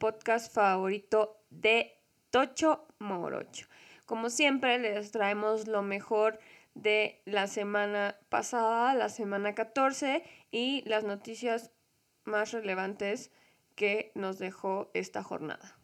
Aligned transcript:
podcast 0.00 0.52
favorito 0.52 1.44
de 1.50 1.92
Tocho 2.30 2.88
Morocho. 2.98 3.66
Como 4.06 4.30
siempre, 4.30 4.78
les 4.78 5.12
traemos 5.12 5.68
lo 5.68 5.82
mejor 5.82 6.40
de 6.74 7.20
la 7.26 7.46
semana 7.46 8.18
pasada, 8.30 8.94
la 8.94 9.10
semana 9.10 9.54
14, 9.54 10.24
y 10.50 10.82
las 10.88 11.04
noticias 11.04 11.70
más 12.24 12.50
relevantes 12.52 13.30
que 13.76 14.10
nos 14.14 14.38
dejó 14.38 14.90
esta 14.94 15.22
jornada. 15.22 15.78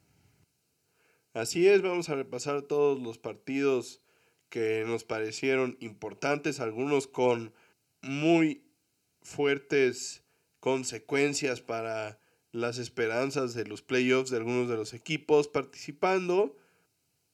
Así 1.34 1.68
es, 1.68 1.82
vamos 1.82 2.08
a 2.08 2.14
repasar 2.14 2.62
todos 2.62 2.98
los 2.98 3.18
partidos 3.18 4.00
que 4.48 4.84
nos 4.86 5.04
parecieron 5.04 5.76
importantes, 5.80 6.60
algunos 6.60 7.06
con 7.06 7.52
muy 8.00 8.64
fuertes 9.20 10.24
consecuencias 10.60 11.60
para 11.60 12.18
las 12.56 12.78
esperanzas 12.78 13.52
de 13.52 13.66
los 13.66 13.82
playoffs 13.82 14.30
de 14.30 14.38
algunos 14.38 14.68
de 14.68 14.76
los 14.76 14.94
equipos 14.94 15.46
participando 15.46 16.56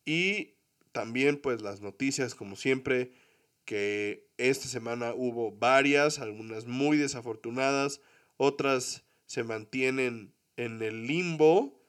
y 0.04 0.54
también 0.90 1.40
pues 1.40 1.62
las 1.62 1.80
noticias 1.80 2.34
como 2.34 2.56
siempre 2.56 3.12
que 3.64 4.28
esta 4.36 4.66
semana 4.66 5.14
hubo 5.14 5.52
varias, 5.52 6.18
algunas 6.18 6.66
muy 6.66 6.96
desafortunadas, 6.96 8.00
otras 8.36 9.04
se 9.26 9.44
mantienen 9.44 10.34
en 10.56 10.82
el 10.82 11.06
limbo, 11.06 11.80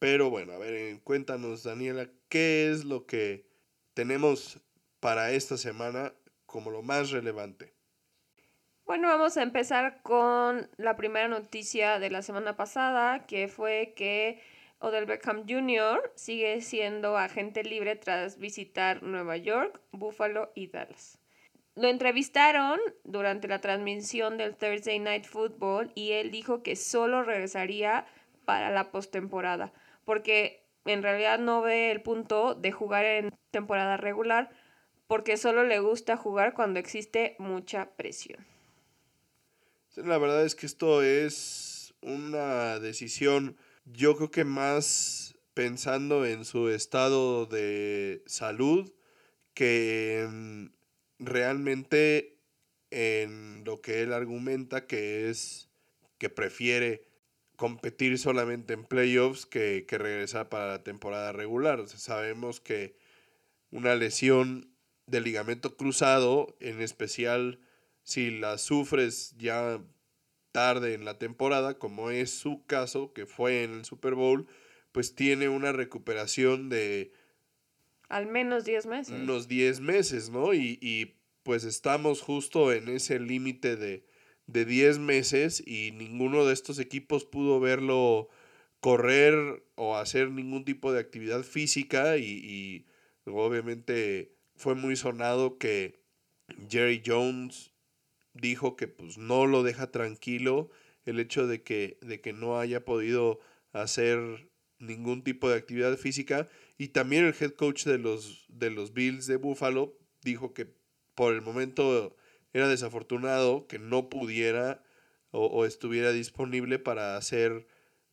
pero 0.00 0.28
bueno, 0.28 0.54
a 0.54 0.58
ver, 0.58 1.00
cuéntanos 1.02 1.62
Daniela, 1.62 2.10
¿qué 2.28 2.70
es 2.72 2.84
lo 2.84 3.06
que 3.06 3.46
tenemos 3.94 4.58
para 4.98 5.30
esta 5.30 5.56
semana 5.56 6.12
como 6.46 6.72
lo 6.72 6.82
más 6.82 7.10
relevante? 7.12 7.73
Bueno, 8.86 9.08
vamos 9.08 9.38
a 9.38 9.42
empezar 9.42 10.02
con 10.02 10.68
la 10.76 10.94
primera 10.94 11.26
noticia 11.26 11.98
de 11.98 12.10
la 12.10 12.20
semana 12.20 12.54
pasada, 12.54 13.24
que 13.26 13.48
fue 13.48 13.94
que 13.96 14.42
Odell 14.78 15.06
Beckham 15.06 15.46
Jr. 15.48 16.12
sigue 16.16 16.60
siendo 16.60 17.16
agente 17.16 17.64
libre 17.64 17.96
tras 17.96 18.38
visitar 18.38 19.02
Nueva 19.02 19.38
York, 19.38 19.80
Buffalo 19.90 20.52
y 20.54 20.66
Dallas. 20.66 21.18
Lo 21.74 21.88
entrevistaron 21.88 22.78
durante 23.04 23.48
la 23.48 23.62
transmisión 23.62 24.36
del 24.36 24.54
Thursday 24.54 24.98
Night 24.98 25.24
Football 25.24 25.90
y 25.94 26.12
él 26.12 26.30
dijo 26.30 26.62
que 26.62 26.76
solo 26.76 27.22
regresaría 27.22 28.04
para 28.44 28.68
la 28.70 28.90
postemporada, 28.90 29.72
porque 30.04 30.62
en 30.84 31.02
realidad 31.02 31.38
no 31.38 31.62
ve 31.62 31.90
el 31.90 32.02
punto 32.02 32.54
de 32.54 32.70
jugar 32.70 33.06
en 33.06 33.34
temporada 33.50 33.96
regular, 33.96 34.50
porque 35.06 35.38
solo 35.38 35.64
le 35.64 35.78
gusta 35.78 36.18
jugar 36.18 36.52
cuando 36.52 36.78
existe 36.80 37.34
mucha 37.38 37.86
presión. 37.96 38.44
La 39.96 40.18
verdad 40.18 40.44
es 40.44 40.56
que 40.56 40.66
esto 40.66 41.02
es 41.02 41.94
una 42.00 42.80
decisión, 42.80 43.56
yo 43.84 44.16
creo 44.16 44.30
que 44.30 44.44
más 44.44 45.36
pensando 45.54 46.26
en 46.26 46.44
su 46.44 46.68
estado 46.68 47.46
de 47.46 48.22
salud 48.26 48.92
que 49.54 50.28
realmente 51.20 52.38
en 52.90 53.62
lo 53.64 53.80
que 53.80 54.02
él 54.02 54.12
argumenta 54.12 54.86
que 54.86 55.30
es 55.30 55.68
que 56.18 56.28
prefiere 56.28 57.06
competir 57.54 58.18
solamente 58.18 58.74
en 58.74 58.84
playoffs 58.84 59.46
que, 59.46 59.84
que 59.86 59.98
regresar 59.98 60.48
para 60.48 60.66
la 60.66 60.82
temporada 60.82 61.30
regular. 61.30 61.86
sabemos 61.88 62.60
que 62.60 62.96
una 63.70 63.94
lesión 63.94 64.74
de 65.06 65.20
ligamento 65.20 65.76
cruzado, 65.76 66.56
en 66.58 66.80
especial 66.80 67.60
si 68.04 68.30
la 68.30 68.58
sufres 68.58 69.34
ya 69.36 69.82
tarde 70.52 70.94
en 70.94 71.04
la 71.04 71.18
temporada, 71.18 71.78
como 71.78 72.10
es 72.10 72.30
su 72.30 72.64
caso, 72.66 73.12
que 73.12 73.26
fue 73.26 73.64
en 73.64 73.72
el 73.72 73.84
Super 73.84 74.14
Bowl, 74.14 74.46
pues 74.92 75.16
tiene 75.16 75.48
una 75.48 75.72
recuperación 75.72 76.68
de... 76.68 77.12
Al 78.08 78.26
menos 78.26 78.64
10 78.64 78.86
meses. 78.86 79.20
Unos 79.20 79.48
10 79.48 79.80
meses, 79.80 80.30
¿no? 80.30 80.54
Y, 80.54 80.78
y, 80.80 81.16
pues 81.42 81.64
estamos 81.64 82.20
justo 82.22 82.72
en 82.72 82.88
ese 82.88 83.18
límite 83.18 83.76
de, 83.76 84.06
de 84.46 84.64
10 84.64 84.98
meses 84.98 85.62
y 85.66 85.90
ninguno 85.90 86.46
de 86.46 86.54
estos 86.54 86.78
equipos 86.78 87.24
pudo 87.24 87.58
verlo 87.58 88.28
correr 88.80 89.64
o 89.74 89.96
hacer 89.96 90.30
ningún 90.30 90.64
tipo 90.64 90.92
de 90.92 91.00
actividad 91.00 91.42
física 91.42 92.16
y, 92.16 92.24
y 92.24 92.86
obviamente 93.26 94.36
fue 94.56 94.74
muy 94.74 94.96
sonado 94.96 95.58
que 95.58 96.00
Jerry 96.70 97.02
Jones 97.04 97.73
dijo 98.34 98.76
que 98.76 98.88
pues 98.88 99.16
no 99.16 99.46
lo 99.46 99.62
deja 99.62 99.90
tranquilo 99.90 100.70
el 101.04 101.20
hecho 101.20 101.46
de 101.46 101.62
que, 101.62 101.98
de 102.02 102.20
que 102.20 102.32
no 102.32 102.58
haya 102.58 102.84
podido 102.84 103.40
hacer 103.72 104.50
ningún 104.78 105.22
tipo 105.22 105.48
de 105.48 105.56
actividad 105.56 105.96
física 105.96 106.48
y 106.76 106.88
también 106.88 107.24
el 107.24 107.34
head 107.38 107.52
coach 107.52 107.84
de 107.84 107.98
los, 107.98 108.44
de 108.48 108.70
los 108.70 108.92
Bills 108.92 109.26
de 109.26 109.36
Buffalo 109.36 109.96
dijo 110.22 110.52
que 110.52 110.74
por 111.14 111.34
el 111.34 111.42
momento 111.42 112.16
era 112.52 112.68
desafortunado 112.68 113.66
que 113.66 113.78
no 113.78 114.08
pudiera 114.08 114.82
o, 115.30 115.46
o 115.46 115.64
estuviera 115.64 116.12
disponible 116.12 116.78
para 116.78 117.16
hacer 117.16 117.66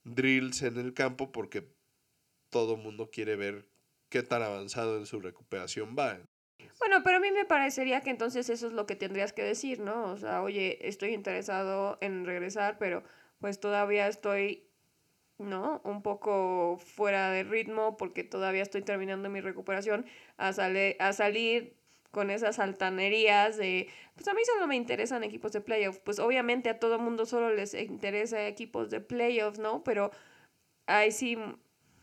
drills 0.03 0.61
en 0.61 0.77
el 0.77 0.93
campo 0.93 1.31
porque 1.31 1.73
todo 2.49 2.77
mundo 2.77 3.09
quiere 3.11 3.35
ver 3.35 3.67
qué 4.09 4.23
tan 4.23 4.43
avanzado 4.43 4.97
en 4.97 5.05
su 5.05 5.19
recuperación 5.19 5.95
va. 5.97 6.19
Bueno, 6.81 7.03
pero 7.03 7.17
a 7.17 7.19
mí 7.19 7.29
me 7.31 7.45
parecería 7.45 8.01
que 8.01 8.09
entonces 8.09 8.49
eso 8.49 8.65
es 8.67 8.73
lo 8.73 8.87
que 8.87 8.95
tendrías 8.95 9.33
que 9.33 9.43
decir, 9.43 9.79
¿no? 9.79 10.05
O 10.05 10.17
sea, 10.17 10.41
oye, 10.41 10.79
estoy 10.87 11.13
interesado 11.13 11.99
en 12.01 12.25
regresar, 12.25 12.79
pero 12.79 13.03
pues 13.39 13.59
todavía 13.59 14.07
estoy, 14.07 14.63
¿no? 15.37 15.81
Un 15.85 16.01
poco 16.01 16.79
fuera 16.79 17.29
de 17.31 17.43
ritmo 17.43 17.97
porque 17.97 18.23
todavía 18.23 18.63
estoy 18.63 18.81
terminando 18.81 19.29
mi 19.29 19.41
recuperación 19.41 20.07
a, 20.37 20.53
sale, 20.53 20.97
a 20.99 21.13
salir 21.13 21.77
con 22.11 22.31
esas 22.31 22.57
altanerías 22.59 23.57
de, 23.57 23.87
pues 24.15 24.27
a 24.27 24.33
mí 24.33 24.41
solo 24.45 24.65
me 24.67 24.75
interesan 24.75 25.23
equipos 25.23 25.51
de 25.53 25.61
playoffs, 25.61 25.99
pues 25.99 26.19
obviamente 26.19 26.69
a 26.69 26.79
todo 26.79 26.97
mundo 26.99 27.27
solo 27.27 27.53
les 27.53 27.75
interesa 27.75 28.47
equipos 28.47 28.89
de 28.89 29.01
playoffs, 29.01 29.59
¿no? 29.59 29.83
Pero 29.83 30.11
ahí 30.87 31.11
sí, 31.11 31.37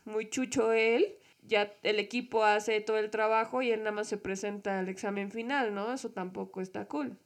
muy 0.05 0.29
chucho 0.29 0.71
él 0.73 1.18
ya 1.49 1.73
el 1.83 1.99
equipo 1.99 2.45
hace 2.45 2.79
todo 2.79 2.97
el 2.97 3.09
trabajo 3.09 3.61
y 3.61 3.71
él 3.71 3.79
nada 3.79 3.91
más 3.91 4.07
se 4.07 4.17
presenta 4.17 4.79
al 4.79 4.87
examen 4.87 5.31
final, 5.31 5.73
¿no? 5.73 5.91
Eso 5.91 6.11
tampoco 6.11 6.61
está 6.61 6.87
cool. 6.87 7.17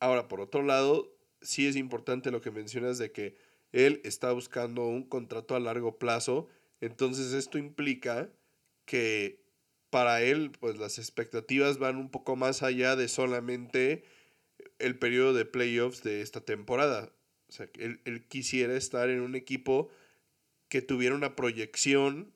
Ahora, 0.00 0.26
por 0.28 0.40
otro 0.40 0.62
lado, 0.62 1.16
sí 1.40 1.66
es 1.66 1.76
importante 1.76 2.32
lo 2.32 2.40
que 2.40 2.50
mencionas 2.50 2.98
de 2.98 3.12
que 3.12 3.36
él 3.70 4.00
está 4.04 4.32
buscando 4.32 4.86
un 4.86 5.04
contrato 5.04 5.54
a 5.54 5.60
largo 5.60 5.98
plazo, 5.98 6.48
entonces 6.80 7.32
esto 7.32 7.56
implica 7.56 8.28
que 8.84 9.40
para 9.90 10.22
él, 10.22 10.50
pues 10.58 10.76
las 10.76 10.98
expectativas 10.98 11.78
van 11.78 11.96
un 11.96 12.10
poco 12.10 12.34
más 12.34 12.62
allá 12.62 12.96
de 12.96 13.08
solamente 13.08 14.04
el 14.78 14.98
periodo 14.98 15.34
de 15.34 15.44
playoffs 15.44 16.02
de 16.02 16.20
esta 16.20 16.40
temporada. 16.40 17.12
O 17.48 17.52
sea, 17.52 17.68
él, 17.78 18.00
él 18.04 18.26
quisiera 18.26 18.74
estar 18.74 19.08
en 19.08 19.20
un 19.20 19.36
equipo 19.36 19.88
que 20.68 20.82
tuviera 20.82 21.14
una 21.14 21.36
proyección 21.36 22.32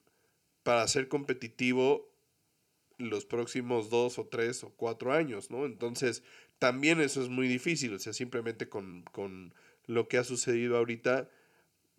para 0.67 0.89
ser 0.89 1.07
competitivo 1.07 2.13
los 2.99 3.25
próximos 3.25 3.89
dos 3.89 4.19
o 4.19 4.27
tres 4.27 4.65
o 4.65 4.71
cuatro 4.71 5.13
años, 5.13 5.49
¿no? 5.49 5.65
Entonces, 5.65 6.25
también 6.59 7.01
eso 7.01 7.23
es 7.23 7.29
muy 7.29 7.47
difícil, 7.47 7.95
o 7.95 8.01
sea, 8.01 8.13
simplemente 8.13 8.69
con, 8.69 9.05
con 9.13 9.55
lo 9.87 10.09
que 10.09 10.19
ha 10.19 10.25
sucedido 10.25 10.77
ahorita, 10.77 11.31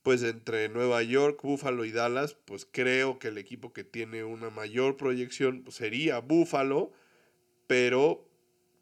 pues 0.03 0.21
entre 0.21 0.67
Nueva 0.67 1.01
York, 1.01 1.39
Buffalo 1.43 1.85
y 1.85 1.91
Dallas, 1.91 2.35
pues 2.43 2.67
creo 2.69 3.19
que 3.19 3.29
el 3.29 3.37
equipo 3.37 3.71
que 3.71 3.85
tiene 3.85 4.25
una 4.25 4.49
mayor 4.49 4.97
proyección 4.97 5.63
pues, 5.63 5.77
sería 5.77 6.19
Buffalo, 6.19 6.91
pero 7.67 8.27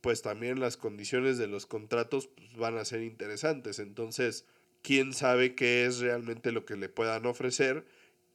pues 0.01 0.24
también 0.24 0.60
las 0.60 0.77
condiciones 0.77 1.38
de 1.38 1.45
los 1.45 1.68
contratos 1.68 2.25
pues, 2.25 2.56
van 2.56 2.80
a 2.80 2.86
ser 2.86 3.04
interesantes, 3.04 3.77
entonces, 3.77 4.48
quién 4.81 5.13
sabe 5.13 5.54
qué 5.54 5.86
es 5.86 6.00
realmente 6.00 6.51
lo 6.51 6.65
que 6.65 6.75
le 6.75 6.89
puedan 6.89 7.27
ofrecer 7.27 7.86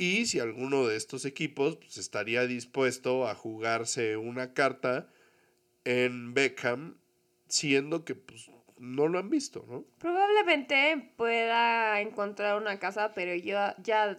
y 0.00 0.25
si 0.25 0.41
alguno 0.41 0.87
de 0.87 0.97
estos 0.97 1.26
equipos 1.26 1.76
pues, 1.76 1.99
estaría 1.99 2.47
dispuesto 2.47 3.29
a 3.29 3.35
jugarse 3.35 4.17
una 4.17 4.55
carta 4.55 5.11
en 5.85 6.32
Beckham, 6.32 6.97
siendo 7.49 8.06
que 8.06 8.14
pues, 8.14 8.50
no 8.79 9.08
lo 9.08 9.19
han 9.19 9.29
visto, 9.29 9.67
¿no? 9.69 9.85
Probablemente 9.99 11.12
pueda 11.19 12.00
encontrar 12.00 12.56
una 12.56 12.79
casa, 12.79 13.12
pero 13.14 13.35
ya, 13.35 13.76
ya 13.82 14.19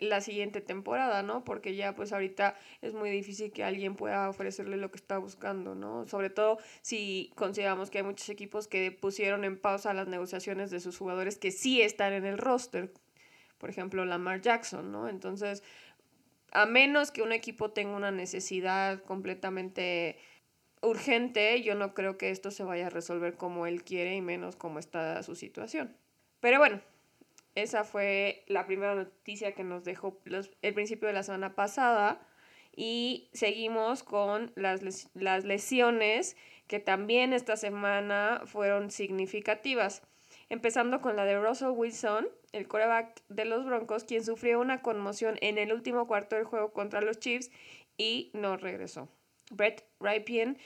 la 0.00 0.20
siguiente 0.20 0.60
temporada, 0.60 1.22
¿no? 1.22 1.44
Porque 1.44 1.76
ya 1.76 1.94
pues 1.94 2.12
ahorita 2.12 2.58
es 2.82 2.92
muy 2.92 3.10
difícil 3.10 3.52
que 3.52 3.62
alguien 3.62 3.94
pueda 3.94 4.28
ofrecerle 4.28 4.76
lo 4.76 4.90
que 4.90 4.96
está 4.96 5.18
buscando, 5.18 5.76
¿no? 5.76 6.08
Sobre 6.08 6.28
todo 6.28 6.58
si 6.82 7.30
consideramos 7.36 7.88
que 7.88 7.98
hay 7.98 8.04
muchos 8.04 8.28
equipos 8.30 8.66
que 8.66 8.90
pusieron 8.90 9.44
en 9.44 9.60
pausa 9.60 9.94
las 9.94 10.08
negociaciones 10.08 10.72
de 10.72 10.80
sus 10.80 10.98
jugadores 10.98 11.38
que 11.38 11.52
sí 11.52 11.82
están 11.82 12.14
en 12.14 12.24
el 12.24 12.38
roster, 12.38 12.90
por 13.64 13.70
ejemplo, 13.70 14.04
Lamar 14.04 14.42
Jackson, 14.42 14.92
¿no? 14.92 15.08
Entonces, 15.08 15.62
a 16.52 16.66
menos 16.66 17.10
que 17.10 17.22
un 17.22 17.32
equipo 17.32 17.70
tenga 17.70 17.96
una 17.96 18.10
necesidad 18.10 19.02
completamente 19.04 20.18
urgente, 20.82 21.62
yo 21.62 21.74
no 21.74 21.94
creo 21.94 22.18
que 22.18 22.28
esto 22.28 22.50
se 22.50 22.62
vaya 22.62 22.88
a 22.88 22.90
resolver 22.90 23.38
como 23.38 23.66
él 23.66 23.82
quiere 23.82 24.16
y 24.16 24.20
menos 24.20 24.54
como 24.54 24.78
está 24.78 25.22
su 25.22 25.34
situación. 25.34 25.96
Pero 26.40 26.58
bueno, 26.58 26.82
Esa 27.54 27.84
fue 27.84 28.44
la 28.48 28.66
primera 28.66 28.94
noticia 28.94 29.54
que 29.54 29.62
nos 29.64 29.84
dejó 29.84 30.20
el 30.62 30.74
principio 30.74 31.08
de 31.08 31.14
la 31.14 31.22
semana 31.22 31.54
pasada. 31.54 32.20
Y 32.76 33.28
seguimos 33.32 34.02
con 34.02 34.52
las, 34.56 35.08
las 35.14 35.44
lesiones 35.44 36.36
que 36.66 36.80
también 36.80 37.32
esta 37.32 37.56
semana 37.56 38.42
fueron 38.46 38.90
significativas. 38.90 40.02
Empezando 40.48 41.00
con 41.00 41.16
la 41.16 41.24
de 41.24 41.38
Russell 41.38 41.70
Wilson, 41.70 42.28
el 42.52 42.68
coreback 42.68 43.22
de 43.28 43.44
los 43.44 43.64
Broncos, 43.64 44.04
quien 44.04 44.24
sufrió 44.24 44.60
una 44.60 44.82
conmoción 44.82 45.36
en 45.40 45.58
el 45.58 45.72
último 45.72 46.06
cuarto 46.06 46.36
del 46.36 46.44
juego 46.44 46.72
contra 46.72 47.00
los 47.00 47.18
Chiefs 47.18 47.50
y 47.96 48.30
no 48.34 48.56
regresó. 48.56 49.08
Brett 49.50 49.84
Ripien 50.00 50.58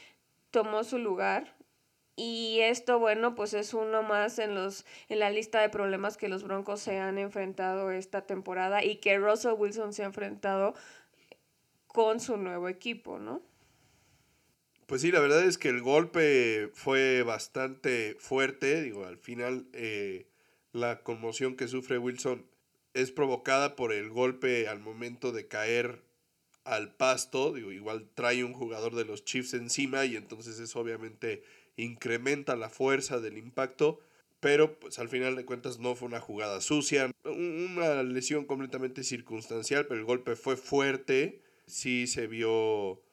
tomó 0.51 0.83
su 0.83 0.97
lugar 0.97 1.55
y 2.15 2.59
esto, 2.59 2.99
bueno, 2.99 3.33
pues 3.33 3.53
es 3.53 3.73
uno 3.73 4.03
más 4.03 4.39
en, 4.39 4.53
los, 4.53 4.85
en 5.07 5.19
la 5.19 5.29
lista 5.29 5.61
de 5.61 5.69
problemas 5.69 6.17
que 6.17 6.27
los 6.27 6.43
Broncos 6.43 6.81
se 6.81 6.99
han 6.99 7.17
enfrentado 7.17 7.91
esta 7.91 8.25
temporada 8.25 8.83
y 8.83 8.97
que 8.97 9.17
Russell 9.17 9.53
Wilson 9.57 9.93
se 9.93 10.03
ha 10.03 10.07
enfrentado 10.07 10.73
con 11.87 12.19
su 12.19 12.35
nuevo 12.35 12.67
equipo, 12.67 13.19
¿no? 13.19 13.41
Pues 14.89 15.03
sí, 15.03 15.11
la 15.11 15.19
verdad 15.19 15.43
es 15.43 15.59
que 15.59 15.69
el 15.69 15.83
golpe 15.83 16.71
fue 16.73 17.21
bastante 17.21 18.17
fuerte. 18.19 18.81
Digo, 18.81 19.05
al 19.05 19.19
final 19.19 19.67
eh, 19.73 20.25
la 20.71 21.03
conmoción 21.03 21.55
que 21.55 21.67
sufre 21.67 21.99
Wilson 21.99 22.43
es 22.95 23.11
provocada 23.11 23.75
por 23.75 23.93
el 23.93 24.09
golpe 24.09 24.67
al 24.67 24.79
momento 24.79 25.31
de 25.31 25.47
caer 25.47 26.01
al 26.63 26.95
pasto. 26.95 27.53
Digo, 27.53 27.71
igual 27.71 28.09
trae 28.15 28.43
un 28.43 28.53
jugador 28.53 28.95
de 28.95 29.05
los 29.05 29.23
Chiefs 29.25 29.53
encima 29.53 30.05
y 30.05 30.15
entonces 30.15 30.59
eso 30.59 30.79
obviamente 30.79 31.43
incrementa 31.75 32.55
la 32.55 32.71
fuerza 32.71 33.19
del 33.19 33.37
impacto, 33.37 33.99
pero 34.39 34.79
pues 34.79 34.97
al 34.97 35.07
final 35.07 35.35
de 35.35 35.45
cuentas 35.45 35.77
no 35.77 35.95
fue 35.95 36.07
una 36.07 36.19
jugada 36.19 36.61
sucia, 36.61 37.11
una 37.25 38.01
lesión 38.01 38.45
completamente 38.45 39.03
circunstancial, 39.03 39.85
pero 39.85 39.99
el 39.99 40.07
golpe 40.07 40.35
fue 40.35 40.57
fuerte, 40.57 41.43
sí 41.67 42.07
se 42.07 42.25
vio 42.25 43.03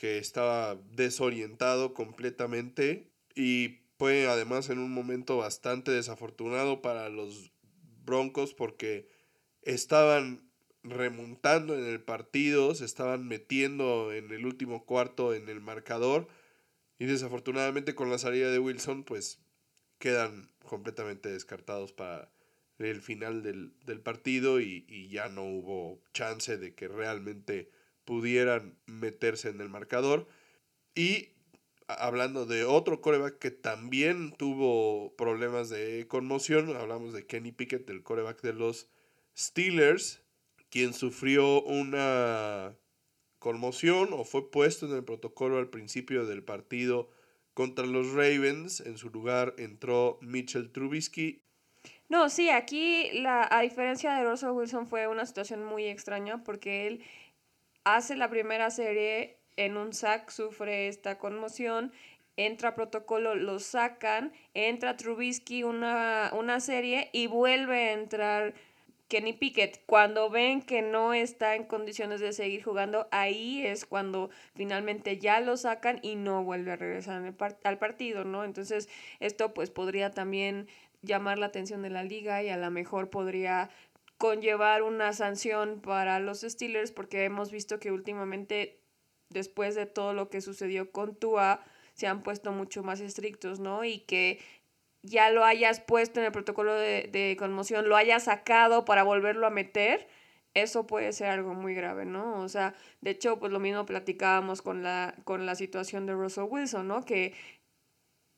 que 0.00 0.16
estaba 0.16 0.76
desorientado 0.92 1.92
completamente 1.92 3.12
y 3.34 3.80
fue 3.98 4.26
además 4.28 4.70
en 4.70 4.78
un 4.78 4.90
momento 4.90 5.36
bastante 5.36 5.90
desafortunado 5.90 6.80
para 6.80 7.10
los 7.10 7.52
Broncos 8.06 8.54
porque 8.54 9.10
estaban 9.60 10.50
remontando 10.82 11.76
en 11.78 11.84
el 11.84 12.00
partido, 12.00 12.74
se 12.74 12.86
estaban 12.86 13.28
metiendo 13.28 14.10
en 14.14 14.30
el 14.30 14.46
último 14.46 14.86
cuarto 14.86 15.34
en 15.34 15.50
el 15.50 15.60
marcador 15.60 16.28
y 16.98 17.04
desafortunadamente 17.04 17.94
con 17.94 18.08
la 18.08 18.16
salida 18.16 18.50
de 18.50 18.58
Wilson, 18.58 19.04
pues 19.04 19.42
quedan 19.98 20.50
completamente 20.64 21.28
descartados 21.28 21.92
para 21.92 22.32
el 22.78 23.02
final 23.02 23.42
del, 23.42 24.00
partido 24.00 24.62
y, 24.62 25.08
ya 25.10 25.28
no 25.28 25.44
hubo 25.44 26.02
chance 26.14 26.56
de 26.56 26.74
que 26.74 26.88
realmente 26.88 27.70
pudieran 28.10 28.76
meterse 28.86 29.50
en 29.50 29.60
el 29.60 29.68
marcador. 29.68 30.26
Y 30.96 31.28
hablando 31.86 32.44
de 32.44 32.64
otro 32.64 33.00
coreback 33.00 33.38
que 33.38 33.52
también 33.52 34.32
tuvo 34.32 35.14
problemas 35.14 35.68
de 35.68 36.08
conmoción, 36.08 36.76
hablamos 36.76 37.12
de 37.12 37.24
Kenny 37.24 37.52
Pickett, 37.52 37.88
el 37.88 38.02
coreback 38.02 38.42
de 38.42 38.52
los 38.52 38.88
Steelers, 39.38 40.24
quien 40.70 40.92
sufrió 40.92 41.62
una 41.62 42.76
conmoción 43.38 44.08
o 44.10 44.24
fue 44.24 44.50
puesto 44.50 44.86
en 44.86 44.92
el 44.96 45.04
protocolo 45.04 45.58
al 45.58 45.70
principio 45.70 46.26
del 46.26 46.42
partido 46.42 47.10
contra 47.54 47.86
los 47.86 48.12
Ravens. 48.12 48.80
En 48.80 48.98
su 48.98 49.10
lugar 49.10 49.54
entró 49.56 50.18
Mitchell 50.20 50.72
Trubisky. 50.72 51.44
No, 52.08 52.28
sí, 52.28 52.50
aquí 52.50 53.08
la, 53.20 53.46
a 53.48 53.60
diferencia 53.60 54.16
de 54.16 54.24
Russell 54.24 54.50
Wilson 54.50 54.88
fue 54.88 55.06
una 55.06 55.24
situación 55.26 55.64
muy 55.64 55.84
extraña 55.84 56.42
porque 56.42 56.88
él 56.88 57.04
hace 57.84 58.16
la 58.16 58.28
primera 58.28 58.70
serie 58.70 59.38
en 59.56 59.76
un 59.76 59.92
sack, 59.92 60.30
sufre 60.30 60.88
esta 60.88 61.18
conmoción, 61.18 61.92
entra 62.36 62.74
protocolo, 62.74 63.34
lo 63.34 63.58
sacan, 63.58 64.32
entra 64.54 64.96
Trubisky 64.96 65.62
una, 65.62 66.30
una 66.32 66.60
serie 66.60 67.10
y 67.12 67.26
vuelve 67.26 67.90
a 67.90 67.92
entrar 67.92 68.54
Kenny 69.10 69.32
Pickett, 69.32 69.82
cuando 69.86 70.30
ven 70.30 70.62
que 70.62 70.82
no 70.82 71.12
está 71.12 71.56
en 71.56 71.64
condiciones 71.64 72.20
de 72.20 72.32
seguir 72.32 72.62
jugando, 72.62 73.08
ahí 73.10 73.66
es 73.66 73.84
cuando 73.84 74.30
finalmente 74.54 75.18
ya 75.18 75.40
lo 75.40 75.56
sacan 75.56 75.98
y 76.02 76.14
no 76.14 76.44
vuelve 76.44 76.70
a 76.70 76.76
regresar 76.76 77.34
al 77.64 77.78
partido, 77.78 78.24
¿no? 78.24 78.44
Entonces, 78.44 78.88
esto 79.18 79.52
pues 79.52 79.68
podría 79.68 80.12
también 80.12 80.68
llamar 81.02 81.38
la 81.38 81.46
atención 81.46 81.82
de 81.82 81.90
la 81.90 82.04
liga 82.04 82.40
y 82.44 82.50
a 82.50 82.56
lo 82.56 82.70
mejor 82.70 83.10
podría 83.10 83.68
conllevar 84.20 84.82
una 84.82 85.14
sanción 85.14 85.80
para 85.80 86.20
los 86.20 86.42
Steelers 86.42 86.92
porque 86.92 87.24
hemos 87.24 87.50
visto 87.50 87.80
que 87.80 87.90
últimamente 87.90 88.84
después 89.30 89.74
de 89.74 89.86
todo 89.86 90.12
lo 90.12 90.28
que 90.28 90.42
sucedió 90.42 90.92
con 90.92 91.16
Tua 91.16 91.64
se 91.94 92.06
han 92.06 92.22
puesto 92.22 92.52
mucho 92.52 92.82
más 92.82 93.00
estrictos, 93.00 93.60
¿no? 93.60 93.82
Y 93.82 94.00
que 94.00 94.38
ya 95.02 95.30
lo 95.30 95.42
hayas 95.42 95.80
puesto 95.80 96.20
en 96.20 96.26
el 96.26 96.32
protocolo 96.32 96.74
de, 96.74 97.34
conmoción, 97.38 97.88
lo 97.88 97.96
hayas 97.96 98.24
sacado 98.24 98.84
para 98.84 99.04
volverlo 99.04 99.46
a 99.46 99.50
meter, 99.50 100.06
eso 100.52 100.86
puede 100.86 101.14
ser 101.14 101.28
algo 101.28 101.54
muy 101.54 101.74
grave, 101.74 102.04
¿no? 102.04 102.42
O 102.42 102.48
sea, 102.50 102.74
de 103.00 103.12
hecho, 103.12 103.38
pues 103.38 103.52
lo 103.52 103.58
mismo 103.58 103.86
platicábamos 103.86 104.60
con 104.60 104.82
la, 104.82 105.14
con 105.24 105.46
la 105.46 105.54
situación 105.54 106.04
de 106.04 106.12
Russell 106.12 106.44
Wilson, 106.46 106.88
¿no? 106.88 107.06
Que 107.06 107.32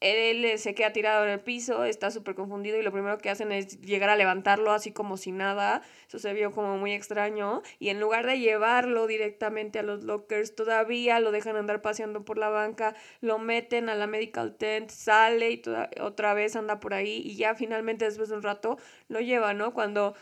él 0.02 0.58
se 0.58 0.75
queda 0.75 0.93
tirado 0.93 1.25
en 1.25 1.31
el 1.31 1.40
piso, 1.40 1.84
está 1.84 2.10
súper 2.10 2.34
confundido 2.34 2.78
y 2.78 2.82
lo 2.82 2.90
primero 2.90 3.19
que 3.19 3.31
hacen 3.31 3.52
es 3.52 3.81
llegar 3.81 4.10
a 4.10 4.16
levantarlo 4.16 4.72
así 4.72 4.90
como 4.90 5.16
si 5.16 5.31
nada. 5.32 5.82
Eso 6.08 6.19
se 6.19 6.32
vio 6.32 6.50
como 6.50 6.76
muy 6.76 6.93
extraño. 6.93 7.62
Y 7.78 7.88
en 7.90 8.00
lugar 8.00 8.26
de 8.26 8.38
llevarlo 8.38 9.06
directamente 9.06 9.78
a 9.78 9.82
los 9.82 10.02
lockers, 10.02 10.54
todavía 10.54 11.20
lo 11.20 11.31
dejan 11.31 11.56
andar 11.56 11.82
paseando 11.82 12.25
por 12.25 12.37
la 12.37 12.49
banca, 12.49 12.94
lo 13.20 13.38
meten 13.38 13.88
a 13.88 13.94
la 13.94 14.06
medical 14.06 14.56
tent, 14.56 14.91
sale 14.91 15.53
y 15.53 15.62
otra 16.00 16.34
vez 16.34 16.56
anda 16.56 16.81
por 16.81 16.94
ahí 16.94 17.22
y 17.24 17.36
ya 17.36 17.55
finalmente 17.55 18.05
después 18.05 18.29
de 18.29 18.36
un 18.36 18.43
rato 18.43 18.79
lo 19.08 19.20
lleva, 19.20 19.55
¿no? 19.55 19.72
Cuando 19.72 20.15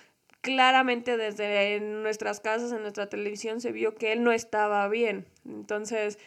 claramente 0.42 1.16
desde 1.16 1.80
nuestras 1.80 2.40
casas, 2.40 2.72
en 2.72 2.82
nuestra 2.82 3.08
televisión, 3.08 3.60
se 3.60 3.72
vio 3.72 3.94
que 3.94 4.12
él 4.12 4.22
no 4.22 4.32
estaba 4.32 4.86
bien. 4.88 5.26
Entonces 5.46 6.18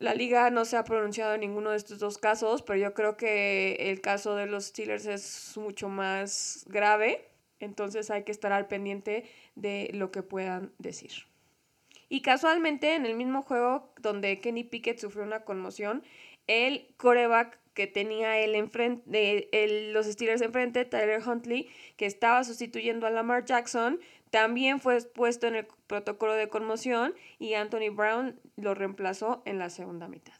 la 0.00 0.14
liga 0.14 0.50
no 0.50 0.64
se 0.64 0.78
ha 0.78 0.84
pronunciado 0.84 1.34
en 1.34 1.40
ninguno 1.40 1.70
de 1.70 1.76
estos 1.76 1.98
dos 1.98 2.16
casos, 2.16 2.62
pero 2.62 2.78
yo 2.78 2.94
creo 2.94 3.16
que 3.18 3.76
el 3.90 4.00
caso 4.00 4.34
de 4.34 4.46
los 4.46 4.64
Steelers 4.64 5.04
es 5.04 5.52
mucho 5.56 5.90
más 5.90 6.64
grave, 6.68 7.28
entonces 7.60 8.10
hay 8.10 8.24
que 8.24 8.32
estar 8.32 8.50
al 8.52 8.66
pendiente 8.66 9.30
de 9.56 9.90
lo 9.92 10.10
que 10.10 10.22
puedan 10.22 10.72
decir. 10.78 11.10
Y 12.08 12.22
casualmente 12.22 12.94
en 12.94 13.04
el 13.04 13.14
mismo 13.14 13.42
juego 13.42 13.92
donde 14.00 14.40
Kenny 14.40 14.64
Pickett 14.64 14.98
sufrió 14.98 15.22
una 15.22 15.44
conmoción, 15.44 16.02
el 16.46 16.88
coreback 16.96 17.60
que 17.74 17.86
tenía 17.86 18.38
él 18.38 18.54
enfrente, 18.54 19.48
el, 19.52 19.92
los 19.92 20.06
Steelers 20.06 20.40
enfrente, 20.40 20.86
Tyler 20.86 21.20
Huntley, 21.24 21.68
que 21.98 22.06
estaba 22.06 22.42
sustituyendo 22.42 23.06
a 23.06 23.10
Lamar 23.10 23.44
Jackson, 23.44 24.00
también 24.30 24.80
fue 24.80 25.00
puesto 25.02 25.46
en 25.46 25.56
el 25.56 25.66
protocolo 25.86 26.34
de 26.34 26.48
conmoción 26.48 27.14
y 27.38 27.54
Anthony 27.54 27.90
Brown 27.92 28.40
lo 28.56 28.74
reemplazó 28.74 29.42
en 29.44 29.58
la 29.58 29.70
segunda 29.70 30.08
mitad. 30.08 30.34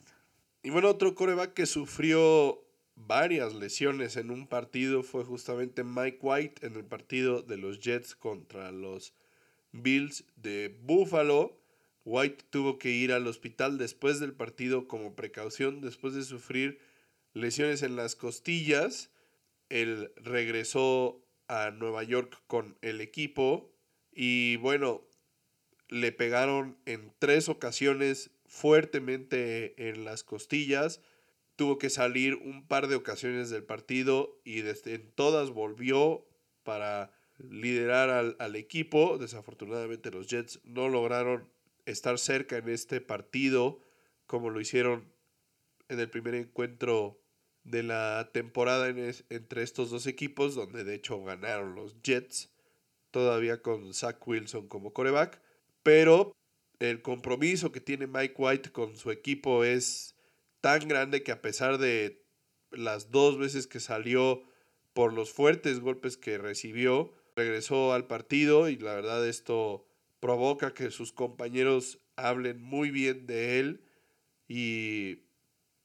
Y 0.63 0.69
bueno, 0.69 0.89
otro 0.89 1.15
coreback 1.15 1.53
que 1.53 1.65
sufrió 1.65 2.63
varias 2.95 3.53
lesiones 3.53 4.15
en 4.15 4.31
un 4.31 4.47
partido 4.47 5.03
fue 5.03 5.23
justamente 5.23 5.83
Mike 5.83 6.19
White 6.21 6.65
en 6.65 6.75
el 6.75 6.85
partido 6.85 7.41
de 7.41 7.57
los 7.57 7.79
Jets 7.79 8.15
contra 8.15 8.71
los 8.71 9.13
Bills 9.71 10.25
de 10.35 10.77
Buffalo. 10.83 11.57
White 12.05 12.45
tuvo 12.49 12.77
que 12.77 12.89
ir 12.89 13.11
al 13.11 13.27
hospital 13.27 13.77
después 13.77 14.19
del 14.19 14.33
partido 14.33 14.87
como 14.87 15.15
precaución, 15.15 15.81
después 15.81 16.13
de 16.13 16.23
sufrir 16.23 16.79
lesiones 17.33 17.83
en 17.83 17.95
las 17.95 18.15
costillas. 18.15 19.11
Él 19.69 20.11
regresó 20.15 21.23
a 21.47 21.71
Nueva 21.71 22.03
York 22.03 22.41
con 22.47 22.77
el 22.81 23.01
equipo 23.01 23.70
y 24.11 24.57
bueno, 24.57 25.01
le 25.89 26.11
pegaron 26.11 26.77
en 26.85 27.13
tres 27.19 27.49
ocasiones 27.49 28.31
fuertemente 28.45 29.89
en 29.89 30.05
las 30.05 30.23
costillas. 30.23 31.01
Tuvo 31.55 31.77
que 31.77 31.89
salir 31.89 32.35
un 32.35 32.67
par 32.67 32.87
de 32.87 32.95
ocasiones 32.95 33.49
del 33.49 33.63
partido 33.63 34.39
y 34.43 34.61
desde 34.61 34.95
en 34.95 35.11
todas 35.11 35.51
volvió 35.51 36.25
para 36.63 37.13
liderar 37.37 38.09
al, 38.09 38.35
al, 38.39 38.55
equipo. 38.55 39.17
Desafortunadamente 39.17 40.11
los 40.11 40.27
Jets 40.27 40.59
no 40.63 40.89
lograron 40.89 41.49
estar 41.85 42.17
cerca 42.19 42.57
en 42.57 42.69
este 42.69 43.01
partido 43.01 43.81
como 44.27 44.49
lo 44.49 44.61
hicieron 44.61 45.11
en 45.89 45.99
el 45.99 46.09
primer 46.09 46.35
encuentro 46.35 47.21
de 47.63 47.83
la 47.83 48.29
temporada 48.33 48.87
entre 48.87 49.61
estos 49.61 49.89
dos 49.89 50.07
equipos, 50.07 50.55
donde 50.55 50.83
de 50.83 50.95
hecho 50.95 51.21
ganaron 51.23 51.75
los 51.75 52.01
Jets 52.01 52.50
todavía 53.11 53.61
con 53.61 53.93
Zach 53.93 54.25
Wilson 54.25 54.67
como 54.67 54.93
coreback, 54.93 55.41
pero 55.83 56.35
el 56.79 57.01
compromiso 57.01 57.71
que 57.71 57.81
tiene 57.81 58.07
Mike 58.07 58.35
White 58.37 58.71
con 58.71 58.97
su 58.97 59.11
equipo 59.11 59.63
es 59.63 60.15
tan 60.61 60.87
grande 60.87 61.23
que 61.23 61.31
a 61.31 61.41
pesar 61.41 61.77
de 61.77 62.23
las 62.71 63.11
dos 63.11 63.37
veces 63.37 63.67
que 63.67 63.79
salió 63.79 64.43
por 64.93 65.13
los 65.13 65.31
fuertes 65.31 65.79
golpes 65.79 66.17
que 66.17 66.37
recibió, 66.37 67.13
regresó 67.35 67.93
al 67.93 68.07
partido 68.07 68.69
y 68.69 68.77
la 68.77 68.95
verdad 68.95 69.27
esto 69.27 69.85
provoca 70.19 70.73
que 70.73 70.91
sus 70.91 71.11
compañeros 71.11 71.99
hablen 72.15 72.61
muy 72.61 72.91
bien 72.91 73.25
de 73.25 73.59
él 73.59 73.81
y 74.47 75.23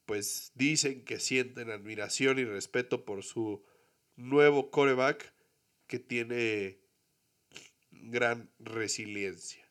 pues 0.06 0.52
dicen 0.54 1.04
que 1.04 1.18
sienten 1.18 1.70
admiración 1.70 2.38
y 2.38 2.44
respeto 2.44 3.04
por 3.04 3.22
su 3.22 3.64
nuevo 4.16 4.70
coreback 4.70 5.32
que 5.86 5.98
tiene 5.98 6.78
gran 8.02 8.50
resiliencia. 8.58 9.66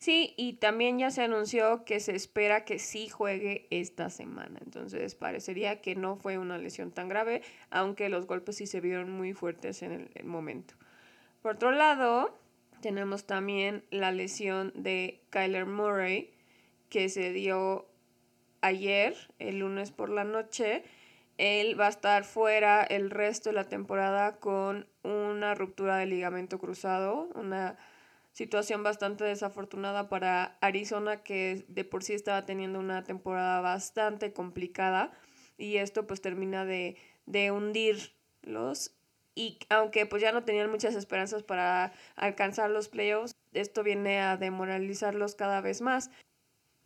Sí, 0.00 0.32
y 0.38 0.54
también 0.54 0.98
ya 0.98 1.10
se 1.10 1.20
anunció 1.22 1.84
que 1.84 2.00
se 2.00 2.16
espera 2.16 2.64
que 2.64 2.78
sí 2.78 3.10
juegue 3.10 3.66
esta 3.68 4.08
semana. 4.08 4.58
Entonces 4.64 5.14
parecería 5.14 5.82
que 5.82 5.94
no 5.94 6.16
fue 6.16 6.38
una 6.38 6.56
lesión 6.56 6.90
tan 6.90 7.10
grave, 7.10 7.42
aunque 7.68 8.08
los 8.08 8.26
golpes 8.26 8.56
sí 8.56 8.66
se 8.66 8.80
vieron 8.80 9.10
muy 9.10 9.34
fuertes 9.34 9.82
en 9.82 10.10
el, 10.14 10.24
momento. 10.24 10.74
Por 11.42 11.56
otro 11.56 11.70
lado, 11.70 12.40
tenemos 12.80 13.26
también 13.26 13.84
la 13.90 14.10
lesión 14.10 14.72
de 14.74 15.20
Kyler 15.28 15.66
Murray, 15.66 16.30
que 16.88 17.10
se 17.10 17.30
dio 17.32 17.86
ayer, 18.62 19.14
el 19.38 19.58
lunes 19.58 19.90
por 19.90 20.08
la 20.08 20.24
noche. 20.24 20.82
Él 21.36 21.78
va 21.78 21.88
a 21.88 21.90
estar 21.90 22.24
fuera 22.24 22.84
el 22.84 23.10
resto 23.10 23.50
de 23.50 23.54
la 23.54 23.68
temporada 23.68 24.36
con 24.38 24.86
una 25.02 25.54
ruptura 25.54 25.96
de 25.96 26.06
ligamento 26.06 26.58
cruzado, 26.58 27.28
una 27.34 27.78
situación 28.32 28.82
bastante 28.82 29.24
desafortunada 29.24 30.08
para 30.08 30.56
Arizona 30.60 31.22
que 31.22 31.64
de 31.68 31.84
por 31.84 32.02
sí 32.02 32.14
estaba 32.14 32.46
teniendo 32.46 32.78
una 32.78 33.02
temporada 33.02 33.60
bastante 33.60 34.32
complicada 34.32 35.12
y 35.58 35.76
esto 35.76 36.06
pues 36.06 36.20
termina 36.20 36.64
de, 36.64 36.96
de 37.26 37.50
hundirlos 37.50 38.94
y 39.34 39.58
aunque 39.68 40.06
pues 40.06 40.22
ya 40.22 40.32
no 40.32 40.44
tenían 40.44 40.70
muchas 40.70 40.94
esperanzas 40.94 41.42
para 41.42 41.92
alcanzar 42.16 42.70
los 42.70 42.88
playoffs, 42.88 43.32
esto 43.52 43.82
viene 43.82 44.20
a 44.20 44.36
demoralizarlos 44.36 45.34
cada 45.34 45.60
vez 45.60 45.80
más. 45.80 46.10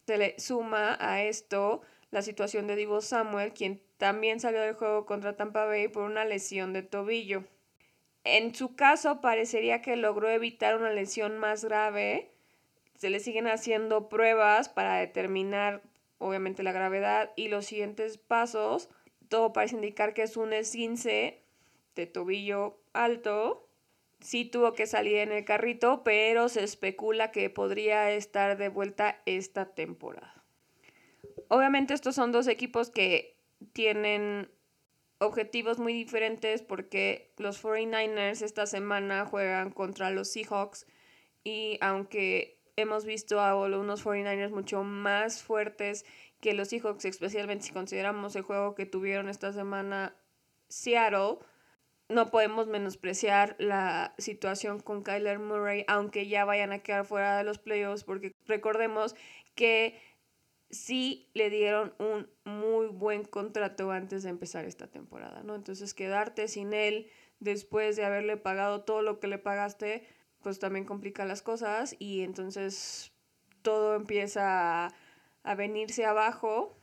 Se 0.06 0.18
le 0.18 0.38
suma 0.38 0.96
a 1.00 1.22
esto 1.22 1.82
la 2.10 2.22
situación 2.22 2.66
de 2.66 2.76
Divo 2.76 3.00
Samuel, 3.00 3.52
quien 3.52 3.82
también 3.96 4.38
salió 4.40 4.60
del 4.60 4.74
juego 4.74 5.06
contra 5.06 5.36
Tampa 5.36 5.64
Bay 5.64 5.88
por 5.88 6.04
una 6.04 6.24
lesión 6.24 6.72
de 6.72 6.82
tobillo. 6.82 7.44
En 8.24 8.54
su 8.54 8.74
caso, 8.74 9.20
parecería 9.20 9.82
que 9.82 9.96
logró 9.96 10.30
evitar 10.30 10.76
una 10.76 10.90
lesión 10.90 11.38
más 11.38 11.64
grave. 11.64 12.30
Se 12.96 13.10
le 13.10 13.20
siguen 13.20 13.46
haciendo 13.46 14.08
pruebas 14.08 14.70
para 14.70 14.96
determinar, 14.96 15.82
obviamente, 16.18 16.62
la 16.62 16.72
gravedad 16.72 17.32
y 17.36 17.48
los 17.48 17.66
siguientes 17.66 18.16
pasos. 18.16 18.88
Todo 19.28 19.52
parece 19.52 19.76
indicar 19.76 20.14
que 20.14 20.22
es 20.22 20.38
un 20.38 20.54
esguince 20.54 21.42
de 21.94 22.06
tobillo 22.06 22.78
alto. 22.94 23.68
Sí 24.20 24.46
tuvo 24.46 24.72
que 24.72 24.86
salir 24.86 25.18
en 25.18 25.32
el 25.32 25.44
carrito, 25.44 26.02
pero 26.02 26.48
se 26.48 26.64
especula 26.64 27.30
que 27.30 27.50
podría 27.50 28.10
estar 28.10 28.56
de 28.56 28.70
vuelta 28.70 29.20
esta 29.26 29.74
temporada. 29.74 30.44
Obviamente 31.48 31.92
estos 31.92 32.14
son 32.14 32.32
dos 32.32 32.48
equipos 32.48 32.90
que 32.90 33.36
tienen 33.74 34.50
objetivos 35.26 35.78
muy 35.78 35.92
diferentes 35.92 36.62
porque 36.62 37.32
los 37.36 37.62
49ers 37.62 38.42
esta 38.42 38.66
semana 38.66 39.26
juegan 39.26 39.70
contra 39.70 40.10
los 40.10 40.30
Seahawks 40.30 40.86
y 41.42 41.78
aunque 41.80 42.58
hemos 42.76 43.04
visto 43.04 43.40
a 43.40 43.54
unos 43.54 44.04
49ers 44.04 44.50
mucho 44.50 44.82
más 44.82 45.42
fuertes 45.42 46.04
que 46.40 46.54
los 46.54 46.68
Seahawks, 46.68 47.04
especialmente 47.04 47.64
si 47.64 47.72
consideramos 47.72 48.36
el 48.36 48.42
juego 48.42 48.74
que 48.74 48.86
tuvieron 48.86 49.28
esta 49.28 49.52
semana 49.52 50.14
Seattle, 50.68 51.38
no 52.08 52.30
podemos 52.30 52.66
menospreciar 52.66 53.56
la 53.58 54.14
situación 54.18 54.80
con 54.80 55.02
Kyler 55.02 55.38
Murray, 55.38 55.84
aunque 55.88 56.28
ya 56.28 56.44
vayan 56.44 56.72
a 56.72 56.80
quedar 56.80 57.06
fuera 57.06 57.38
de 57.38 57.44
los 57.44 57.58
playoffs, 57.58 58.04
porque 58.04 58.32
recordemos 58.46 59.14
que 59.54 59.98
sí 60.70 61.30
le 61.34 61.50
dieron 61.50 61.94
un 61.98 62.28
muy 62.44 62.86
buen 62.88 63.24
contrato 63.24 63.90
antes 63.90 64.22
de 64.22 64.30
empezar 64.30 64.64
esta 64.64 64.86
temporada, 64.86 65.42
¿no? 65.42 65.54
Entonces 65.54 65.94
quedarte 65.94 66.48
sin 66.48 66.72
él 66.72 67.10
después 67.40 67.96
de 67.96 68.04
haberle 68.04 68.36
pagado 68.36 68.82
todo 68.82 69.02
lo 69.02 69.20
que 69.20 69.28
le 69.28 69.38
pagaste, 69.38 70.06
pues 70.42 70.58
también 70.58 70.84
complica 70.84 71.24
las 71.24 71.42
cosas 71.42 71.96
y 71.98 72.22
entonces 72.22 73.12
todo 73.62 73.94
empieza 73.94 74.94
a, 75.42 75.54
venirse 75.56 76.04
abajo. 76.04 76.76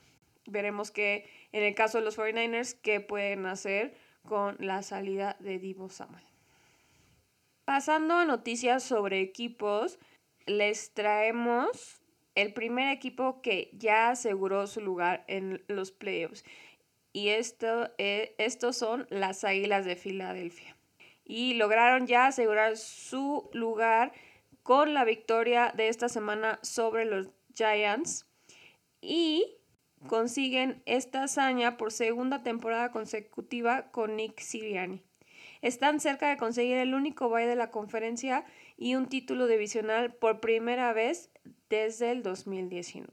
Veremos 0.45 0.91
que 0.91 1.29
en 1.51 1.63
el 1.63 1.75
caso 1.75 1.99
de 1.99 2.03
los 2.03 2.17
49ers, 2.17 2.77
qué 2.81 2.99
pueden 2.99 3.45
hacer 3.45 3.95
con 4.27 4.55
la 4.59 4.81
salida 4.83 5.37
de 5.39 5.59
Divo 5.59 5.89
Samuel. 5.89 6.25
Pasando 7.65 8.15
a 8.15 8.25
noticias 8.25 8.83
sobre 8.83 9.21
equipos, 9.21 9.99
les 10.45 10.93
traemos 10.93 12.00
el 12.35 12.53
primer 12.53 12.89
equipo 12.89 13.41
que 13.41 13.69
ya 13.73 14.09
aseguró 14.09 14.67
su 14.67 14.81
lugar 14.81 15.23
en 15.27 15.63
los 15.67 15.91
playoffs. 15.91 16.43
Y 17.13 17.29
esto, 17.29 17.91
eh, 17.97 18.35
estos 18.37 18.77
son 18.77 19.05
las 19.09 19.43
Águilas 19.43 19.85
de 19.85 19.95
Filadelfia. 19.95 20.77
Y 21.25 21.55
lograron 21.55 22.07
ya 22.07 22.27
asegurar 22.27 22.77
su 22.77 23.49
lugar 23.53 24.13
con 24.63 24.93
la 24.93 25.03
victoria 25.03 25.73
de 25.75 25.89
esta 25.89 26.09
semana 26.09 26.59
sobre 26.61 27.05
los 27.05 27.29
Giants. 27.53 28.27
Y 29.01 29.57
consiguen 30.07 30.81
esta 30.85 31.23
hazaña 31.23 31.77
por 31.77 31.91
segunda 31.91 32.43
temporada 32.43 32.91
consecutiva 32.91 33.91
con 33.91 34.15
Nick 34.15 34.39
Siriani. 34.39 35.03
Están 35.61 35.99
cerca 35.99 36.29
de 36.29 36.37
conseguir 36.37 36.77
el 36.77 36.93
único 36.93 37.29
bye 37.29 37.45
de 37.45 37.55
la 37.55 37.69
conferencia 37.69 38.45
y 38.77 38.95
un 38.95 39.07
título 39.07 39.45
divisional 39.45 40.13
por 40.13 40.39
primera 40.39 40.91
vez 40.91 41.30
desde 41.69 42.11
el 42.11 42.23
2019. 42.23 43.09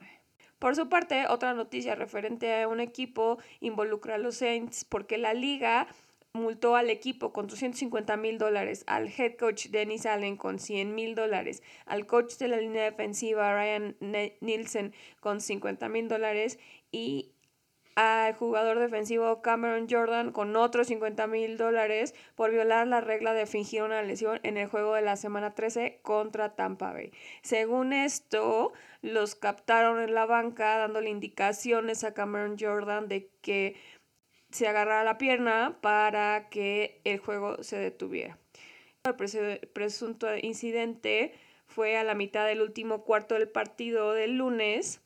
Por 0.58 0.74
su 0.74 0.88
parte, 0.88 1.26
otra 1.28 1.54
noticia 1.54 1.94
referente 1.94 2.62
a 2.62 2.68
un 2.68 2.80
equipo 2.80 3.38
involucra 3.60 4.16
a 4.16 4.18
los 4.18 4.36
Saints 4.36 4.84
porque 4.84 5.16
la 5.16 5.32
liga 5.32 5.86
multó 6.32 6.76
al 6.76 6.90
equipo 6.90 7.32
con 7.32 7.46
250 7.46 8.16
mil 8.16 8.38
dólares, 8.38 8.84
al 8.86 9.08
head 9.08 9.36
coach 9.36 9.68
Dennis 9.68 10.06
Allen 10.06 10.36
con 10.36 10.58
100 10.58 10.94
mil 10.94 11.14
dólares, 11.14 11.62
al 11.86 12.06
coach 12.06 12.36
de 12.36 12.48
la 12.48 12.58
línea 12.58 12.84
defensiva 12.84 13.54
Ryan 13.54 13.96
Nielsen 14.40 14.94
con 15.20 15.40
50 15.40 15.88
mil 15.88 16.08
dólares 16.08 16.58
y 16.90 17.32
al 17.98 18.32
jugador 18.34 18.78
defensivo 18.78 19.42
Cameron 19.42 19.88
Jordan 19.90 20.30
con 20.30 20.54
otros 20.54 20.86
50 20.86 21.26
mil 21.26 21.56
dólares 21.56 22.14
por 22.36 22.52
violar 22.52 22.86
la 22.86 23.00
regla 23.00 23.34
de 23.34 23.44
fingir 23.44 23.82
una 23.82 24.04
lesión 24.04 24.38
en 24.44 24.56
el 24.56 24.68
juego 24.68 24.94
de 24.94 25.02
la 25.02 25.16
semana 25.16 25.56
13 25.56 25.98
contra 26.02 26.54
Tampa 26.54 26.92
Bay. 26.92 27.10
Según 27.42 27.92
esto, 27.92 28.72
los 29.02 29.34
captaron 29.34 30.00
en 30.00 30.14
la 30.14 30.26
banca 30.26 30.78
dándole 30.78 31.10
indicaciones 31.10 32.04
a 32.04 32.14
Cameron 32.14 32.56
Jordan 32.56 33.08
de 33.08 33.30
que 33.40 33.74
se 34.52 34.68
agarrara 34.68 35.02
la 35.02 35.18
pierna 35.18 35.78
para 35.80 36.50
que 36.50 37.00
el 37.02 37.18
juego 37.18 37.64
se 37.64 37.78
detuviera. 37.78 38.38
El 39.02 39.16
presunto 39.72 40.28
incidente 40.36 41.34
fue 41.66 41.96
a 41.96 42.04
la 42.04 42.14
mitad 42.14 42.46
del 42.46 42.62
último 42.62 43.02
cuarto 43.02 43.34
del 43.34 43.48
partido 43.48 44.12
del 44.12 44.36
lunes 44.36 45.00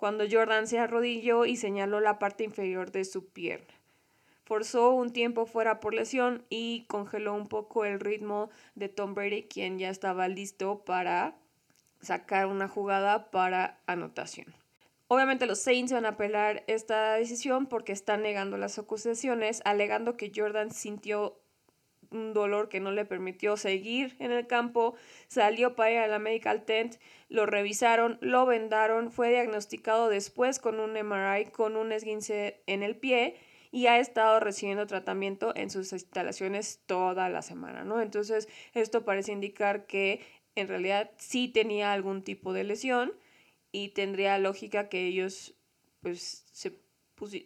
cuando 0.00 0.24
Jordan 0.28 0.66
se 0.66 0.78
arrodilló 0.78 1.44
y 1.44 1.56
señaló 1.56 2.00
la 2.00 2.18
parte 2.18 2.42
inferior 2.42 2.90
de 2.90 3.04
su 3.04 3.28
pierna. 3.28 3.74
Forzó 4.46 4.92
un 4.92 5.12
tiempo 5.12 5.44
fuera 5.44 5.78
por 5.78 5.92
lesión 5.92 6.46
y 6.48 6.86
congeló 6.86 7.34
un 7.34 7.48
poco 7.48 7.84
el 7.84 8.00
ritmo 8.00 8.48
de 8.74 8.88
Tom 8.88 9.12
Brady, 9.12 9.42
quien 9.42 9.78
ya 9.78 9.90
estaba 9.90 10.26
listo 10.26 10.86
para 10.86 11.36
sacar 12.00 12.46
una 12.46 12.66
jugada 12.66 13.30
para 13.30 13.78
anotación. 13.84 14.46
Obviamente 15.06 15.44
los 15.44 15.60
Saints 15.60 15.92
van 15.92 16.06
a 16.06 16.10
apelar 16.10 16.64
esta 16.66 17.12
decisión 17.16 17.66
porque 17.66 17.92
están 17.92 18.22
negando 18.22 18.56
las 18.56 18.78
acusaciones, 18.78 19.60
alegando 19.66 20.16
que 20.16 20.32
Jordan 20.34 20.70
sintió 20.70 21.39
un 22.10 22.32
dolor 22.32 22.68
que 22.68 22.80
no 22.80 22.90
le 22.90 23.04
permitió 23.04 23.56
seguir 23.56 24.16
en 24.18 24.32
el 24.32 24.46
campo, 24.46 24.94
salió 25.28 25.76
para 25.76 25.90
ir 25.92 25.98
a 25.98 26.08
la 26.08 26.18
medical 26.18 26.64
tent, 26.64 26.96
lo 27.28 27.46
revisaron, 27.46 28.18
lo 28.20 28.46
vendaron, 28.46 29.10
fue 29.10 29.30
diagnosticado 29.30 30.08
después 30.08 30.58
con 30.58 30.80
un 30.80 30.96
MRI, 30.96 31.46
con 31.46 31.76
un 31.76 31.92
esguince 31.92 32.62
en 32.66 32.82
el 32.82 32.96
pie 32.96 33.36
y 33.72 33.86
ha 33.86 33.98
estado 33.98 34.40
recibiendo 34.40 34.86
tratamiento 34.86 35.52
en 35.54 35.70
sus 35.70 35.92
instalaciones 35.92 36.80
toda 36.86 37.28
la 37.28 37.42
semana, 37.42 37.84
¿no? 37.84 38.00
Entonces, 38.00 38.48
esto 38.74 39.04
parece 39.04 39.32
indicar 39.32 39.86
que 39.86 40.20
en 40.56 40.68
realidad 40.68 41.12
sí 41.16 41.48
tenía 41.48 41.92
algún 41.92 42.22
tipo 42.22 42.52
de 42.52 42.64
lesión 42.64 43.12
y 43.72 43.90
tendría 43.90 44.38
lógica 44.38 44.88
que 44.88 45.06
ellos 45.06 45.54
pues 46.00 46.44
se, 46.52 46.80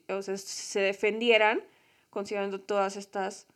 o 0.09 0.23
sea, 0.23 0.37
se 0.37 0.81
defendieran 0.81 1.63
considerando 2.11 2.61
todas 2.61 2.97
estas 2.97 3.49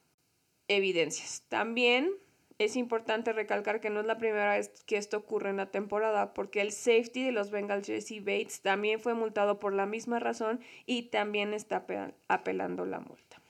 evidencias. 0.68 1.42
También 1.48 2.10
es 2.58 2.76
importante 2.76 3.32
recalcar 3.32 3.80
que 3.80 3.90
no 3.90 4.00
es 4.00 4.06
la 4.06 4.18
primera 4.18 4.56
vez 4.56 4.70
que 4.86 4.96
esto 4.96 5.16
ocurre 5.16 5.50
en 5.50 5.56
la 5.56 5.70
temporada, 5.70 6.34
porque 6.34 6.60
el 6.60 6.72
safety 6.72 7.24
de 7.24 7.32
los 7.32 7.50
Bengals, 7.50 7.86
Jesse 7.86 8.20
Bates, 8.20 8.60
también 8.60 9.00
fue 9.00 9.14
multado 9.14 9.58
por 9.58 9.72
la 9.72 9.86
misma 9.86 10.18
razón 10.18 10.60
y 10.84 11.04
también 11.04 11.54
está 11.54 11.86
apelando 12.26 12.84
la 12.84 13.00
multa. 13.00 13.40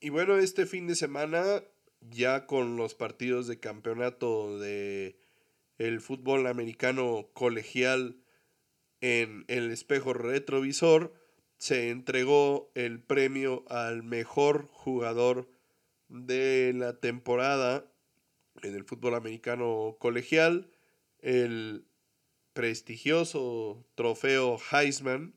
Y 0.00 0.10
bueno, 0.10 0.38
este 0.38 0.64
fin 0.64 0.86
de 0.86 0.94
semana 0.94 1.62
ya 2.00 2.46
con 2.46 2.76
los 2.76 2.94
partidos 2.94 3.46
de 3.46 3.58
campeonato 3.58 4.58
de 4.58 5.18
el 5.78 6.00
fútbol 6.00 6.46
americano 6.46 7.28
colegial 7.34 8.16
en 9.00 9.44
el 9.48 9.70
espejo 9.70 10.12
retrovisor, 10.12 11.12
se 11.56 11.90
entregó 11.90 12.70
el 12.74 13.00
premio 13.00 13.64
al 13.68 14.02
mejor 14.02 14.68
jugador 14.70 15.48
de 16.08 16.72
la 16.74 16.98
temporada 16.98 17.90
en 18.62 18.74
el 18.74 18.84
fútbol 18.84 19.14
americano 19.14 19.96
colegial, 19.98 20.70
el 21.20 21.86
prestigioso 22.52 23.86
trofeo 23.94 24.58
Heisman, 24.70 25.34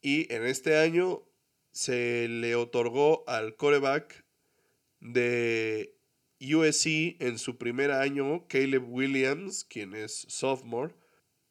y 0.00 0.32
en 0.32 0.44
este 0.44 0.76
año 0.76 1.22
se 1.72 2.28
le 2.28 2.54
otorgó 2.54 3.24
al 3.26 3.56
coreback 3.56 4.24
de 5.00 5.96
USC 6.40 7.16
en 7.20 7.38
su 7.38 7.58
primer 7.58 7.90
año, 7.90 8.46
Caleb 8.48 8.84
Williams, 8.86 9.64
quien 9.64 9.94
es 9.94 10.26
sophomore. 10.28 10.94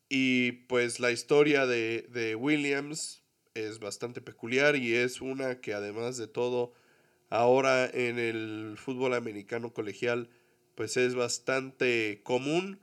Y 0.09 0.51
pues 0.67 0.99
la 0.99 1.11
historia 1.11 1.65
de, 1.65 2.07
de 2.11 2.35
Williams 2.35 3.23
es 3.53 3.79
bastante 3.79 4.21
peculiar 4.21 4.75
y 4.75 4.93
es 4.93 5.21
una 5.21 5.59
que 5.59 5.73
además 5.73 6.17
de 6.17 6.27
todo 6.27 6.73
ahora 7.33 7.89
en 7.91 8.19
el 8.19 8.75
fútbol 8.77 9.15
americano 9.15 9.73
colegial 9.73 10.29
pues 10.75 10.97
es 10.97 11.15
bastante 11.15 12.21
común. 12.23 12.79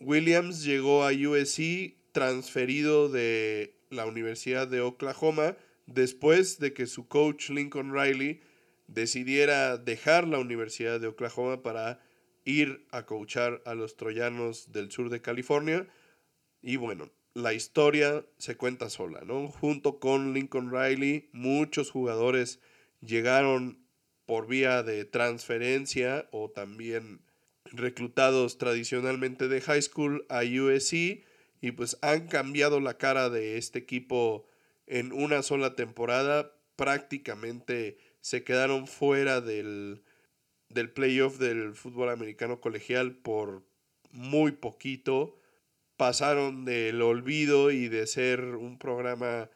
Williams 0.00 0.64
llegó 0.64 1.04
a 1.04 1.12
USC 1.12 1.94
transferido 2.10 3.08
de 3.08 3.76
la 3.90 4.06
Universidad 4.06 4.66
de 4.66 4.80
Oklahoma 4.80 5.56
después 5.86 6.58
de 6.58 6.72
que 6.72 6.86
su 6.86 7.06
coach 7.06 7.50
Lincoln 7.50 7.94
Riley 7.94 8.40
decidiera 8.88 9.78
dejar 9.78 10.26
la 10.26 10.40
Universidad 10.40 10.98
de 10.98 11.06
Oklahoma 11.06 11.62
para 11.62 12.00
ir 12.44 12.84
a 12.90 13.06
coachar 13.06 13.62
a 13.66 13.74
los 13.74 13.96
troyanos 13.96 14.72
del 14.72 14.90
sur 14.90 15.10
de 15.10 15.22
California. 15.22 15.86
Y 16.60 16.74
bueno, 16.74 17.08
la 17.34 17.54
historia 17.54 18.26
se 18.36 18.56
cuenta 18.56 18.90
sola, 18.90 19.20
¿no? 19.24 19.48
Junto 19.48 20.00
con 20.00 20.34
Lincoln 20.34 20.72
Riley, 20.72 21.28
muchos 21.32 21.92
jugadores 21.92 22.60
llegaron 23.04 23.84
por 24.26 24.46
vía 24.46 24.82
de 24.82 25.04
transferencia 25.04 26.28
o 26.32 26.50
también 26.50 27.20
reclutados 27.64 28.58
tradicionalmente 28.58 29.48
de 29.48 29.60
high 29.60 29.82
school 29.82 30.26
a 30.28 30.40
USC 30.40 31.24
y 31.60 31.72
pues 31.72 31.98
han 32.02 32.28
cambiado 32.28 32.80
la 32.80 32.98
cara 32.98 33.30
de 33.30 33.56
este 33.56 33.78
equipo 33.78 34.46
en 34.86 35.12
una 35.12 35.42
sola 35.42 35.74
temporada. 35.74 36.52
Prácticamente 36.76 37.98
se 38.20 38.44
quedaron 38.44 38.86
fuera 38.86 39.40
del, 39.40 40.02
del 40.68 40.90
playoff 40.90 41.38
del 41.38 41.74
fútbol 41.74 42.10
americano 42.10 42.60
colegial 42.60 43.16
por 43.16 43.66
muy 44.10 44.52
poquito. 44.52 45.38
Pasaron 45.96 46.64
del 46.64 47.00
olvido 47.00 47.70
y 47.70 47.88
de 47.88 48.06
ser 48.06 48.42
un 48.42 48.78
programa 48.78 49.48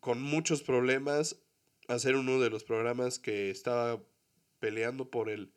con 0.00 0.20
muchos 0.20 0.62
problemas 0.62 1.36
a 1.88 1.98
ser 1.98 2.16
uno 2.16 2.40
de 2.40 2.50
los 2.50 2.64
programas 2.64 3.18
que 3.18 3.50
estaba 3.50 4.02
peleando 4.58 5.10
por 5.10 5.30
el 5.30 5.52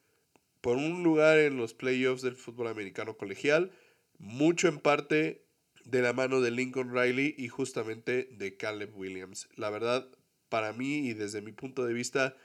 por 0.62 0.78
un 0.78 1.04
lugar 1.04 1.38
en 1.38 1.58
los 1.58 1.74
playoffs 1.74 2.22
del 2.22 2.36
fútbol 2.36 2.68
americano 2.68 3.15
colegial, 3.15 3.72
mucho 4.18 4.68
en 4.68 4.80
parte 4.80 5.46
de 5.86 6.02
la 6.02 6.13
mano 6.13 6.42
de 6.42 6.52
Lincoln 6.52 6.94
Riley 6.94 7.34
y 7.38 7.48
justamente 7.48 8.28
de 8.32 8.58
Caleb 8.58 8.96
Williams. 8.96 9.48
La 9.56 9.70
verdad, 9.70 10.10
para 10.50 10.74
mí 10.74 11.08
y 11.08 11.13
desde 11.13 11.42
mi 11.42 11.54
punto 11.54 11.86
de 11.86 11.94
vista, 11.94 12.36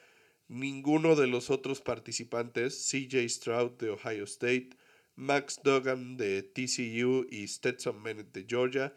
ninguno 0.48 1.16
de 1.16 1.26
los 1.26 1.50
otros 1.50 1.80
participantes, 1.80 2.88
CJ 2.90 3.28
Stroud 3.28 3.72
de 3.72 3.90
Ohio 3.90 4.24
State, 4.24 4.70
Max 5.16 5.60
Duggan 5.62 6.16
de 6.16 6.42
TCU 6.42 7.26
y 7.30 7.46
Stetson 7.48 8.02
Bennett 8.02 8.32
de 8.32 8.46
Georgia, 8.48 8.94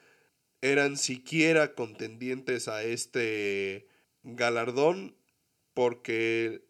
eran 0.62 0.98
siquiera 0.98 1.76
contendientes 1.76 2.68
a 2.68 2.84
este 2.84 3.88
galardón 4.36 5.16
porque 5.74 6.66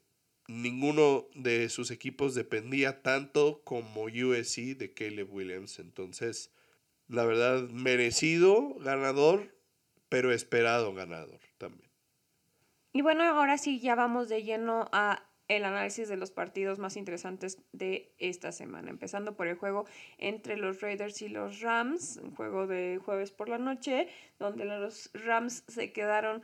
ninguno 0.47 1.27
de 1.33 1.69
sus 1.69 1.91
equipos 1.91 2.35
dependía 2.35 3.01
tanto 3.01 3.61
como 3.63 4.03
USC 4.03 4.77
de 4.77 4.93
Caleb 4.93 5.33
Williams. 5.33 5.79
Entonces, 5.79 6.51
la 7.07 7.25
verdad, 7.25 7.69
merecido 7.69 8.75
ganador, 8.79 9.55
pero 10.09 10.31
esperado 10.31 10.93
ganador 10.93 11.39
también. 11.57 11.89
Y 12.93 13.01
bueno, 13.01 13.23
ahora 13.23 13.57
sí, 13.57 13.79
ya 13.79 13.95
vamos 13.95 14.29
de 14.29 14.43
lleno 14.43 14.87
a 14.91 15.23
el 15.47 15.63
análisis 15.63 16.09
de 16.09 16.17
los 16.17 16.31
partidos 16.31 16.77
más 16.77 16.97
interesantes 16.97 17.57
de 17.71 18.13
esta 18.17 18.51
semana, 18.51 18.89
empezando 18.89 19.35
por 19.35 19.47
el 19.47 19.55
juego 19.55 19.85
entre 20.17 20.57
los 20.57 20.81
Raiders 20.81 21.21
y 21.21 21.29
los 21.29 21.61
Rams, 21.61 22.19
un 22.21 22.35
juego 22.35 22.67
de 22.67 22.99
jueves 23.03 23.31
por 23.31 23.47
la 23.47 23.57
noche, 23.57 24.09
donde 24.39 24.65
los 24.65 25.09
Rams 25.13 25.63
se 25.67 25.93
quedaron 25.93 26.43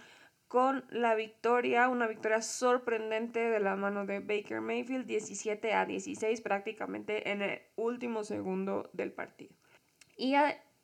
con 0.54 0.86
la 0.92 1.16
victoria, 1.16 1.90
una 1.90 2.06
victoria 2.06 2.40
sorprendente 2.44 3.40
de 3.40 3.60
la 3.60 3.76
mano 3.76 4.06
de 4.06 4.20
Baker 4.20 4.62
Mayfield, 4.62 5.08
17 5.08 5.74
a 5.74 5.84
16 5.88 6.42
prácticamente 6.42 7.32
en 7.32 7.42
el 7.42 7.62
último 7.76 8.24
segundo 8.24 8.88
del 8.94 9.12
partido. 9.12 9.56
Y 10.16 10.36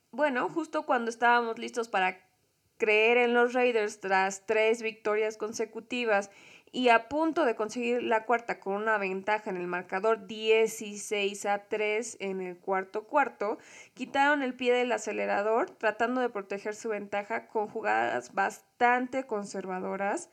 bueno, 0.10 0.49
justo 0.49 0.88
cuando 0.88 1.12
estábamos 1.12 1.60
listos 1.60 1.88
para 1.88 2.17
creer 2.77 3.17
en 3.17 3.36
los 3.36 3.53
Raiders 3.53 3.99
tras 3.99 4.47
tres 4.47 4.82
victorias 4.82 5.38
consecutivas 5.38 6.32
y 6.71 6.89
a 6.89 7.10
punto 7.10 7.45
de 7.45 7.55
conseguir 7.55 8.03
la 8.03 8.25
cuarta 8.25 8.60
con 8.60 8.73
una 8.73 8.97
ventaja 8.97 9.49
en 9.49 9.58
el 9.58 9.67
marcador 9.67 10.27
16 10.27 11.45
a 11.45 11.67
3 11.67 12.17
en 12.19 12.41
el 12.41 12.58
cuarto 12.58 13.05
cuarto, 13.05 13.58
quitaron 13.93 14.43
el 14.43 14.53
pie 14.53 14.73
del 14.73 14.91
acelerador 14.91 15.69
tratando 15.71 16.21
de 16.21 16.29
proteger 16.29 16.75
su 16.75 16.89
ventaja 16.89 17.47
con 17.47 17.67
jugadas 17.67 18.34
bastante 18.34 19.25
conservadoras, 19.25 20.29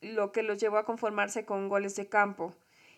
lo 0.00 0.32
que 0.32 0.42
los 0.42 0.58
llevó 0.58 0.78
a 0.78 0.84
conformarse 0.84 1.44
con 1.44 1.68
goles 1.68 1.96
de 1.96 2.08
campo. 2.08 2.54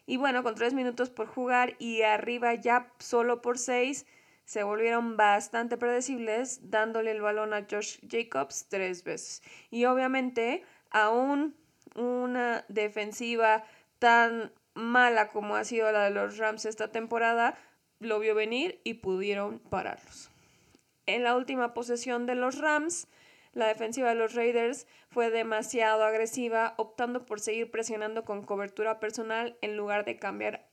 Y 0.06 0.16
bueno, 0.16 0.42
con 0.42 0.54
tres 0.54 0.74
minutos 0.74 1.10
por 1.10 1.28
jugar 1.28 1.76
y 1.78 2.02
arriba 2.02 2.54
ya 2.54 2.92
solo 2.98 3.40
por 3.40 3.58
seis, 3.58 4.06
se 4.44 4.64
volvieron 4.64 5.16
bastante 5.16 5.76
predecibles, 5.76 6.70
dándole 6.70 7.12
el 7.12 7.20
balón 7.20 7.54
a 7.54 7.66
Josh 7.70 7.98
Jacobs 8.08 8.66
tres 8.68 9.04
veces. 9.04 9.42
Y 9.70 9.84
obviamente, 9.84 10.64
aún 10.90 11.54
una 11.94 12.64
defensiva 12.68 13.64
tan 13.98 14.52
mala 14.74 15.28
como 15.28 15.56
ha 15.56 15.64
sido 15.64 15.90
la 15.92 16.04
de 16.04 16.10
los 16.10 16.38
Rams 16.38 16.64
esta 16.64 16.90
temporada, 16.90 17.56
lo 17.98 18.18
vio 18.18 18.34
venir 18.34 18.80
y 18.84 18.94
pudieron 18.94 19.58
pararlos. 19.58 20.30
En 21.06 21.24
la 21.24 21.36
última 21.36 21.74
posesión 21.74 22.26
de 22.26 22.34
los 22.34 22.58
Rams, 22.58 23.08
la 23.52 23.66
defensiva 23.66 24.08
de 24.08 24.14
los 24.14 24.34
Raiders 24.34 24.86
fue 25.10 25.30
demasiado 25.30 26.04
agresiva, 26.04 26.74
optando 26.78 27.26
por 27.26 27.40
seguir 27.40 27.70
presionando 27.70 28.24
con 28.24 28.44
cobertura 28.44 28.98
personal 28.98 29.56
en 29.60 29.76
lugar 29.76 30.04
de 30.04 30.16
cambiar 30.16 30.66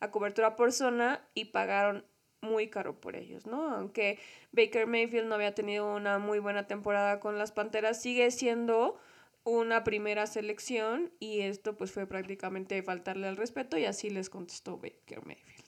a 0.00 0.10
cobertura 0.10 0.56
por 0.56 0.72
zona 0.72 1.24
y 1.34 1.46
pagaron 1.46 2.04
muy 2.40 2.68
caro 2.68 3.00
por 3.00 3.16
ellos, 3.16 3.46
¿no? 3.46 3.70
Aunque 3.74 4.18
Baker 4.50 4.86
Mayfield 4.86 5.28
no 5.28 5.36
había 5.36 5.54
tenido 5.54 5.94
una 5.94 6.18
muy 6.18 6.38
buena 6.38 6.66
temporada 6.66 7.20
con 7.20 7.38
las 7.38 7.52
Panteras, 7.52 8.02
sigue 8.02 8.30
siendo 8.30 8.98
una 9.44 9.84
primera 9.84 10.26
selección 10.26 11.12
y 11.18 11.40
esto 11.40 11.76
pues 11.76 11.90
fue 11.90 12.06
prácticamente 12.06 12.82
faltarle 12.82 13.26
al 13.26 13.36
respeto 13.36 13.76
y 13.76 13.84
así 13.84 14.10
les 14.10 14.30
contestó 14.30 14.78
Baker 14.78 15.24
Mayfield. 15.24 15.62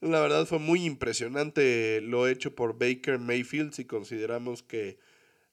La 0.00 0.20
verdad 0.20 0.46
fue 0.46 0.60
muy 0.60 0.84
impresionante 0.84 2.00
lo 2.00 2.28
hecho 2.28 2.54
por 2.54 2.78
Baker 2.78 3.18
Mayfield 3.18 3.72
si 3.72 3.84
consideramos 3.84 4.62
que 4.62 4.98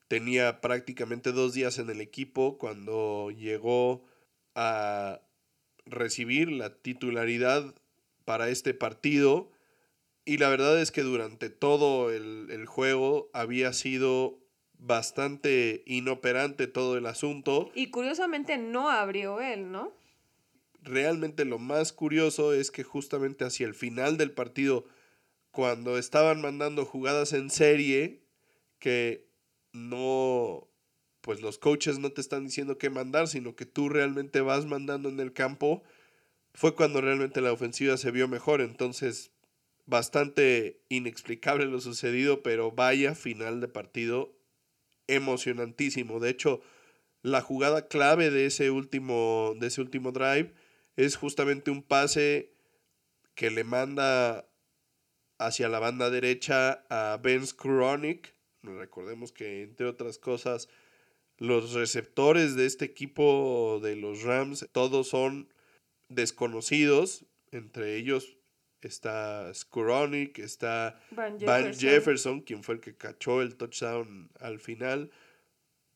tenía 0.07 0.61
prácticamente 0.61 1.31
dos 1.31 1.53
días 1.53 1.79
en 1.79 1.89
el 1.89 1.99
equipo 1.99 2.59
cuando 2.59 3.31
llegó 3.31 4.05
a 4.53 5.21
recibir 5.87 6.51
la 6.51 6.75
titularidad 6.75 7.73
para 8.23 8.49
este 8.49 8.75
partido 8.75 9.51
y 10.25 10.37
la 10.37 10.49
verdad 10.49 10.79
es 10.79 10.91
que 10.91 11.01
durante 11.01 11.49
todo 11.49 12.11
el, 12.11 12.49
el 12.51 12.67
juego 12.67 13.29
había 13.33 13.73
sido 13.73 14.44
bastante 14.79 15.83
inoperante 15.85 16.67
todo 16.67 16.97
el 16.97 17.05
asunto. 17.05 17.71
Y 17.75 17.89
curiosamente 17.89 18.57
no 18.57 18.89
abrió 18.89 19.41
él, 19.41 19.71
¿no? 19.71 19.93
Realmente 20.81 21.45
lo 21.45 21.57
más 21.57 21.93
curioso 21.93 22.53
es 22.53 22.69
que 22.69 22.83
justamente 22.83 23.43
hacia 23.43 23.65
el 23.65 23.73
final 23.73 24.17
del 24.17 24.31
partido, 24.31 24.85
cuando 25.51 25.97
estaban 25.97 26.41
mandando 26.41 26.85
jugadas 26.85 27.33
en 27.33 27.49
serie, 27.49 28.21
que 28.77 29.27
no, 29.73 30.67
pues 31.21 31.41
los 31.41 31.57
coaches 31.57 31.97
no 31.97 32.11
te 32.11 32.21
están 32.21 32.45
diciendo 32.45 32.77
qué 32.77 32.89
mandar, 32.89 33.27
sino 33.27 33.55
que 33.55 33.65
tú 33.65 33.89
realmente 33.89 34.41
vas 34.41 34.65
mandando 34.65 35.09
en 35.09 35.19
el 35.19 35.33
campo, 35.33 35.83
fue 36.53 36.75
cuando 36.75 37.01
realmente 37.01 37.41
la 37.41 37.51
ofensiva 37.51 37.97
se 37.97 38.11
vio 38.11 38.27
mejor. 38.27 38.61
Entonces, 38.61 39.31
bastante 39.85 40.83
inexplicable 40.89 41.65
lo 41.65 41.81
sucedido, 41.81 42.43
pero 42.43 42.71
vaya 42.71 43.15
final 43.15 43.59
de 43.59 43.67
partido 43.67 44.34
emocionantísimo. 45.07 46.19
De 46.19 46.29
hecho, 46.29 46.61
la 47.21 47.41
jugada 47.41 47.87
clave 47.87 48.29
de 48.29 48.45
ese 48.45 48.71
último, 48.71 49.53
de 49.59 49.67
ese 49.67 49.81
último 49.81 50.11
drive 50.11 50.53
es 50.95 51.15
justamente 51.15 51.71
un 51.71 51.83
pase 51.83 52.53
que 53.35 53.51
le 53.51 53.63
manda 53.63 54.47
hacia 55.37 55.67
la 55.69 55.79
banda 55.79 56.09
derecha 56.09 56.85
a 56.89 57.17
Ben 57.17 57.45
Skronik. 57.45 58.33
Recordemos 58.63 59.31
que, 59.31 59.63
entre 59.63 59.85
otras 59.85 60.17
cosas, 60.17 60.69
los 61.37 61.73
receptores 61.73 62.55
de 62.55 62.65
este 62.65 62.85
equipo 62.85 63.79
de 63.83 63.95
los 63.95 64.23
Rams, 64.23 64.67
todos 64.71 65.09
son 65.09 65.49
desconocidos. 66.09 67.25
Entre 67.51 67.95
ellos 67.97 68.37
está 68.85 69.53
Skronik, 69.53 70.39
está 70.39 70.99
Van 71.11 71.39
Jefferson. 71.73 72.41
quien 72.41 72.63
fue 72.63 72.75
el 72.75 72.81
que 72.81 72.95
cachó 72.95 73.41
el 73.41 73.55
touchdown 73.55 74.29
al 74.39 74.59
final. 74.59 75.11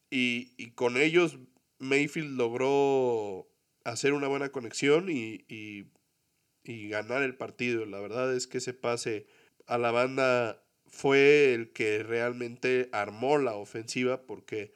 Y, 0.09 0.71
con 0.71 0.97
ellos 0.97 1.37
Mayfield 1.77 2.37
logró 2.37 3.47
hacer 3.83 4.13
una 4.13 4.27
buena 4.27 4.49
conexión 4.49 5.09
y, 5.09 5.45
y 5.47 6.89
ganar 6.89 7.21
el 7.23 7.35
partido. 7.35 7.85
La 7.85 7.99
verdad 7.99 8.33
es 8.35 8.47
que 8.47 8.57
ese 8.57 8.73
pase 8.73 9.27
a 9.67 9.77
la 9.77 9.91
banda 9.91 10.63
fue 10.87 11.53
el 11.53 11.71
que 11.71 12.03
realmente 12.03 12.89
armó 12.91 13.37
la 13.37 13.55
ofensiva 13.55 14.25
porque 14.25 14.73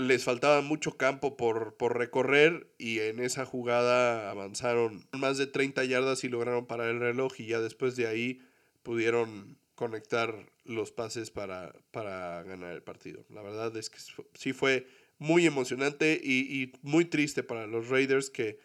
les 0.00 0.24
faltaba 0.24 0.62
mucho 0.62 0.96
campo 0.96 1.36
por, 1.36 1.76
por, 1.76 1.98
recorrer 1.98 2.72
y 2.78 3.00
en 3.00 3.20
esa 3.20 3.44
jugada 3.44 4.30
avanzaron 4.30 5.06
más 5.12 5.36
de 5.36 5.46
30 5.46 5.84
yardas 5.84 6.24
y 6.24 6.28
lograron 6.28 6.66
parar 6.66 6.88
el 6.88 7.00
reloj 7.00 7.38
y 7.38 7.46
ya 7.46 7.60
después 7.60 7.96
de 7.96 8.06
ahí 8.06 8.40
pudieron 8.82 9.58
conectar 9.74 10.50
los 10.64 10.90
pases 10.90 11.30
para, 11.30 11.74
para 11.90 12.42
ganar 12.42 12.72
el 12.72 12.82
partido. 12.82 13.24
La 13.28 13.42
verdad 13.42 13.76
es 13.76 13.90
que 13.90 13.98
sí 14.34 14.52
fue 14.52 14.86
muy 15.18 15.46
emocionante 15.46 16.20
y, 16.22 16.62
y 16.62 16.72
muy 16.82 17.04
triste 17.04 17.42
para 17.42 17.66
los 17.66 17.88
Raiders 17.88 18.30
que 18.30 18.58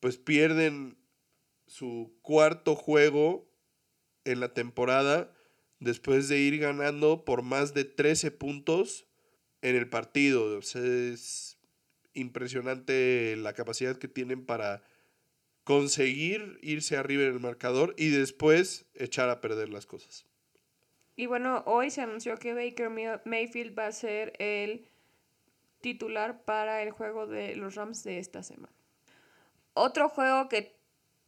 pues 0.00 0.18
pierden 0.18 0.98
su 1.66 2.16
cuarto 2.22 2.76
juego 2.76 3.50
en 4.24 4.40
la 4.40 4.52
temporada 4.52 5.34
después 5.80 6.28
de 6.28 6.38
ir 6.38 6.58
ganando 6.58 7.24
por 7.24 7.42
más 7.42 7.74
de 7.74 7.84
13 7.84 8.30
puntos 8.32 9.07
en 9.62 9.76
el 9.76 9.88
partido. 9.88 10.58
es 10.58 11.58
impresionante 12.14 13.36
la 13.36 13.52
capacidad 13.52 13.96
que 13.96 14.08
tienen 14.08 14.44
para 14.44 14.82
conseguir 15.64 16.58
irse 16.62 16.96
arriba 16.96 17.24
en 17.24 17.34
el 17.34 17.40
marcador 17.40 17.94
y 17.98 18.08
después 18.08 18.86
echar 18.94 19.28
a 19.28 19.40
perder 19.40 19.68
las 19.68 19.86
cosas. 19.86 20.26
Y 21.14 21.26
bueno, 21.26 21.62
hoy 21.66 21.90
se 21.90 22.00
anunció 22.00 22.36
que 22.38 22.54
Baker 22.54 22.90
Mayfield 23.24 23.78
va 23.78 23.86
a 23.86 23.92
ser 23.92 24.32
el 24.38 24.88
titular 25.80 26.44
para 26.44 26.82
el 26.82 26.90
juego 26.90 27.26
de 27.26 27.56
los 27.56 27.74
Rams 27.74 28.04
de 28.04 28.18
esta 28.18 28.42
semana. 28.42 28.72
Otro 29.74 30.08
juego 30.08 30.48
que 30.48 30.76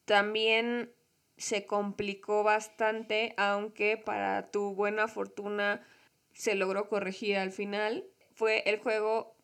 también 0.05 0.93
se 1.37 1.67
complicó 1.67 2.43
bastante, 2.43 3.35
aunque 3.37 3.97
para 3.97 4.51
tu 4.51 4.75
buena 4.75 5.09
fortuna 5.09 5.87
se 6.33 6.55
logró 6.55 6.89
corregir 6.89 7.37
al 7.37 7.53
final, 7.53 8.05
fue 8.41 8.63
el 8.65 8.79
juego 8.79 9.37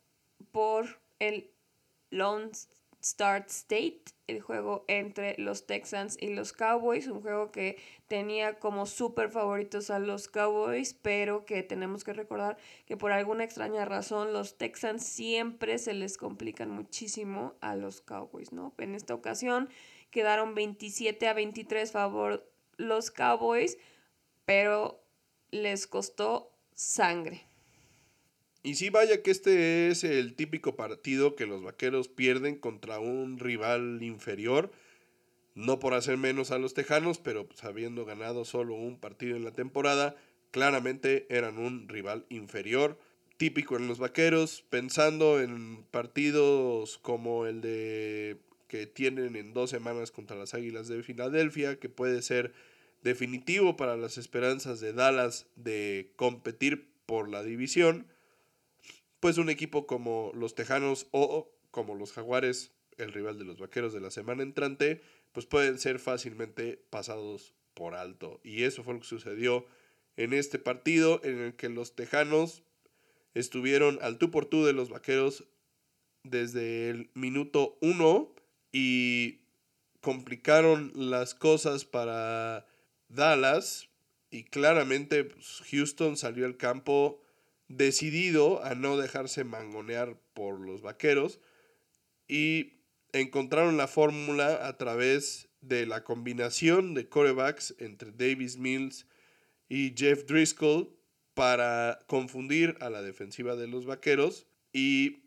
por 0.53 1.03
el 1.19 1.51
Lone 2.09 2.53
Start 3.05 3.51
State, 3.51 4.05
el 4.27 4.41
juego 4.41 4.87
entre 4.89 5.37
los 5.37 5.67
Texans 5.67 6.17
y 6.19 6.29
los 6.29 6.55
Cowboys, 6.55 7.07
un 7.07 7.21
juego 7.21 7.53
que 7.53 7.77
tenía 8.09 8.59
como 8.59 8.87
súper 8.87 9.29
favoritos 9.29 9.91
a 9.91 9.99
los 9.99 10.29
Cowboys, 10.29 10.95
pero 10.95 11.45
que 11.45 11.63
tenemos 11.63 12.05
que 12.05 12.15
recordar 12.15 12.57
que 12.87 12.97
por 12.97 13.13
alguna 13.13 13.45
extraña 13.45 13.85
razón 13.85 14.33
los 14.33 14.57
Texans 14.57 15.05
siempre 15.05 15.77
se 15.77 15.93
les 15.93 16.17
complican 16.17 16.71
muchísimo 16.71 17.53
a 17.61 17.77
los 17.77 18.01
Cowboys, 18.01 18.51
¿no? 18.51 18.73
En 18.79 18.95
esta 18.95 19.13
ocasión 19.13 19.69
quedaron 20.11 20.55
27 20.55 21.29
a 21.29 21.35
23 21.35 21.93
favor 21.93 22.51
los 22.79 23.11
Cowboys, 23.11 23.77
pero 24.47 25.03
les 25.51 25.87
costó 25.87 26.51
sangre. 26.75 27.47
Y 28.67 28.75
sí, 28.75 28.91
vaya 28.91 29.23
que 29.23 29.31
este 29.31 29.87
es 29.87 30.03
el 30.03 30.35
típico 30.35 30.75
partido 30.75 31.37
que 31.37 31.47
los 31.47 31.63
vaqueros 31.63 32.09
pierden 32.09 32.57
contra 32.57 32.99
un 32.99 33.39
rival 33.39 34.03
inferior. 34.03 34.73
No 35.55 35.79
por 35.79 35.95
hacer 35.95 36.17
menos 36.17 36.51
a 36.51 36.59
los 36.59 36.75
tejanos, 36.75 37.19
pero 37.19 37.47
pues, 37.47 37.63
habiendo 37.63 38.05
ganado 38.05 38.45
solo 38.45 38.75
un 38.75 38.99
partido 38.99 39.37
en 39.37 39.45
la 39.45 39.53
temporada, 39.53 40.17
claramente 40.51 41.29
eran 41.31 41.59
un 41.59 41.89
rival 41.89 42.27
inferior. 42.29 42.99
Típico 43.37 43.77
en 43.77 43.87
los 43.87 44.01
vaqueros, 44.01 44.65
pensando 44.69 45.41
en 45.41 45.85
partidos 45.93 46.99
como 46.99 47.47
el 47.47 47.61
de 47.61 48.37
que 48.67 48.89
tienen 48.89 49.37
en 49.37 49.55
dos 49.55 49.71
semanas 49.71 50.11
contra 50.11 50.37
las 50.37 50.55
Águilas 50.55 50.89
de 50.89 51.05
Filadelfia, 51.05 51.79
que 51.79 51.89
puede 51.89 52.21
ser 52.21 52.53
definitivo 53.05 53.77
para 53.77 53.97
las 53.97 54.19
esperanzas 54.19 54.81
de 54.81 54.93
Dallas 54.93 55.47
de 55.55 56.11
competir 56.17 56.89
por 57.07 57.29
la 57.29 57.45
división 57.45 58.09
pues 59.21 59.39
un 59.39 59.51
equipo 59.51 59.87
como 59.87 60.33
los 60.35 60.55
Tejanos 60.55 61.07
o 61.11 61.51
como 61.71 61.95
los 61.95 62.13
Jaguares, 62.13 62.73
el 62.97 63.13
rival 63.13 63.39
de 63.39 63.45
los 63.45 63.59
Vaqueros 63.59 63.93
de 63.93 64.01
la 64.01 64.11
semana 64.11 64.43
entrante, 64.43 65.03
pues 65.33 65.47
pueden 65.47 65.79
ser 65.79 65.99
fácilmente 65.99 66.83
pasados 66.91 67.55
por 67.75 67.95
alto. 67.95 68.41
Y 68.43 68.63
eso 68.63 68.83
fue 68.83 68.95
lo 68.95 69.01
que 69.01 69.07
sucedió 69.07 69.67
en 70.17 70.33
este 70.33 70.59
partido 70.59 71.21
en 71.25 71.39
el 71.39 71.55
que 71.55 71.69
los 71.69 71.95
Tejanos 71.95 72.63
estuvieron 73.35 73.99
al 74.01 74.19
tú 74.19 74.31
por 74.31 74.47
tú 74.47 74.65
de 74.65 74.73
los 74.73 74.89
Vaqueros 74.89 75.45
desde 76.23 76.91
el 76.91 77.11
minuto 77.15 77.77
uno 77.81 78.35
y 78.73 79.41
complicaron 80.01 80.93
las 80.95 81.35
cosas 81.35 81.85
para 81.85 82.67
Dallas 83.09 83.89
y 84.31 84.45
claramente 84.45 85.25
pues, 85.25 85.63
Houston 85.71 86.17
salió 86.17 86.47
al 86.47 86.57
campo 86.57 87.21
decidido 87.69 88.63
a 88.65 88.75
no 88.75 88.97
dejarse 88.97 89.45
mangonear 89.45 90.19
por 90.35 90.61
los 90.61 90.83
vaqueros 90.83 91.41
y 92.29 92.83
encontraron 93.13 93.77
la 93.77 93.89
fórmula 93.89 94.67
a 94.67 94.77
través 94.77 95.49
de 95.61 95.87
la 95.87 96.05
combinación 96.05 96.95
de 96.95 97.09
corebacks 97.09 97.75
entre 97.79 98.13
Davis 98.13 98.57
Mills 98.57 99.07
y 99.69 99.95
Jeff 99.97 100.27
Driscoll 100.27 100.97
para 101.35 101.99
confundir 102.07 102.77
a 102.81 102.91
la 102.91 103.03
defensiva 103.03 103.57
de 103.57 103.67
los 103.67 103.85
vaqueros 103.85 104.47
y 104.73 105.25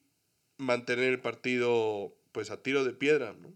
mantener 0.58 1.06
el 1.06 1.22
partido 1.22 2.16
pues 2.32 2.52
a 2.52 2.62
tiro 2.62 2.84
de 2.84 2.94
piedra, 2.94 3.34
¿no? 3.34 3.54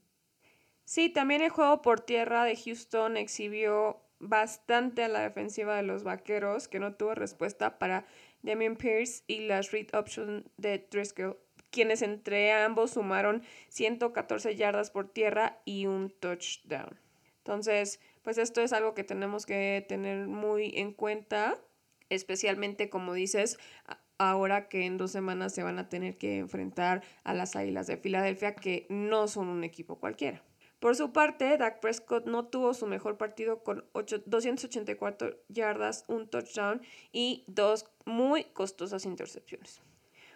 Sí, 0.85 1.09
también 1.09 1.41
el 1.41 1.49
juego 1.49 1.81
por 1.81 2.01
tierra 2.01 2.43
de 2.43 2.55
Houston 2.55 3.17
exhibió 3.17 4.01
bastante 4.19 5.03
a 5.03 5.07
la 5.07 5.21
defensiva 5.21 5.75
de 5.75 5.83
los 5.83 6.03
vaqueros, 6.03 6.67
que 6.67 6.79
no 6.79 6.95
tuvo 6.95 7.15
respuesta 7.15 7.79
para 7.79 8.05
Damien 8.43 8.75
Pierce 8.75 9.23
y 9.27 9.47
las 9.47 9.71
read 9.71 9.87
option 9.93 10.49
de 10.57 10.85
Driscoll, 10.91 11.37
quienes 11.71 12.01
entre 12.01 12.51
ambos 12.51 12.91
sumaron 12.91 13.41
114 13.69 14.55
yardas 14.55 14.91
por 14.91 15.11
tierra 15.11 15.61
y 15.65 15.87
un 15.87 16.11
touchdown. 16.11 16.99
Entonces, 17.39 17.99
pues 18.21 18.37
esto 18.37 18.61
es 18.61 18.71
algo 18.71 18.93
que 18.93 19.03
tenemos 19.03 19.45
que 19.45 19.83
tener 19.89 20.27
muy 20.27 20.73
en 20.77 20.93
cuenta, 20.93 21.57
especialmente 22.09 22.89
como 22.89 23.13
dices, 23.13 23.57
ahora 24.17 24.69
que 24.69 24.85
en 24.85 24.97
dos 24.97 25.11
semanas 25.11 25.53
se 25.53 25.63
van 25.63 25.79
a 25.79 25.89
tener 25.89 26.17
que 26.17 26.37
enfrentar 26.37 27.03
a 27.23 27.33
las 27.33 27.55
Águilas 27.55 27.87
de 27.87 27.97
Filadelfia, 27.97 28.55
que 28.55 28.85
no 28.89 29.27
son 29.27 29.47
un 29.47 29.63
equipo 29.63 29.99
cualquiera. 29.99 30.43
Por 30.83 30.97
su 30.97 31.13
parte, 31.13 31.57
Dak 31.57 31.79
Prescott 31.79 32.25
no 32.25 32.47
tuvo 32.47 32.73
su 32.73 32.87
mejor 32.87 33.15
partido 33.15 33.63
con 33.63 33.85
284 33.93 35.39
yardas, 35.47 36.03
un 36.09 36.27
touchdown 36.27 36.81
y 37.13 37.45
dos 37.47 37.85
muy 38.03 38.43
costosas 38.43 39.05
intercepciones. 39.05 39.79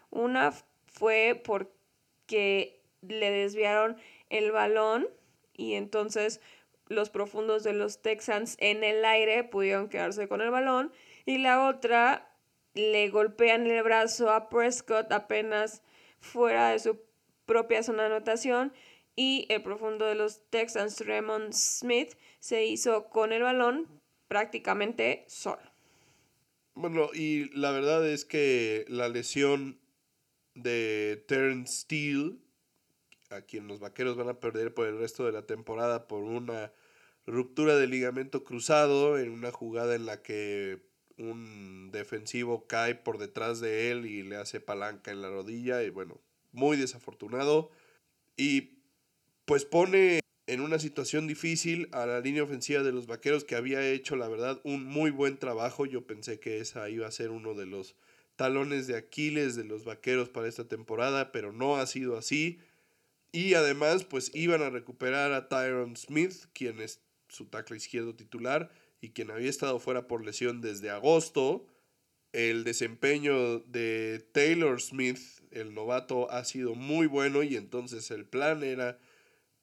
Una 0.10 0.54
fue 0.86 1.42
porque 1.44 2.82
le 3.02 3.30
desviaron 3.30 3.98
el 4.30 4.54
balón 4.54 5.10
y 5.52 5.74
entonces 5.74 6.40
los 6.88 7.10
profundos 7.10 7.66
de 7.66 7.74
los 7.74 8.02
Texans 8.02 8.56
en 8.62 8.86
el 8.86 9.04
aire 9.04 9.44
pudieron 9.44 9.90
quedarse 9.90 10.30
con 10.30 10.40
el 10.40 10.50
balón 10.50 10.94
y 11.26 11.40
la 11.40 11.68
otra 11.68 12.34
le 12.74 13.10
golpean 13.10 13.68
el 13.68 13.84
brazo 13.84 14.32
a 14.32 14.48
Prescott 14.48 15.12
apenas 15.12 15.84
fuera 16.22 16.70
de 16.70 16.80
su 16.80 17.02
propia 17.46 17.84
zona 17.84 18.04
de 18.04 18.16
anotación 18.16 18.72
y 19.18 19.48
el 19.50 19.64
profundo 19.64 20.06
de 20.06 20.16
los 20.16 20.48
Texans, 20.52 21.02
Raymond 21.02 21.52
Smith, 21.52 22.14
se 22.40 22.66
hizo 22.66 23.10
con 23.10 23.34
el 23.34 23.42
balón 23.42 23.88
prácticamente 24.28 25.26
solo. 25.28 25.64
Bueno, 26.76 27.10
y 27.14 27.50
la 27.58 27.72
verdad 27.72 28.08
es 28.08 28.26
que 28.26 28.86
la 28.88 29.10
lesión 29.10 29.80
de 30.54 31.24
Terrence 31.28 31.82
Steele, 31.82 32.36
a 33.32 33.42
quien 33.42 33.68
los 33.68 33.80
vaqueros 33.80 34.16
van 34.16 34.30
a 34.30 34.40
perder 34.40 34.76
por 34.76 34.86
el 34.86 35.00
resto 35.00 35.26
de 35.26 35.32
la 35.32 35.48
temporada 35.48 36.08
por 36.08 36.24
una 36.24 36.72
ruptura 37.26 37.76
de 37.76 37.88
ligamento 37.88 38.44
cruzado 38.44 39.18
en 39.18 39.32
una 39.32 39.52
jugada 39.52 39.96
en 39.96 40.06
la 40.06 40.22
que 40.22 40.80
un 41.18 41.90
defensivo 41.92 42.68
cae 42.68 42.94
por 42.94 43.18
detrás 43.18 43.60
de 43.60 43.90
él 43.90 44.06
y 44.06 44.22
le 44.22 44.36
hace 44.36 44.60
palanca 44.60 45.10
en 45.10 45.24
la 45.24 45.32
rodilla 45.32 45.82
y 45.82 45.90
bueno, 45.90 46.22
muy 46.52 46.78
desafortunado. 46.78 47.72
Y 48.38 48.77
pues 49.48 49.64
pone 49.64 50.20
en 50.46 50.60
una 50.60 50.78
situación 50.78 51.26
difícil 51.26 51.88
a 51.94 52.06
la 52.06 52.20
línea 52.20 52.44
ofensiva 52.44 52.84
de 52.84 52.92
los 52.92 53.08
Vaqueros 53.08 53.46
que 53.46 53.56
había 53.56 53.90
hecho, 53.90 54.18
la 54.18 54.28
verdad, 54.28 54.60
un 54.66 54.84
muy 54.84 55.10
buen 55.10 55.38
trabajo. 55.38 55.86
Yo 55.86 56.06
pensé 56.06 56.38
que 56.38 56.60
esa 56.60 56.90
iba 56.90 57.08
a 57.08 57.12
ser 57.12 57.32
uno 57.32 57.54
de 57.54 57.66
los 57.66 57.96
talones 58.36 58.88
de 58.88 58.98
Aquiles 58.98 59.56
de 59.56 59.64
los 59.64 59.86
Vaqueros 59.86 60.28
para 60.28 60.50
esta 60.50 60.68
temporada, 60.68 61.32
pero 61.32 61.54
no 61.54 61.78
ha 61.78 61.88
sido 61.88 62.18
así. 62.18 62.60
Y 63.32 63.54
además, 63.54 64.04
pues 64.04 64.32
iban 64.36 64.62
a 64.62 64.70
recuperar 64.70 65.32
a 65.32 65.48
Tyron 65.48 65.96
Smith, 65.96 66.34
quien 66.52 66.82
es 66.82 67.00
su 67.30 67.46
tackle 67.46 67.78
izquierdo 67.78 68.16
titular 68.16 68.70
y 69.00 69.12
quien 69.12 69.32
había 69.32 69.50
estado 69.50 69.80
fuera 69.80 70.08
por 70.08 70.26
lesión 70.26 70.60
desde 70.60 70.90
agosto. 70.90 71.66
El 72.34 72.66
desempeño 72.66 73.60
de 73.60 74.28
Taylor 74.34 74.82
Smith, 74.82 75.20
el 75.52 75.74
novato, 75.74 76.30
ha 76.32 76.44
sido 76.44 76.76
muy 76.76 77.08
bueno 77.08 77.44
y 77.44 77.56
entonces 77.56 78.12
el 78.12 78.26
plan 78.26 78.62
era 78.62 79.00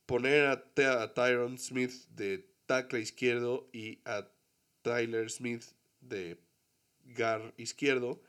poner 0.07 0.47
a, 0.47 1.14
Tyron 1.14 1.59
Smith 1.59 1.93
de 2.11 2.47
tackle 2.67 3.01
izquierdo 3.01 3.69
y 3.73 4.01
a 4.05 4.29
Tyler 4.83 5.31
Smith 5.31 5.64
de 6.01 6.38
gar 7.05 7.55
izquierdo, 7.57 8.21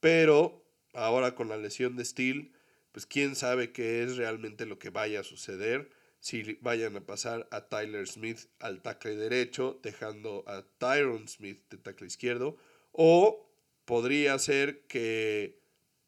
pero 0.00 0.64
ahora 0.92 1.34
con 1.34 1.48
la 1.48 1.56
lesión 1.56 1.96
de 1.96 2.04
Steele, 2.04 2.52
pues 2.92 3.06
quién 3.06 3.36
sabe 3.36 3.72
qué 3.72 4.02
es 4.02 4.16
realmente 4.16 4.66
lo 4.66 4.78
que 4.78 4.90
vaya 4.90 5.20
a 5.20 5.24
suceder 5.24 5.90
si 6.20 6.56
vayan 6.62 6.96
a 6.96 7.04
pasar 7.04 7.46
a 7.50 7.68
Tyler 7.68 8.06
Smith 8.06 8.46
al 8.58 8.80
tackle 8.80 9.16
derecho, 9.16 9.78
dejando 9.82 10.42
a 10.46 10.62
Tyron 10.78 11.28
Smith 11.28 11.60
de 11.68 11.76
tackle 11.76 12.06
izquierdo, 12.06 12.56
o 12.92 13.46
podría 13.84 14.38
ser 14.38 14.86
que 14.86 15.60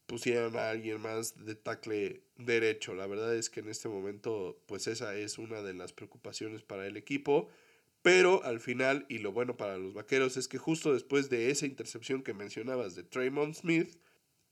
pusieran 0.07 0.57
a 0.57 0.71
alguien 0.71 1.01
más 1.01 1.45
de 1.45 1.55
tackle 1.55 2.23
derecho. 2.37 2.95
La 2.95 3.07
verdad 3.07 3.35
es 3.35 3.51
que 3.51 3.61
en 3.61 3.69
este 3.69 3.89
momento, 3.89 4.63
pues 4.67 4.87
esa 4.87 5.15
es 5.17 5.39
una 5.39 5.63
de 5.63 5.75
las 5.75 5.93
preocupaciones 5.93 6.63
para 6.63 6.87
el 6.87 6.97
equipo. 6.97 7.49
Pero 8.03 8.45
al 8.45 8.61
final, 8.61 9.05
y 9.09 9.19
lo 9.19 9.33
bueno 9.33 9.57
para 9.57 9.79
los 9.79 9.93
vaqueros, 9.93 10.37
es 10.37 10.47
que 10.47 10.59
justo 10.59 10.95
después 10.95 11.29
de 11.29 11.51
esa 11.51 11.67
intercepción 11.67 12.23
que 12.23 12.35
mencionabas 12.35 12.95
de 12.95 13.03
Traymond 13.03 13.55
Smith, 13.55 13.97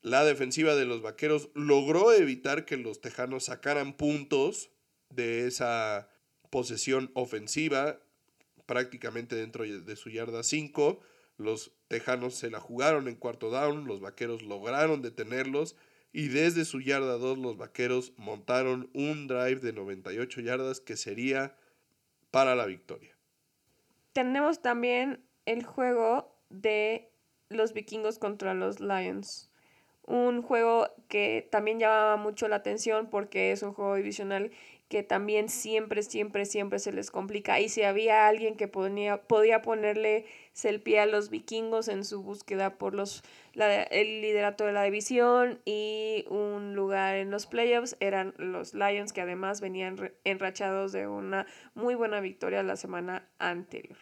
la 0.03 0.25
defensiva 0.25 0.75
de 0.75 0.85
los 0.85 1.03
vaqueros 1.03 1.51
logró 1.55 2.13
evitar 2.13 2.65
que 2.65 2.77
los 2.77 3.01
tejanos 3.01 3.45
sacaran 3.45 3.97
puntos 3.97 4.71
de 5.09 5.47
esa 5.47 6.11
posesión 6.51 7.11
ofensiva, 7.15 8.01
prácticamente 8.67 9.37
dentro 9.37 9.65
de 9.65 9.97
su 9.97 10.11
yarda 10.11 10.43
5. 10.43 11.01
Los 11.37 11.73
tejanos 11.89 12.35
se 12.35 12.51
la 12.51 12.61
jugaron 12.61 13.09
en 13.09 13.17
cuarto 13.17 13.51
down, 13.51 13.87
los 13.87 14.01
vaqueros 14.01 14.43
lograron 14.43 15.03
detenerlos 15.03 15.77
y 16.13 16.29
desde 16.29 16.65
su 16.65 16.81
yarda 16.81 17.19
2 17.19 17.39
los 17.39 17.57
vaqueros 17.57 18.13
montaron 18.17 18.89
un 18.95 19.27
drive 19.27 19.57
de 19.57 19.73
98 19.73 20.41
yardas 20.43 20.81
que 20.81 20.97
sería 20.97 21.57
para 22.31 22.55
la 22.55 22.67
victoria. 22.67 23.17
Tenemos 24.13 24.63
también 24.63 25.25
el 25.45 25.65
juego 25.65 26.39
de 26.51 27.11
los 27.49 27.73
vikingos 27.73 28.19
contra 28.19 28.55
los 28.55 28.79
Lions. 28.79 29.51
Un 30.07 30.43
juego 30.43 30.89
que 31.09 31.49
también 31.51 31.81
llamaba 31.81 32.17
mucho 32.17 32.47
la 32.47 32.57
atención 32.57 33.09
porque 33.11 33.51
es 33.51 33.63
un 33.63 33.73
juego 33.73 33.97
divisional 33.97 34.53
que 34.89 35.03
también 35.03 35.49
siempre, 35.49 36.03
siempre, 36.03 36.45
siempre 36.45 36.79
se 36.79 36.93
les 36.93 37.11
complica. 37.11 37.59
Y 37.59 37.69
si 37.69 37.83
había 37.83 38.29
alguien 38.29 38.57
que 38.57 38.69
podía, 38.69 39.23
podía 39.23 39.63
ponerle 39.63 40.27
pie 40.83 41.01
a 41.01 41.07
los 41.07 41.31
vikingos 41.31 41.89
en 41.89 42.05
su 42.05 42.23
búsqueda 42.23 42.79
por 42.79 42.95
los, 42.95 43.23
el 43.55 44.21
liderato 44.21 44.65
de 44.65 44.73
la 44.73 44.85
división 44.85 45.61
y 45.65 46.25
un 46.29 46.75
lugar 46.75 47.17
en 47.17 47.31
los 47.31 47.47
playoffs, 47.47 47.97
eran 48.01 48.35
los 48.39 48.75
Lions, 48.75 49.13
que 49.13 49.21
además 49.21 49.61
venían 49.61 50.13
enrachados 50.25 50.93
de 50.93 51.07
una 51.09 51.47
muy 51.75 51.95
buena 51.95 52.21
victoria 52.21 52.63
la 52.63 52.77
semana 52.77 53.29
anterior. 53.39 53.99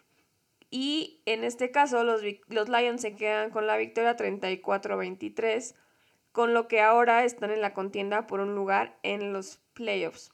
Y 0.70 1.20
en 1.26 1.44
este 1.44 1.70
caso, 1.70 2.04
los, 2.04 2.22
los 2.48 2.68
Lions 2.68 3.02
se 3.02 3.14
quedan 3.14 3.50
con 3.50 3.66
la 3.66 3.76
victoria 3.76 4.16
34-23, 4.16 5.74
con 6.32 6.54
lo 6.54 6.68
que 6.68 6.80
ahora 6.80 7.24
están 7.24 7.50
en 7.50 7.60
la 7.60 7.74
contienda 7.74 8.26
por 8.26 8.40
un 8.40 8.54
lugar 8.54 8.98
en 9.02 9.32
los 9.32 9.58
playoffs 9.74 10.32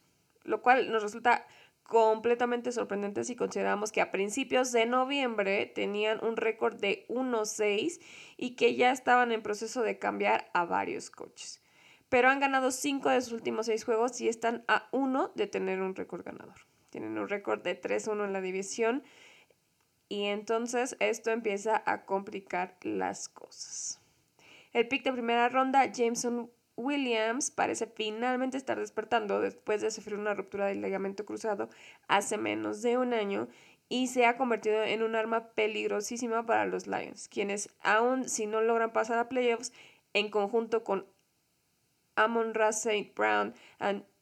lo 0.48 0.62
cual 0.62 0.90
nos 0.90 1.02
resulta 1.02 1.46
completamente 1.88 2.70
sorprendente 2.70 3.24
si 3.24 3.34
consideramos 3.34 3.92
que 3.92 4.02
a 4.02 4.12
principios 4.12 4.72
de 4.72 4.84
noviembre 4.84 5.64
tenían 5.64 6.22
un 6.22 6.36
récord 6.36 6.76
de 6.76 7.06
1-6 7.08 7.98
y 8.36 8.56
que 8.56 8.76
ya 8.76 8.92
estaban 8.92 9.32
en 9.32 9.42
proceso 9.42 9.80
de 9.80 9.98
cambiar 9.98 10.50
a 10.52 10.66
varios 10.66 11.08
coches. 11.08 11.62
Pero 12.10 12.28
han 12.28 12.40
ganado 12.40 12.72
5 12.72 13.08
de 13.08 13.22
sus 13.22 13.32
últimos 13.32 13.66
6 13.66 13.84
juegos 13.84 14.20
y 14.20 14.28
están 14.28 14.64
a 14.68 14.90
1 14.92 15.32
de 15.34 15.46
tener 15.46 15.80
un 15.80 15.94
récord 15.94 16.22
ganador. 16.24 16.56
Tienen 16.90 17.16
un 17.16 17.26
récord 17.26 17.62
de 17.62 17.80
3-1 17.80 18.22
en 18.26 18.32
la 18.34 18.42
división 18.42 19.02
y 20.10 20.24
entonces 20.24 20.94
esto 21.00 21.30
empieza 21.30 21.82
a 21.86 22.04
complicar 22.04 22.76
las 22.82 23.30
cosas. 23.30 24.02
El 24.74 24.88
pick 24.88 25.04
de 25.04 25.12
primera 25.12 25.48
ronda, 25.48 25.90
Jameson 25.90 26.50
Williams 26.78 27.50
parece 27.50 27.86
finalmente 27.86 28.56
estar 28.56 28.78
despertando 28.78 29.40
después 29.40 29.82
de 29.82 29.90
sufrir 29.90 30.16
una 30.16 30.34
ruptura 30.34 30.66
del 30.66 30.80
ligamento 30.80 31.26
cruzado 31.26 31.68
hace 32.06 32.38
menos 32.38 32.82
de 32.82 32.96
un 32.96 33.12
año 33.12 33.48
y 33.88 34.06
se 34.06 34.26
ha 34.26 34.36
convertido 34.36 34.84
en 34.84 35.02
un 35.02 35.16
arma 35.16 35.48
peligrosísima 35.50 36.46
para 36.46 36.66
los 36.66 36.86
Lions, 36.86 37.28
quienes 37.28 37.68
aún 37.82 38.28
si 38.28 38.46
no 38.46 38.60
logran 38.60 38.92
pasar 38.92 39.18
a 39.18 39.28
playoffs 39.28 39.72
en 40.12 40.30
conjunto 40.30 40.84
con 40.84 41.06
Amon 42.14 42.54
Ross 42.54 42.86
St. 42.86 43.12
Brown 43.16 43.54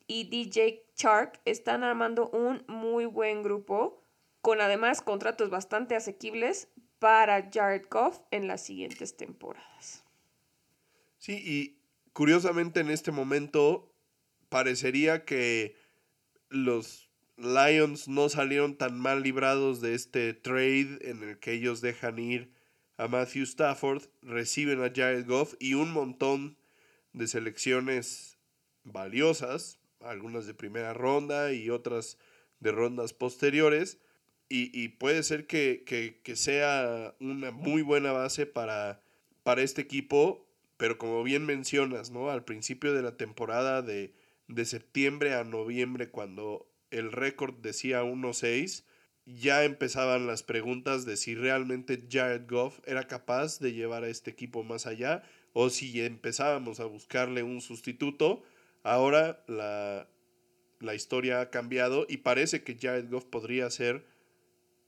y 0.06 0.24
DJ 0.24 0.86
Chark 0.94 1.40
están 1.44 1.84
armando 1.84 2.30
un 2.30 2.64
muy 2.68 3.04
buen 3.04 3.42
grupo 3.42 4.02
con 4.40 4.62
además 4.62 5.02
contratos 5.02 5.50
bastante 5.50 5.94
asequibles 5.94 6.68
para 6.98 7.50
Jared 7.52 7.86
Goff 7.90 8.20
en 8.30 8.48
las 8.48 8.62
siguientes 8.62 9.16
temporadas. 9.16 10.04
Sí, 11.18 11.42
y 11.44 11.85
Curiosamente 12.16 12.80
en 12.80 12.88
este 12.88 13.12
momento 13.12 13.94
parecería 14.48 15.26
que 15.26 15.76
los 16.48 17.10
Lions 17.36 18.08
no 18.08 18.30
salieron 18.30 18.78
tan 18.78 18.98
mal 18.98 19.22
librados 19.22 19.82
de 19.82 19.94
este 19.94 20.32
trade 20.32 20.96
en 21.02 21.22
el 21.22 21.38
que 21.38 21.52
ellos 21.52 21.82
dejan 21.82 22.18
ir 22.18 22.50
a 22.96 23.06
Matthew 23.06 23.42
Stafford, 23.42 24.04
reciben 24.22 24.82
a 24.82 24.90
Jared 24.90 25.26
Goff 25.26 25.56
y 25.58 25.74
un 25.74 25.92
montón 25.92 26.56
de 27.12 27.28
selecciones 27.28 28.38
valiosas, 28.82 29.78
algunas 30.00 30.46
de 30.46 30.54
primera 30.54 30.94
ronda 30.94 31.52
y 31.52 31.68
otras 31.68 32.16
de 32.60 32.72
rondas 32.72 33.12
posteriores. 33.12 33.98
Y, 34.48 34.88
puede 34.88 35.22
ser 35.22 35.46
que, 35.46 35.84
que, 35.84 36.36
sea 36.36 37.14
una 37.20 37.50
muy 37.50 37.82
buena 37.82 38.12
base 38.12 38.46
para, 38.46 39.02
para 39.42 39.60
este 39.60 39.82
equipo 39.82 40.45
pero 40.76 40.98
como 40.98 41.22
bien 41.22 41.46
mencionas, 41.46 42.10
¿no? 42.10 42.30
Al 42.30 42.44
principio 42.44 42.92
de 42.92 43.02
la 43.02 43.16
temporada 43.16 43.82
de, 43.82 44.14
de 44.48 44.64
septiembre 44.64 45.34
a 45.34 45.44
noviembre, 45.44 46.10
cuando 46.10 46.70
el 46.90 47.12
récord 47.12 47.54
decía 47.54 48.02
1-6, 48.02 48.84
ya 49.26 49.64
empezaban 49.64 50.26
las 50.26 50.42
preguntas 50.42 51.04
de 51.04 51.16
si 51.16 51.34
realmente 51.34 52.06
Jared 52.08 52.48
Goff 52.48 52.78
era 52.86 53.08
capaz 53.08 53.58
de 53.58 53.72
llevar 53.72 54.04
a 54.04 54.08
este 54.08 54.30
equipo 54.30 54.62
más 54.62 54.86
allá 54.86 55.22
o 55.52 55.68
si 55.68 56.00
empezábamos 56.00 56.78
a 56.78 56.84
buscarle 56.84 57.42
un 57.42 57.60
sustituto. 57.60 58.42
Ahora 58.84 59.42
la, 59.48 60.08
la 60.78 60.94
historia 60.94 61.40
ha 61.40 61.50
cambiado 61.50 62.06
y 62.08 62.18
parece 62.18 62.62
que 62.62 62.76
Jared 62.80 63.10
Goff 63.10 63.24
podría 63.24 63.68
ser 63.70 64.06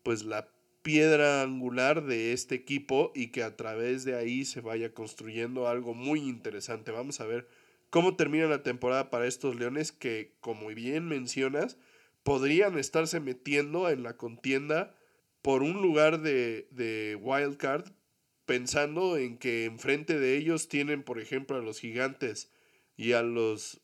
pues 0.04 0.24
la 0.24 0.48
piedra 0.82 1.42
angular 1.42 2.04
de 2.04 2.32
este 2.32 2.54
equipo 2.54 3.12
y 3.14 3.28
que 3.28 3.42
a 3.42 3.56
través 3.56 4.04
de 4.04 4.14
ahí 4.16 4.44
se 4.44 4.60
vaya 4.60 4.94
construyendo 4.94 5.68
algo 5.68 5.94
muy 5.94 6.20
interesante. 6.20 6.92
Vamos 6.92 7.20
a 7.20 7.26
ver 7.26 7.48
cómo 7.90 8.16
termina 8.16 8.46
la 8.46 8.62
temporada 8.62 9.10
para 9.10 9.26
estos 9.26 9.56
Leones 9.56 9.92
que, 9.92 10.36
como 10.40 10.68
bien 10.68 11.06
mencionas, 11.08 11.76
podrían 12.22 12.78
estarse 12.78 13.20
metiendo 13.20 13.88
en 13.88 14.02
la 14.02 14.16
contienda 14.16 14.94
por 15.42 15.62
un 15.62 15.80
lugar 15.80 16.20
de, 16.20 16.68
de 16.70 17.16
wild 17.20 17.56
card, 17.56 17.90
pensando 18.44 19.16
en 19.16 19.38
que 19.38 19.64
enfrente 19.64 20.18
de 20.18 20.36
ellos 20.36 20.68
tienen, 20.68 21.02
por 21.02 21.20
ejemplo, 21.20 21.56
a 21.56 21.62
los 21.62 21.80
gigantes 21.80 22.50
y 22.96 23.12
a 23.12 23.22
los 23.22 23.80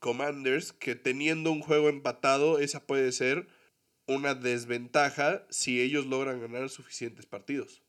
commanders, 0.00 0.72
que 0.72 0.94
teniendo 0.94 1.50
un 1.50 1.60
juego 1.62 1.88
empatado, 1.88 2.58
esa 2.58 2.86
puede 2.86 3.12
ser 3.12 3.48
una 4.08 4.34
desventaja 4.34 5.44
si 5.50 5.80
ellos 5.80 6.06
logran 6.06 6.40
ganar 6.40 6.68
suficientes 6.70 7.26
partidos. 7.26 7.82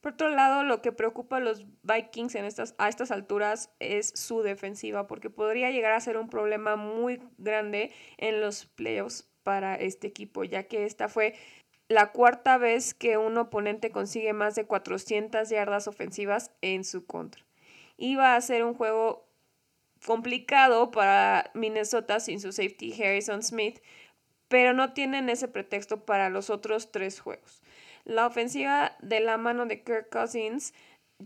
Por 0.00 0.12
otro 0.12 0.30
lado, 0.30 0.62
lo 0.62 0.80
que 0.80 0.92
preocupa 0.92 1.38
a 1.38 1.40
los 1.40 1.66
Vikings 1.82 2.36
en 2.36 2.44
estas, 2.44 2.74
a 2.78 2.88
estas 2.88 3.10
alturas 3.10 3.70
es 3.80 4.12
su 4.14 4.42
defensiva, 4.42 5.08
porque 5.08 5.28
podría 5.28 5.70
llegar 5.72 5.92
a 5.92 6.00
ser 6.00 6.16
un 6.16 6.30
problema 6.30 6.76
muy 6.76 7.20
grande 7.36 7.90
en 8.16 8.40
los 8.40 8.66
playoffs 8.66 9.28
para 9.42 9.74
este 9.74 10.06
equipo, 10.06 10.44
ya 10.44 10.64
que 10.64 10.84
esta 10.84 11.08
fue 11.08 11.34
la 11.88 12.12
cuarta 12.12 12.58
vez 12.58 12.94
que 12.94 13.16
un 13.16 13.36
oponente 13.38 13.90
consigue 13.90 14.32
más 14.32 14.54
de 14.54 14.66
400 14.66 15.48
yardas 15.48 15.88
ofensivas 15.88 16.52
en 16.60 16.84
su 16.84 17.06
contra. 17.06 17.44
Iba 17.96 18.36
a 18.36 18.40
ser 18.40 18.62
un 18.62 18.74
juego 18.74 19.26
complicado 20.04 20.90
para 20.90 21.50
Minnesota 21.54 22.20
sin 22.20 22.40
su 22.40 22.52
safety 22.52 22.92
Harrison 22.92 23.42
Smith, 23.42 23.80
pero 24.48 24.72
no 24.72 24.92
tienen 24.92 25.28
ese 25.28 25.48
pretexto 25.48 26.04
para 26.04 26.30
los 26.30 26.50
otros 26.50 26.90
tres 26.90 27.20
juegos. 27.20 27.62
La 28.04 28.26
ofensiva 28.26 28.96
de 29.00 29.20
la 29.20 29.36
mano 29.36 29.66
de 29.66 29.82
Kirk 29.82 30.08
Cousins, 30.10 30.72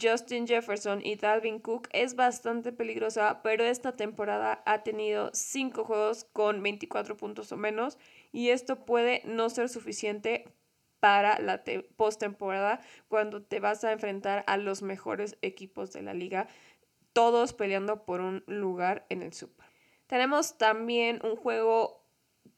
Justin 0.00 0.46
Jefferson 0.46 1.04
y 1.04 1.16
Dalvin 1.16 1.58
Cook 1.58 1.88
es 1.92 2.16
bastante 2.16 2.72
peligrosa, 2.72 3.42
pero 3.42 3.64
esta 3.64 3.94
temporada 3.94 4.62
ha 4.64 4.82
tenido 4.82 5.30
cinco 5.34 5.84
juegos 5.84 6.24
con 6.32 6.62
24 6.62 7.16
puntos 7.16 7.52
o 7.52 7.56
menos 7.56 7.98
y 8.32 8.48
esto 8.48 8.84
puede 8.84 9.22
no 9.24 9.50
ser 9.50 9.68
suficiente 9.68 10.44
para 10.98 11.38
la 11.40 11.62
postemporada 11.96 12.80
cuando 13.08 13.42
te 13.42 13.60
vas 13.60 13.84
a 13.84 13.92
enfrentar 13.92 14.44
a 14.46 14.56
los 14.56 14.82
mejores 14.82 15.36
equipos 15.42 15.92
de 15.92 16.02
la 16.02 16.14
liga, 16.14 16.46
todos 17.12 17.52
peleando 17.52 18.04
por 18.04 18.20
un 18.20 18.44
lugar 18.46 19.04
en 19.08 19.22
el 19.22 19.32
Super. 19.32 19.66
Tenemos 20.06 20.58
también 20.58 21.20
un 21.24 21.36
juego 21.36 22.01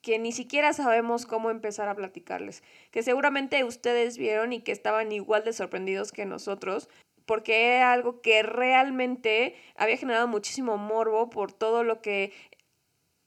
que 0.05 0.19
ni 0.19 0.31
siquiera 0.31 0.71
sabemos 0.71 1.25
cómo 1.25 1.49
empezar 1.49 1.89
a 1.89 1.95
platicarles, 1.95 2.61
que 2.91 3.01
seguramente 3.01 3.63
ustedes 3.63 4.19
vieron 4.19 4.53
y 4.53 4.61
que 4.61 4.71
estaban 4.71 5.11
igual 5.11 5.43
de 5.43 5.51
sorprendidos 5.51 6.11
que 6.11 6.25
nosotros, 6.25 6.89
porque 7.25 7.77
era 7.77 7.91
algo 7.91 8.21
que 8.21 8.43
realmente 8.43 9.55
había 9.75 9.97
generado 9.97 10.27
muchísimo 10.27 10.77
morbo 10.77 11.31
por 11.31 11.51
todo 11.51 11.83
lo 11.83 12.03
que 12.03 12.33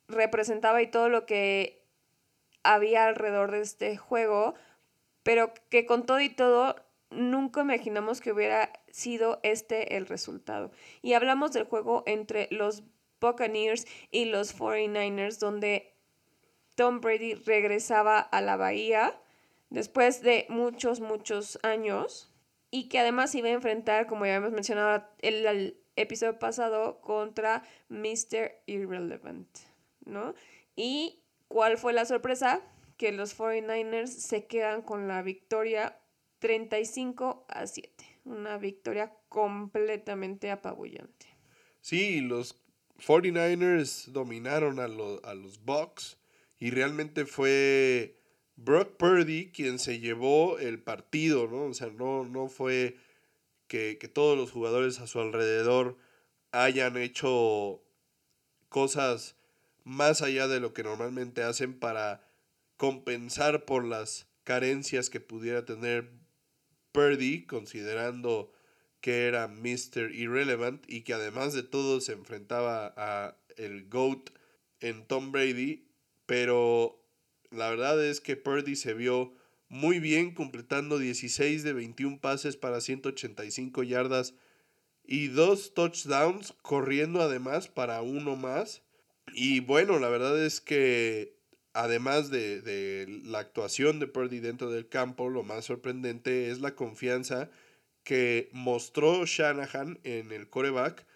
representaba 0.07 0.81
y 0.81 0.87
todo 0.87 1.09
lo 1.09 1.27
que 1.27 1.83
había 2.63 3.09
alrededor 3.09 3.51
de 3.51 3.63
este 3.63 3.97
juego, 3.97 4.55
pero 5.25 5.53
que 5.71 5.85
con 5.85 6.07
todo 6.07 6.21
y 6.21 6.29
todo 6.29 6.77
nunca 7.11 7.63
imaginamos 7.63 8.21
que 8.21 8.31
hubiera 8.31 8.73
sido 8.93 9.41
este 9.43 9.97
el 9.97 10.07
resultado. 10.07 10.71
Y 11.03 11.15
hablamos 11.15 11.51
del 11.51 11.65
juego 11.65 12.05
entre 12.07 12.47
los 12.53 12.85
Buccaneers 13.21 13.85
y 14.13 14.27
los 14.27 14.57
49ers, 14.57 15.41
donde 15.41 15.98
Tom 16.79 17.01
Brady 17.01 17.35
regresaba 17.35 18.21
a 18.21 18.41
la 18.41 18.57
Bahía 18.57 19.21
después 19.69 20.23
de 20.23 20.47
muchos, 20.49 21.01
muchos 21.01 21.59
años 21.65 22.33
y 22.71 22.89
que 22.89 23.01
además 23.01 23.35
iba 23.35 23.49
a 23.49 23.53
enfrentar, 23.53 24.07
como 24.07 24.27
ya 24.27 24.37
hemos 24.37 24.53
mencionado 24.53 25.05
el, 25.19 25.45
el 25.45 25.81
episodio 25.97 26.39
pasado, 26.39 27.01
contra 27.01 27.65
Mr. 27.89 28.53
Irrelevant, 28.67 29.49
¿no? 30.05 30.37
Y 30.77 31.19
cuál 31.49 31.79
fue 31.79 31.93
la 31.93 32.05
sorpresa? 32.05 32.63
Que 32.97 33.11
los 33.11 33.37
49ers 33.37 34.07
se 34.07 34.47
quedan 34.47 34.83
con 34.83 35.09
la 35.09 35.23
victoria 35.23 35.99
35 36.39 37.45
a 37.49 37.67
7. 37.67 37.93
Una 38.25 38.57
victoria 38.57 39.13
completamente 39.29 40.53
apabullante. 40.53 41.27
Sí, 41.81 42.21
los 42.21 42.63
49ers 43.05 44.13
dominaron 44.13 44.79
a, 44.79 44.85
a 44.85 45.35
los 45.35 45.65
Bucks 45.65 46.18
y 46.59 46.71
realmente 46.71 47.27
fue 47.27 48.19
Brock 48.57 48.97
Purdy 48.97 49.51
quien 49.53 49.79
se 49.79 50.01
llevó 50.01 50.59
el 50.59 50.81
partido, 50.81 51.47
¿no? 51.47 51.65
O 51.65 51.75
sea, 51.75 51.89
no, 51.89 52.25
no 52.25 52.49
fue 52.49 52.97
que, 53.69 53.97
todos 54.13 54.37
los 54.37 54.51
jugadores 54.51 54.99
a 54.99 55.07
su 55.07 55.21
alrededor 55.21 55.97
hayan 56.51 56.97
hecho 56.97 57.83
cosas 58.69 59.37
más 59.85 60.23
allá 60.23 60.49
de 60.49 60.61
lo 60.61 60.73
que 60.73 60.83
normalmente 60.83 61.43
hacen 61.43 61.79
para 61.79 62.27
compensar 62.77 63.65
por 63.65 63.85
las 63.85 64.27
carencias 64.45 65.11
que 65.11 65.21
pudiera 65.21 65.65
tener 65.65 66.11
Purdy, 66.93 67.47
considerando 67.47 68.53
que 69.01 69.27
era 69.27 69.47
Mr. 69.47 70.13
Irrelevant 70.13 70.85
y 70.89 71.03
que 71.03 71.15
además 71.15 71.53
de 71.53 71.63
todo 71.63 72.01
se 72.01 72.13
enfrentaba 72.13 72.93
a 72.97 73.37
el 73.57 73.89
GOAT 73.89 74.31
en 74.81 75.07
Tom 75.07 75.31
Brady 75.33 75.88
pero 76.29 77.03
la 77.51 77.71
verdad 77.71 78.05
es 78.05 78.21
que 78.21 78.37
Purdy 78.37 78.77
se 78.77 78.93
vio 78.93 79.33
muy 79.71 79.99
bien 79.99 80.35
completando 80.35 80.99
16 80.99 81.63
de 81.63 81.73
21 81.73 82.21
pases 82.21 82.59
para 82.59 82.83
185 82.83 83.83
yardas 83.83 84.35
y 85.05 85.29
dos 85.29 85.73
touchdowns 85.73 86.53
corriendo 86.61 87.23
además 87.23 87.69
para 87.69 88.03
uno 88.03 88.37
más. 88.37 88.83
Y 89.33 89.61
bueno, 89.61 89.99
la 89.99 90.11
verdad 90.11 90.39
es 90.45 90.61
que 90.61 91.35
además 91.73 92.29
de, 92.29 92.61
de, 92.61 93.23
la 93.25 93.39
actuación 93.39 93.99
de 93.99 94.07
Purdy 94.07 94.41
dentro 94.41 94.71
del 94.71 94.87
campo, 94.87 95.31
lo 95.31 95.45
más 95.45 95.65
sorprendente 95.65 96.51
es 96.51 96.61
la 96.61 96.75
confianza 96.75 97.51
que 98.05 98.51
mostró 98.53 99.25
Shanahan 99.25 99.99
en 100.05 100.31
el 100.33 100.51
coreback 100.51 101.07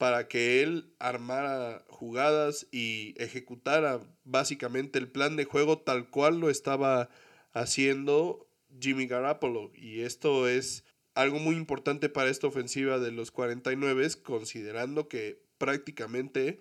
para 0.00 0.28
que 0.28 0.62
él 0.62 0.94
armara 0.98 1.84
jugadas 1.90 2.66
y 2.72 3.12
ejecutara 3.18 4.00
básicamente 4.24 4.98
el 4.98 5.10
plan 5.10 5.36
de 5.36 5.44
juego 5.44 5.76
tal 5.76 6.08
cual 6.08 6.40
lo 6.40 6.48
estaba 6.48 7.10
haciendo 7.52 8.48
Jimmy 8.80 9.06
Garoppolo. 9.06 9.70
Y 9.74 10.00
esto 10.00 10.48
es 10.48 10.84
algo 11.12 11.38
muy 11.38 11.54
importante 11.54 12.08
para 12.08 12.30
esta 12.30 12.46
ofensiva 12.46 12.98
de 12.98 13.12
los 13.12 13.30
49, 13.30 14.08
considerando 14.22 15.06
que 15.06 15.42
prácticamente 15.58 16.60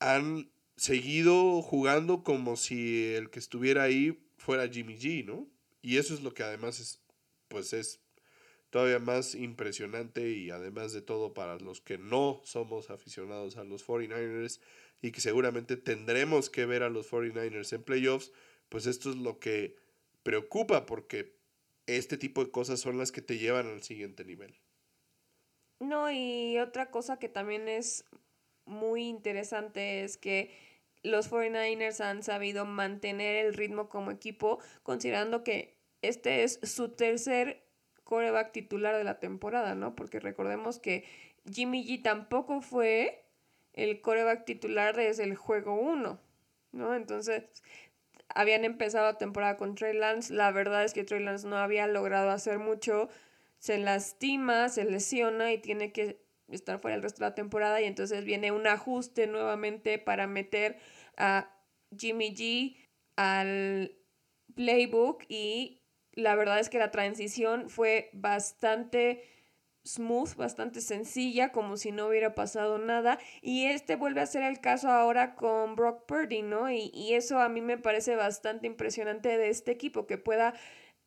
han 0.00 0.50
seguido 0.74 1.62
jugando 1.62 2.24
como 2.24 2.56
si 2.56 3.14
el 3.14 3.30
que 3.30 3.38
estuviera 3.38 3.84
ahí 3.84 4.26
fuera 4.38 4.66
Jimmy 4.66 4.98
G, 4.98 5.24
¿no? 5.24 5.46
Y 5.82 5.98
eso 5.98 6.14
es 6.14 6.22
lo 6.24 6.34
que 6.34 6.42
además 6.42 6.80
es, 6.80 7.00
pues 7.46 7.74
es 7.74 8.00
todavía 8.72 8.98
más 8.98 9.34
impresionante 9.34 10.30
y 10.30 10.50
además 10.50 10.94
de 10.94 11.02
todo 11.02 11.34
para 11.34 11.58
los 11.58 11.82
que 11.82 11.98
no 11.98 12.40
somos 12.42 12.88
aficionados 12.88 13.58
a 13.58 13.64
los 13.64 13.86
49ers 13.86 14.60
y 15.02 15.12
que 15.12 15.20
seguramente 15.20 15.76
tendremos 15.76 16.48
que 16.48 16.64
ver 16.64 16.82
a 16.82 16.88
los 16.88 17.12
49ers 17.12 17.74
en 17.74 17.82
playoffs, 17.82 18.32
pues 18.70 18.86
esto 18.86 19.10
es 19.10 19.16
lo 19.16 19.38
que 19.38 19.76
preocupa 20.22 20.86
porque 20.86 21.36
este 21.86 22.16
tipo 22.16 22.42
de 22.42 22.50
cosas 22.50 22.80
son 22.80 22.96
las 22.96 23.12
que 23.12 23.20
te 23.20 23.36
llevan 23.36 23.66
al 23.66 23.82
siguiente 23.82 24.24
nivel. 24.24 24.58
No, 25.78 26.10
y 26.10 26.58
otra 26.58 26.90
cosa 26.90 27.18
que 27.18 27.28
también 27.28 27.68
es 27.68 28.06
muy 28.64 29.02
interesante 29.02 30.02
es 30.02 30.16
que 30.16 30.50
los 31.02 31.30
49ers 31.30 32.00
han 32.00 32.22
sabido 32.22 32.64
mantener 32.64 33.44
el 33.44 33.52
ritmo 33.52 33.90
como 33.90 34.10
equipo, 34.10 34.60
considerando 34.82 35.44
que 35.44 35.76
este 36.00 36.42
es 36.42 36.58
su 36.62 36.88
tercer 36.88 37.62
coreback 38.04 38.52
titular 38.52 38.96
de 38.96 39.04
la 39.04 39.18
temporada, 39.18 39.74
¿no? 39.74 39.94
Porque 39.94 40.20
recordemos 40.20 40.78
que 40.78 41.04
Jimmy 41.50 41.84
G 41.84 42.02
tampoco 42.02 42.60
fue 42.60 43.24
el 43.72 44.00
coreback 44.00 44.44
titular 44.44 44.96
desde 44.96 45.24
el 45.24 45.34
juego 45.34 45.74
1, 45.74 46.20
¿no? 46.72 46.94
Entonces, 46.94 47.44
habían 48.28 48.64
empezado 48.64 49.06
la 49.06 49.18
temporada 49.18 49.56
con 49.56 49.74
Trey 49.74 49.94
Lance. 49.94 50.32
La 50.32 50.50
verdad 50.50 50.84
es 50.84 50.94
que 50.94 51.04
Trey 51.04 51.22
Lance 51.22 51.46
no 51.46 51.56
había 51.56 51.86
logrado 51.86 52.30
hacer 52.30 52.58
mucho. 52.58 53.08
Se 53.58 53.78
lastima, 53.78 54.68
se 54.68 54.84
lesiona 54.84 55.52
y 55.52 55.58
tiene 55.58 55.92
que 55.92 56.20
estar 56.48 56.78
fuera 56.80 56.96
el 56.96 57.02
resto 57.02 57.20
de 57.20 57.30
la 57.30 57.34
temporada. 57.34 57.80
Y 57.80 57.84
entonces 57.84 58.24
viene 58.24 58.52
un 58.52 58.66
ajuste 58.66 59.26
nuevamente 59.26 59.98
para 59.98 60.26
meter 60.26 60.78
a 61.16 61.50
Jimmy 61.96 62.34
G 62.34 62.76
al 63.16 63.94
playbook 64.54 65.24
y 65.28 65.81
la 66.12 66.34
verdad 66.34 66.58
es 66.58 66.68
que 66.68 66.78
la 66.78 66.90
transición 66.90 67.68
fue 67.68 68.10
bastante 68.12 69.22
smooth, 69.84 70.36
bastante 70.36 70.80
sencilla, 70.80 71.50
como 71.50 71.76
si 71.76 71.90
no 71.92 72.06
hubiera 72.06 72.34
pasado 72.34 72.78
nada. 72.78 73.18
Y 73.40 73.66
este 73.66 73.96
vuelve 73.96 74.20
a 74.20 74.26
ser 74.26 74.42
el 74.42 74.60
caso 74.60 74.90
ahora 74.90 75.34
con 75.34 75.74
Brock 75.74 76.06
Purdy, 76.06 76.42
¿no? 76.42 76.70
Y, 76.70 76.90
y 76.94 77.14
eso 77.14 77.40
a 77.40 77.48
mí 77.48 77.60
me 77.60 77.78
parece 77.78 78.16
bastante 78.16 78.66
impresionante 78.66 79.36
de 79.36 79.48
este 79.48 79.72
equipo, 79.72 80.06
que 80.06 80.18
pueda 80.18 80.54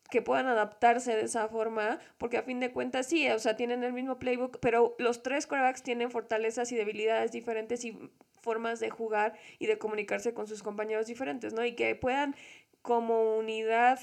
que 0.09 0.21
puedan 0.21 0.45
adaptarse 0.45 1.15
de 1.15 1.23
esa 1.23 1.47
forma, 1.47 1.99
porque 2.19 2.37
a 2.37 2.43
fin 2.43 2.59
de 2.59 2.71
cuentas 2.71 3.07
sí, 3.07 3.27
o 3.29 3.39
sea, 3.39 3.55
tienen 3.55 3.83
el 3.83 3.91
mismo 3.91 4.19
playbook, 4.19 4.59
pero 4.59 4.95
los 4.99 5.23
tres 5.23 5.47
quarterbacks 5.47 5.81
tienen 5.81 6.11
fortalezas 6.11 6.71
y 6.71 6.75
debilidades 6.75 7.31
diferentes 7.31 7.83
y 7.85 7.97
formas 8.41 8.79
de 8.79 8.91
jugar 8.91 9.33
y 9.57 9.65
de 9.65 9.79
comunicarse 9.79 10.33
con 10.33 10.47
sus 10.47 10.61
compañeros 10.61 11.07
diferentes, 11.07 11.53
¿no? 11.53 11.65
Y 11.65 11.73
que 11.73 11.95
puedan 11.95 12.35
como 12.83 13.35
unidad 13.35 13.99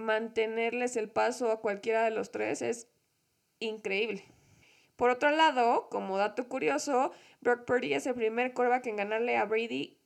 mantenerles 0.00 0.96
el 0.96 1.10
paso 1.10 1.50
a 1.50 1.60
cualquiera 1.60 2.04
de 2.04 2.10
los 2.10 2.30
tres 2.30 2.62
es 2.62 2.88
increíble. 3.58 4.24
Por 4.96 5.10
otro 5.10 5.30
lado, 5.30 5.88
como 5.88 6.18
dato 6.18 6.48
curioso, 6.48 7.12
Brock 7.40 7.64
Purdy 7.64 7.94
es 7.94 8.06
el 8.06 8.14
primer 8.14 8.52
quarterback 8.52 8.86
en 8.86 8.96
ganarle 8.96 9.36
a 9.36 9.46
Brady 9.46 9.98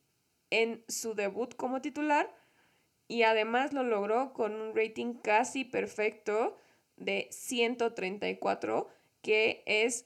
en 0.51 0.83
su 0.87 1.15
debut 1.15 1.55
como 1.55 1.81
titular 1.81 2.33
y 3.07 3.23
además 3.23 3.73
lo 3.73 3.83
logró 3.83 4.33
con 4.33 4.55
un 4.55 4.75
rating 4.75 5.15
casi 5.15 5.65
perfecto 5.65 6.57
de 6.97 7.27
134 7.31 8.87
que 9.21 9.63
es 9.65 10.05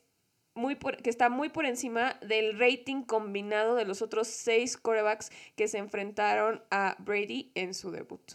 muy 0.56 0.76
que 0.76 1.10
está 1.10 1.30
muy 1.30 1.50
por 1.50 1.66
encima 1.66 2.16
del 2.22 2.60
rating 2.60 3.04
combinado 3.04 3.76
de 3.76 3.86
los 3.86 4.02
otros 4.02 4.28
seis 4.28 4.78
quarterbacks 4.78 5.32
que 5.56 5.68
se 5.68 5.78
enfrentaron 5.78 6.64
a 6.72 6.96
Brady 7.00 7.52
en 7.56 7.74
su 7.74 7.92
debut. 7.92 8.34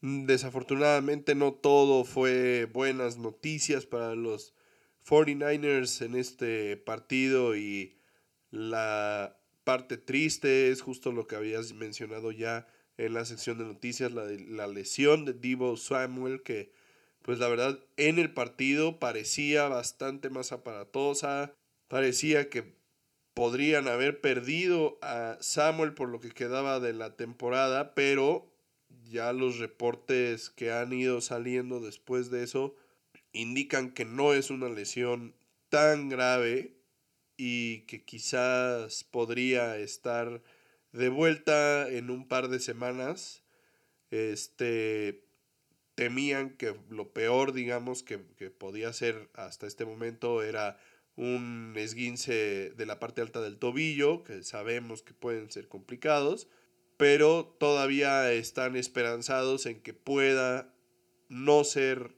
Desafortunadamente 0.00 1.34
no 1.34 1.54
todo 1.54 2.04
fue 2.04 2.66
buenas 2.66 3.16
noticias 3.16 3.86
para 3.86 4.14
los 4.14 4.54
49ers 5.06 6.04
en 6.04 6.16
este 6.16 6.76
partido 6.76 7.56
y 7.56 7.96
La 8.50 9.40
parte 9.64 9.96
triste 9.96 10.70
es 10.70 10.82
justo 10.82 11.12
lo 11.12 11.26
que 11.26 11.36
habías 11.36 11.72
mencionado 11.72 12.30
ya 12.30 12.68
en 12.98 13.14
la 13.14 13.24
sección 13.24 13.58
de 13.58 13.64
noticias, 13.64 14.12
la, 14.12 14.24
la 14.24 14.66
lesión 14.68 15.24
de 15.24 15.34
Divo 15.34 15.76
Samuel, 15.76 16.42
que 16.42 16.72
pues 17.22 17.38
la 17.40 17.48
verdad 17.48 17.78
en 17.96 18.18
el 18.18 18.32
partido 18.32 18.98
parecía 19.00 19.68
bastante 19.68 20.30
más 20.30 20.52
aparatosa, 20.52 21.54
parecía 21.88 22.48
que 22.48 22.76
podrían 23.34 23.88
haber 23.88 24.20
perdido 24.20 24.98
a 25.02 25.36
Samuel 25.40 25.94
por 25.94 26.08
lo 26.08 26.20
que 26.20 26.30
quedaba 26.30 26.80
de 26.80 26.92
la 26.92 27.16
temporada, 27.16 27.94
pero 27.94 28.55
ya 29.10 29.32
los 29.32 29.58
reportes 29.58 30.50
que 30.50 30.72
han 30.72 30.92
ido 30.92 31.20
saliendo 31.20 31.80
después 31.80 32.30
de 32.30 32.44
eso 32.44 32.74
indican 33.32 33.92
que 33.92 34.04
no 34.04 34.32
es 34.32 34.50
una 34.50 34.68
lesión 34.68 35.34
tan 35.68 36.08
grave 36.08 36.76
y 37.36 37.80
que 37.82 38.02
quizás 38.04 39.04
podría 39.04 39.76
estar 39.76 40.42
de 40.92 41.08
vuelta 41.08 41.88
en 41.88 42.10
un 42.10 42.26
par 42.26 42.48
de 42.48 42.60
semanas. 42.60 43.42
Este 44.10 45.22
temían 45.94 46.50
que 46.50 46.76
lo 46.90 47.12
peor, 47.12 47.52
digamos, 47.52 48.02
que, 48.02 48.20
que 48.36 48.50
podía 48.50 48.92
ser 48.92 49.28
hasta 49.34 49.66
este 49.66 49.84
momento 49.84 50.42
era 50.42 50.78
un 51.16 51.74
esguince 51.76 52.70
de 52.76 52.86
la 52.86 52.98
parte 52.98 53.22
alta 53.22 53.40
del 53.40 53.58
tobillo, 53.58 54.22
que 54.22 54.42
sabemos 54.42 55.02
que 55.02 55.14
pueden 55.14 55.50
ser 55.50 55.68
complicados, 55.68 56.48
pero 56.96 57.56
todavía 57.58 58.32
están 58.32 58.76
esperanzados 58.76 59.66
en 59.66 59.80
que 59.80 59.94
pueda 59.94 60.72
no 61.28 61.64
ser 61.64 62.14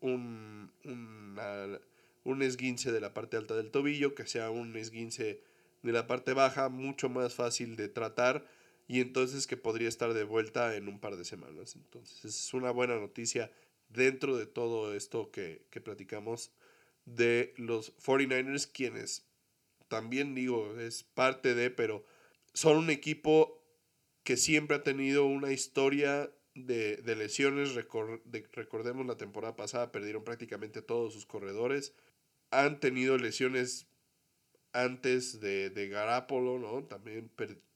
un, 0.00 0.72
un 2.24 2.42
esguince 2.42 2.92
de 2.92 3.00
la 3.00 3.12
parte 3.12 3.36
alta 3.36 3.54
del 3.54 3.70
tobillo, 3.70 4.14
que 4.14 4.26
sea 4.26 4.50
un 4.50 4.76
esguince 4.76 5.42
de 5.82 5.92
la 5.92 6.06
parte 6.06 6.32
baja, 6.32 6.68
mucho 6.68 7.08
más 7.08 7.34
fácil 7.34 7.76
de 7.76 7.88
tratar 7.88 8.46
y 8.86 9.00
entonces 9.00 9.46
que 9.46 9.56
podría 9.56 9.88
estar 9.88 10.14
de 10.14 10.24
vuelta 10.24 10.74
en 10.76 10.88
un 10.88 10.98
par 10.98 11.16
de 11.16 11.24
semanas. 11.24 11.76
Entonces 11.76 12.24
es 12.24 12.54
una 12.54 12.70
buena 12.70 12.96
noticia 12.96 13.52
dentro 13.88 14.36
de 14.36 14.46
todo 14.46 14.94
esto 14.94 15.30
que, 15.30 15.62
que 15.70 15.80
platicamos 15.80 16.52
de 17.04 17.54
los 17.56 17.96
49ers, 17.98 18.70
quienes 18.70 19.26
también 19.88 20.34
digo, 20.34 20.78
es 20.78 21.02
parte 21.02 21.54
de, 21.54 21.70
pero 21.70 22.04
son 22.52 22.76
un 22.76 22.90
equipo 22.90 23.59
que 24.22 24.36
siempre 24.36 24.76
ha 24.76 24.82
tenido 24.82 25.26
una 25.26 25.52
historia 25.52 26.30
de, 26.54 26.96
de 26.98 27.16
lesiones. 27.16 27.74
recordemos 28.52 29.06
la 29.06 29.16
temporada 29.16 29.56
pasada, 29.56 29.92
perdieron 29.92 30.24
prácticamente 30.24 30.82
todos 30.82 31.12
sus 31.12 31.26
corredores. 31.26 31.94
Han 32.50 32.80
tenido 32.80 33.16
lesiones 33.18 33.86
antes 34.72 35.40
de, 35.40 35.70
de 35.70 35.88
Garapolo, 35.88 36.58
¿no? 36.58 36.84
También 36.84 37.30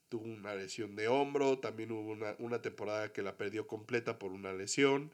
tuvo 0.08 0.24
una 0.24 0.54
lesión 0.54 0.96
de 0.96 1.08
hombro, 1.08 1.58
también 1.58 1.92
hubo 1.92 2.12
una, 2.12 2.36
una 2.38 2.62
temporada 2.62 3.12
que 3.12 3.22
la 3.22 3.36
perdió 3.36 3.66
completa 3.66 4.18
por 4.18 4.32
una 4.32 4.52
lesión. 4.52 5.12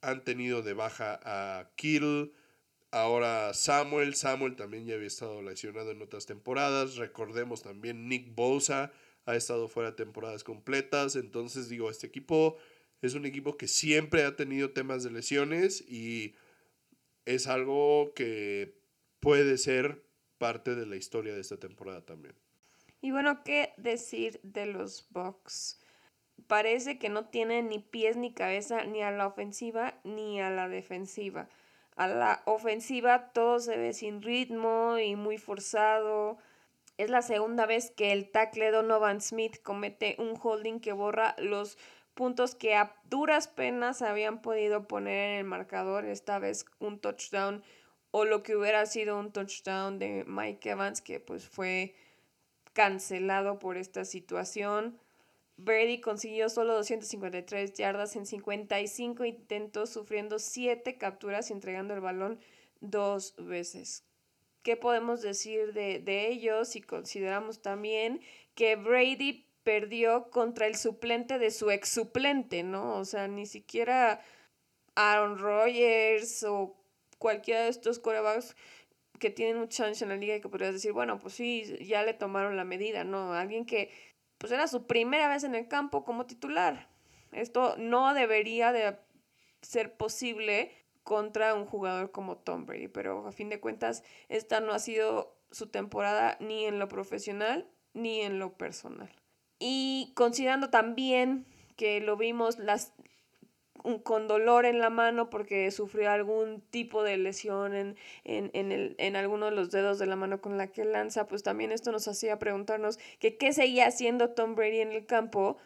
Han 0.00 0.24
tenido 0.24 0.62
de 0.62 0.74
baja 0.74 1.20
a 1.24 1.70
Kittle, 1.76 2.32
ahora 2.90 3.54
Samuel. 3.54 4.14
Samuel 4.14 4.56
también 4.56 4.86
ya 4.86 4.94
había 4.94 5.06
estado 5.06 5.42
lesionado 5.42 5.90
en 5.90 6.02
otras 6.02 6.26
temporadas. 6.26 6.96
Recordemos 6.96 7.62
también 7.62 8.08
Nick 8.08 8.34
Bosa 8.34 8.92
ha 9.26 9.36
estado 9.36 9.68
fuera 9.68 9.96
temporadas 9.96 10.44
completas. 10.44 11.16
Entonces 11.16 11.68
digo, 11.68 11.90
este 11.90 12.06
equipo 12.06 12.56
es 13.02 13.14
un 13.14 13.26
equipo 13.26 13.56
que 13.56 13.68
siempre 13.68 14.24
ha 14.24 14.36
tenido 14.36 14.72
temas 14.72 15.02
de 15.02 15.10
lesiones 15.10 15.80
y 15.88 16.34
es 17.24 17.46
algo 17.46 18.12
que 18.14 18.78
puede 19.20 19.58
ser 19.58 20.04
parte 20.38 20.74
de 20.74 20.86
la 20.86 20.96
historia 20.96 21.34
de 21.34 21.40
esta 21.40 21.58
temporada 21.58 22.04
también. 22.04 22.34
Y 23.00 23.10
bueno, 23.10 23.44
¿qué 23.44 23.74
decir 23.76 24.40
de 24.42 24.66
los 24.66 25.06
Bucks? 25.10 25.80
Parece 26.46 26.98
que 26.98 27.08
no 27.08 27.26
tienen 27.26 27.68
ni 27.68 27.78
pies 27.78 28.16
ni 28.16 28.32
cabeza 28.32 28.84
ni 28.84 29.02
a 29.02 29.10
la 29.10 29.26
ofensiva 29.26 30.00
ni 30.04 30.40
a 30.40 30.50
la 30.50 30.68
defensiva. 30.68 31.48
A 31.96 32.08
la 32.08 32.42
ofensiva 32.46 33.32
todo 33.32 33.60
se 33.60 33.76
ve 33.76 33.92
sin 33.92 34.22
ritmo 34.22 34.98
y 34.98 35.16
muy 35.16 35.38
forzado. 35.38 36.38
Es 36.96 37.10
la 37.10 37.22
segunda 37.22 37.66
vez 37.66 37.90
que 37.90 38.12
el 38.12 38.30
tackle 38.30 38.70
Donovan 38.70 39.20
Smith 39.20 39.60
comete 39.62 40.14
un 40.18 40.38
holding 40.40 40.78
que 40.78 40.92
borra 40.92 41.34
los 41.38 41.76
puntos 42.14 42.54
que 42.54 42.76
a 42.76 42.94
duras 43.10 43.48
penas 43.48 44.00
habían 44.00 44.40
podido 44.42 44.86
poner 44.86 45.30
en 45.30 45.38
el 45.38 45.44
marcador, 45.44 46.04
esta 46.04 46.38
vez 46.38 46.66
un 46.78 47.00
touchdown 47.00 47.64
o 48.12 48.24
lo 48.24 48.44
que 48.44 48.54
hubiera 48.54 48.86
sido 48.86 49.18
un 49.18 49.32
touchdown 49.32 49.98
de 49.98 50.24
Mike 50.28 50.70
Evans 50.70 51.00
que 51.00 51.18
pues 51.18 51.48
fue 51.48 51.96
cancelado 52.72 53.58
por 53.58 53.76
esta 53.76 54.04
situación. 54.04 54.96
Brady 55.56 56.00
consiguió 56.00 56.48
solo 56.48 56.74
253 56.74 57.74
yardas 57.74 58.14
en 58.14 58.26
55 58.26 59.24
intentos, 59.24 59.90
sufriendo 59.90 60.38
7 60.38 60.96
capturas 60.96 61.50
y 61.50 61.54
entregando 61.54 61.92
el 61.94 62.00
balón 62.00 62.38
dos 62.80 63.34
veces. 63.36 64.04
¿Qué 64.64 64.78
podemos 64.78 65.20
decir 65.20 65.74
de, 65.74 66.28
ellos 66.28 66.68
si 66.68 66.80
consideramos 66.80 67.60
también 67.60 68.22
que 68.54 68.76
Brady 68.76 69.46
perdió 69.62 70.30
contra 70.30 70.66
el 70.66 70.74
suplente 70.74 71.38
de 71.38 71.50
su 71.50 71.70
ex 71.70 71.90
suplente, 71.90 72.62
¿no? 72.62 72.96
O 72.96 73.04
sea, 73.04 73.28
ni 73.28 73.44
siquiera 73.44 74.22
Aaron 74.94 75.38
Rodgers 75.38 76.44
o 76.44 76.74
cualquiera 77.18 77.64
de 77.64 77.68
estos 77.68 77.98
corebacks 77.98 78.56
que 79.18 79.28
tienen 79.28 79.58
un 79.58 79.68
chance 79.68 80.02
en 80.02 80.08
la 80.08 80.16
liga 80.16 80.36
y 80.36 80.40
que 80.40 80.48
podrías 80.48 80.72
decir, 80.72 80.92
bueno, 80.92 81.18
pues 81.18 81.34
sí, 81.34 81.76
ya 81.84 82.02
le 82.02 82.14
tomaron 82.14 82.56
la 82.56 82.64
medida, 82.64 83.04
¿no? 83.04 83.34
Alguien 83.34 83.66
que 83.66 83.90
pues 84.38 84.50
era 84.50 84.66
su 84.66 84.86
primera 84.86 85.28
vez 85.28 85.44
en 85.44 85.54
el 85.54 85.68
campo 85.68 86.06
como 86.06 86.24
titular. 86.24 86.88
Esto 87.32 87.76
no 87.76 88.14
debería 88.14 88.72
de 88.72 88.96
ser 89.60 89.94
posible 89.98 90.72
contra 91.04 91.54
un 91.54 91.66
jugador 91.66 92.10
como 92.10 92.36
Tom 92.36 92.66
Brady, 92.66 92.88
pero 92.88 93.26
a 93.26 93.32
fin 93.32 93.50
de 93.50 93.60
cuentas 93.60 94.02
esta 94.28 94.60
no 94.60 94.72
ha 94.72 94.78
sido 94.78 95.36
su 95.50 95.68
temporada 95.68 96.36
ni 96.40 96.64
en 96.64 96.78
lo 96.78 96.88
profesional 96.88 97.70
ni 97.92 98.22
en 98.22 98.38
lo 98.38 98.54
personal. 98.54 99.10
Y 99.58 100.12
considerando 100.16 100.70
también 100.70 101.46
que 101.76 102.00
lo 102.00 102.16
vimos 102.16 102.58
las, 102.58 102.92
con 104.02 104.26
dolor 104.26 104.64
en 104.64 104.78
la 104.78 104.90
mano 104.90 105.28
porque 105.28 105.70
sufrió 105.70 106.10
algún 106.10 106.62
tipo 106.62 107.02
de 107.02 107.18
lesión 107.18 107.74
en, 107.74 107.96
en, 108.24 108.50
en, 108.54 108.72
el, 108.72 108.94
en 108.98 109.14
alguno 109.14 109.46
de 109.46 109.52
los 109.52 109.70
dedos 109.70 109.98
de 109.98 110.06
la 110.06 110.16
mano 110.16 110.40
con 110.40 110.56
la 110.56 110.68
que 110.68 110.84
lanza, 110.84 111.28
pues 111.28 111.42
también 111.42 111.70
esto 111.70 111.92
nos 111.92 112.08
hacía 112.08 112.38
preguntarnos 112.38 112.98
que 113.18 113.36
qué 113.36 113.52
seguía 113.52 113.86
haciendo 113.86 114.30
Tom 114.30 114.54
Brady 114.54 114.80
en 114.80 114.92
el 114.92 115.04
campo 115.06 115.58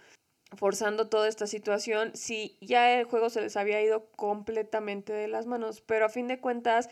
forzando 0.56 1.08
toda 1.08 1.28
esta 1.28 1.46
situación 1.46 2.12
si 2.14 2.56
ya 2.60 2.98
el 2.98 3.04
juego 3.04 3.30
se 3.30 3.40
les 3.40 3.56
había 3.56 3.82
ido 3.82 4.06
completamente 4.12 5.12
de 5.12 5.28
las 5.28 5.46
manos. 5.46 5.80
Pero 5.80 6.06
a 6.06 6.08
fin 6.08 6.28
de 6.28 6.40
cuentas, 6.40 6.88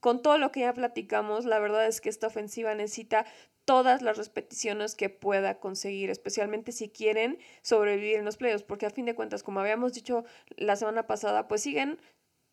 con 0.00 0.22
todo 0.22 0.38
lo 0.38 0.52
que 0.52 0.60
ya 0.60 0.72
platicamos, 0.72 1.44
la 1.44 1.58
verdad 1.58 1.86
es 1.86 2.00
que 2.00 2.08
esta 2.08 2.28
ofensiva 2.28 2.74
necesita 2.74 3.26
todas 3.64 4.00
las 4.00 4.16
repeticiones 4.16 4.94
que 4.94 5.10
pueda 5.10 5.58
conseguir, 5.58 6.08
especialmente 6.08 6.72
si 6.72 6.88
quieren 6.88 7.38
sobrevivir 7.62 8.16
en 8.16 8.24
los 8.24 8.36
playoffs, 8.36 8.62
porque 8.62 8.86
a 8.86 8.90
fin 8.90 9.06
de 9.06 9.16
cuentas, 9.16 9.42
como 9.42 9.60
habíamos 9.60 9.92
dicho 9.92 10.24
la 10.56 10.76
semana 10.76 11.06
pasada, 11.06 11.48
pues 11.48 11.62
siguen 11.62 11.98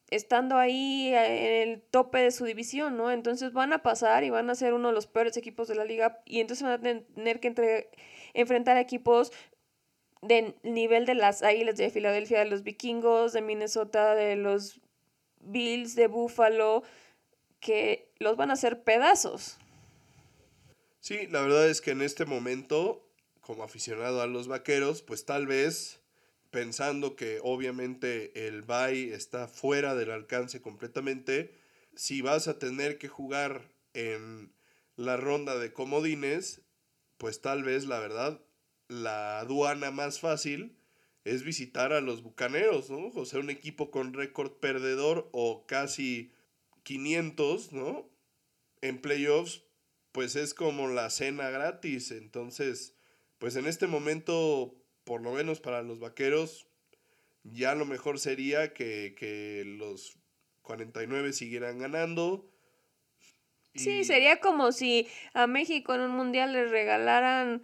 estando 0.09 0.57
ahí 0.57 1.13
en 1.13 1.69
el 1.69 1.81
tope 1.81 2.19
de 2.19 2.31
su 2.31 2.45
división, 2.45 2.97
¿no? 2.97 3.11
Entonces 3.11 3.53
van 3.53 3.73
a 3.73 3.83
pasar 3.83 4.23
y 4.23 4.29
van 4.29 4.49
a 4.49 4.55
ser 4.55 4.73
uno 4.73 4.89
de 4.89 4.93
los 4.93 5.07
peores 5.07 5.37
equipos 5.37 5.67
de 5.67 5.75
la 5.75 5.85
liga 5.85 6.21
y 6.25 6.39
entonces 6.39 6.63
van 6.63 6.73
a 6.73 6.79
tener 6.81 7.39
que 7.39 7.47
entre, 7.47 7.89
enfrentar 8.33 8.77
equipos 8.77 9.31
de 10.23 10.55
nivel 10.63 11.05
de 11.05 11.15
las 11.15 11.43
Águilas 11.43 11.77
de 11.77 11.89
Filadelfia, 11.89 12.39
de 12.39 12.45
los 12.45 12.63
Vikingos, 12.63 13.33
de 13.33 13.41
Minnesota, 13.41 14.15
de 14.15 14.35
los 14.35 14.81
Bills, 15.39 15.95
de 15.95 16.07
Buffalo, 16.07 16.83
que 17.59 18.09
los 18.19 18.37
van 18.37 18.49
a 18.49 18.53
hacer 18.53 18.83
pedazos. 18.83 19.57
Sí, 20.99 21.27
la 21.27 21.41
verdad 21.41 21.69
es 21.69 21.81
que 21.81 21.91
en 21.91 22.01
este 22.01 22.25
momento, 22.25 23.05
como 23.41 23.63
aficionado 23.63 24.21
a 24.21 24.27
los 24.27 24.47
vaqueros, 24.47 25.01
pues 25.01 25.25
tal 25.25 25.47
vez 25.47 25.99
pensando 26.49 27.15
que 27.15 27.39
obviamente 27.41 28.47
el 28.47 28.61
bye 28.61 29.13
está 29.13 29.47
fuera 29.47 29.95
del 29.95 30.11
alcance 30.11 30.61
completamente, 30.61 31.53
si 31.95 32.21
vas 32.21 32.47
a 32.47 32.59
tener 32.59 32.97
que 32.97 33.07
jugar 33.07 33.69
en 33.93 34.53
la 34.95 35.17
ronda 35.17 35.57
de 35.57 35.73
comodines, 35.73 36.61
pues 37.17 37.41
tal 37.41 37.63
vez 37.63 37.85
la 37.85 37.99
verdad 37.99 38.39
la 39.01 39.39
aduana 39.39 39.91
más 39.91 40.19
fácil 40.19 40.75
es 41.23 41.43
visitar 41.43 41.93
a 41.93 42.01
los 42.01 42.21
Bucaneros, 42.21 42.89
¿no? 42.89 43.07
O 43.15 43.25
sea, 43.25 43.39
un 43.39 43.49
equipo 43.49 43.91
con 43.91 44.13
récord 44.13 44.51
perdedor 44.53 45.29
o 45.31 45.65
casi 45.65 46.31
500, 46.83 47.71
¿no? 47.73 48.09
En 48.81 49.01
playoffs, 49.01 49.63
pues 50.11 50.35
es 50.35 50.53
como 50.53 50.87
la 50.87 51.09
cena 51.09 51.49
gratis. 51.49 52.11
Entonces, 52.11 52.95
pues 53.39 53.55
en 53.55 53.67
este 53.67 53.87
momento, 53.87 54.75
por 55.05 55.21
lo 55.21 55.31
menos 55.31 55.59
para 55.59 55.81
los 55.81 55.99
Vaqueros, 55.99 56.67
ya 57.43 57.75
lo 57.75 57.85
mejor 57.85 58.19
sería 58.19 58.73
que, 58.73 59.15
que 59.17 59.63
los 59.65 60.17
49 60.61 61.33
siguieran 61.33 61.79
ganando 61.79 62.53
Sí, 63.75 64.03
sería 64.03 64.39
como 64.39 64.71
si 64.71 65.07
a 65.33 65.47
México 65.47 65.95
en 65.95 66.01
un 66.01 66.11
mundial 66.11 66.53
les 66.53 66.69
regalaran, 66.69 67.63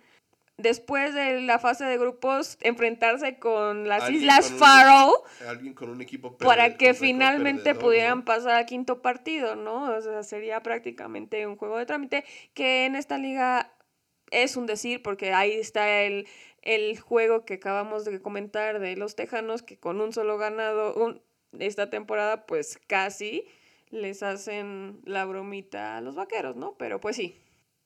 después 0.60 1.14
de 1.14 1.42
la 1.42 1.58
fase 1.58 1.86
de 1.86 1.98
grupos, 1.98 2.58
enfrentarse 2.62 3.40
con 3.40 3.88
las 3.88 4.10
Islas 4.10 4.52
Faroe 4.52 5.14
alguien 5.48 5.74
con 5.74 5.90
un 5.90 6.02
equipo 6.02 6.38
para 6.38 6.76
que 6.78 6.94
finalmente 6.94 7.64
perdedor, 7.64 7.84
pudieran 7.84 8.20
¿no? 8.20 8.26
pasar 8.26 8.56
al 8.56 8.66
quinto 8.66 9.02
partido, 9.02 9.56
¿no? 9.56 9.96
O 9.96 10.02
sea, 10.02 10.24
sería 10.24 10.62
prácticamente 10.62 11.48
un 11.48 11.56
juego 11.56 11.78
de 11.78 11.86
trámite 11.86 12.26
que 12.54 12.86
en 12.86 12.96
esta 12.96 13.18
liga 13.18 13.74
es 14.32 14.58
un 14.58 14.68
decir, 14.68 15.02
porque 15.02 15.34
ahí 15.34 15.54
está 15.54 16.02
el, 16.02 16.28
el 16.62 17.00
juego 17.00 17.46
que 17.46 17.56
acabamos 17.56 18.06
de 18.06 18.22
comentar 18.22 18.80
de 18.80 18.96
los 18.96 19.16
Tejanos, 19.16 19.64
que 19.64 19.80
con 19.80 20.02
un 20.02 20.14
solo 20.14 20.38
ganado 20.38 20.94
un, 20.94 21.22
esta 21.58 21.90
temporada, 21.90 22.46
pues 22.46 22.80
casi 22.86 23.46
les 23.90 24.22
hacen 24.22 25.00
la 25.06 25.26
bromita 25.26 25.98
a 25.98 26.02
los 26.02 26.16
vaqueros, 26.16 26.56
¿no? 26.56 26.76
Pero 26.78 27.00
pues 27.00 27.16
sí. 27.16 27.36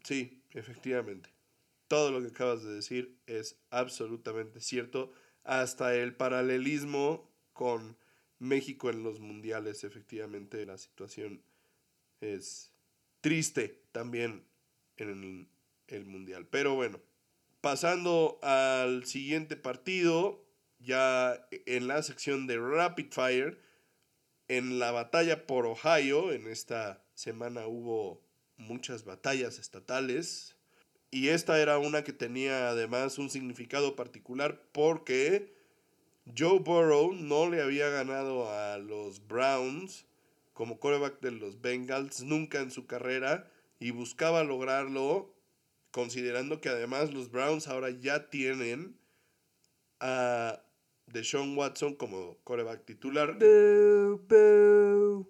Sí, 0.03 0.41
efectivamente. 0.53 1.32
Todo 1.93 2.09
lo 2.09 2.21
que 2.23 2.29
acabas 2.29 2.63
de 2.63 2.73
decir 2.73 3.19
es 3.27 3.55
absolutamente 3.69 4.61
cierto. 4.61 5.13
Hasta 5.43 5.93
el 5.95 6.15
paralelismo 6.15 7.31
con 7.53 7.99
México 8.39 8.89
en 8.89 9.03
los 9.03 9.19
mundiales, 9.19 9.83
efectivamente, 9.83 10.65
la 10.65 10.79
situación 10.79 11.43
es 12.19 12.73
triste 13.21 13.83
también 13.91 14.43
en 14.97 15.47
el, 15.85 16.05
mundial. 16.05 16.47
Pero 16.47 16.73
bueno, 16.73 16.99
pasando 17.61 18.39
al 18.41 19.05
siguiente 19.05 19.55
partido, 19.55 20.43
ya 20.79 21.47
en 21.51 21.87
la 21.87 22.01
sección 22.01 22.47
de 22.47 22.57
Rapid 22.57 23.11
Fire, 23.11 23.61
en 24.47 24.79
la 24.79 24.89
batalla 24.89 25.45
por 25.45 25.67
Ohio, 25.67 26.31
en 26.31 26.47
esta 26.47 27.05
semana 27.13 27.67
hubo 27.67 28.25
muchas 28.57 29.05
batallas 29.05 29.59
estatales. 29.59 30.57
Y 31.13 31.29
esta 31.29 31.61
era 31.61 31.77
una 31.77 32.03
que 32.03 32.11
tenía 32.11 32.69
además 32.69 33.19
un 33.19 33.29
significado 33.29 33.95
particular 33.95 34.63
porque 34.71 35.53
Joe 36.35 36.57
Burrow 36.57 37.13
no 37.13 37.47
le 37.51 37.61
había 37.61 37.87
ganado 37.89 38.51
a 38.51 38.79
los 38.79 39.27
Browns 39.27 40.07
como 40.53 40.79
quarterback 40.79 41.21
de 41.21 41.29
los 41.29 41.61
Bengals 41.61 42.23
nunca 42.23 42.61
en 42.61 42.71
su 42.71 42.87
carrera 42.87 43.47
y 43.79 43.91
buscaba 43.91 44.43
lograrlo 44.43 45.35
considerando 45.91 46.59
que 46.59 46.69
además 46.69 47.13
los 47.13 47.29
Browns 47.29 47.67
ahora 47.67 47.91
ya 47.91 48.31
tienen 48.31 48.97
a 49.99 50.63
Deshaun 51.05 51.55
Watson 51.55 51.93
como 51.93 52.39
quarterback 52.43 52.85
titular. 52.85 53.37
Boo, 53.37 54.17
boo. 54.17 55.29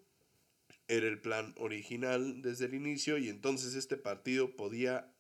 Era 0.88 1.08
el 1.08 1.20
plan 1.20 1.54
original 1.58 2.42
desde 2.42 2.68
el 2.68 2.74
inicio 2.74 3.18
y 3.18 3.28
entonces 3.28 3.76
este 3.76 3.98
partido 3.98 4.56
podía 4.56 5.13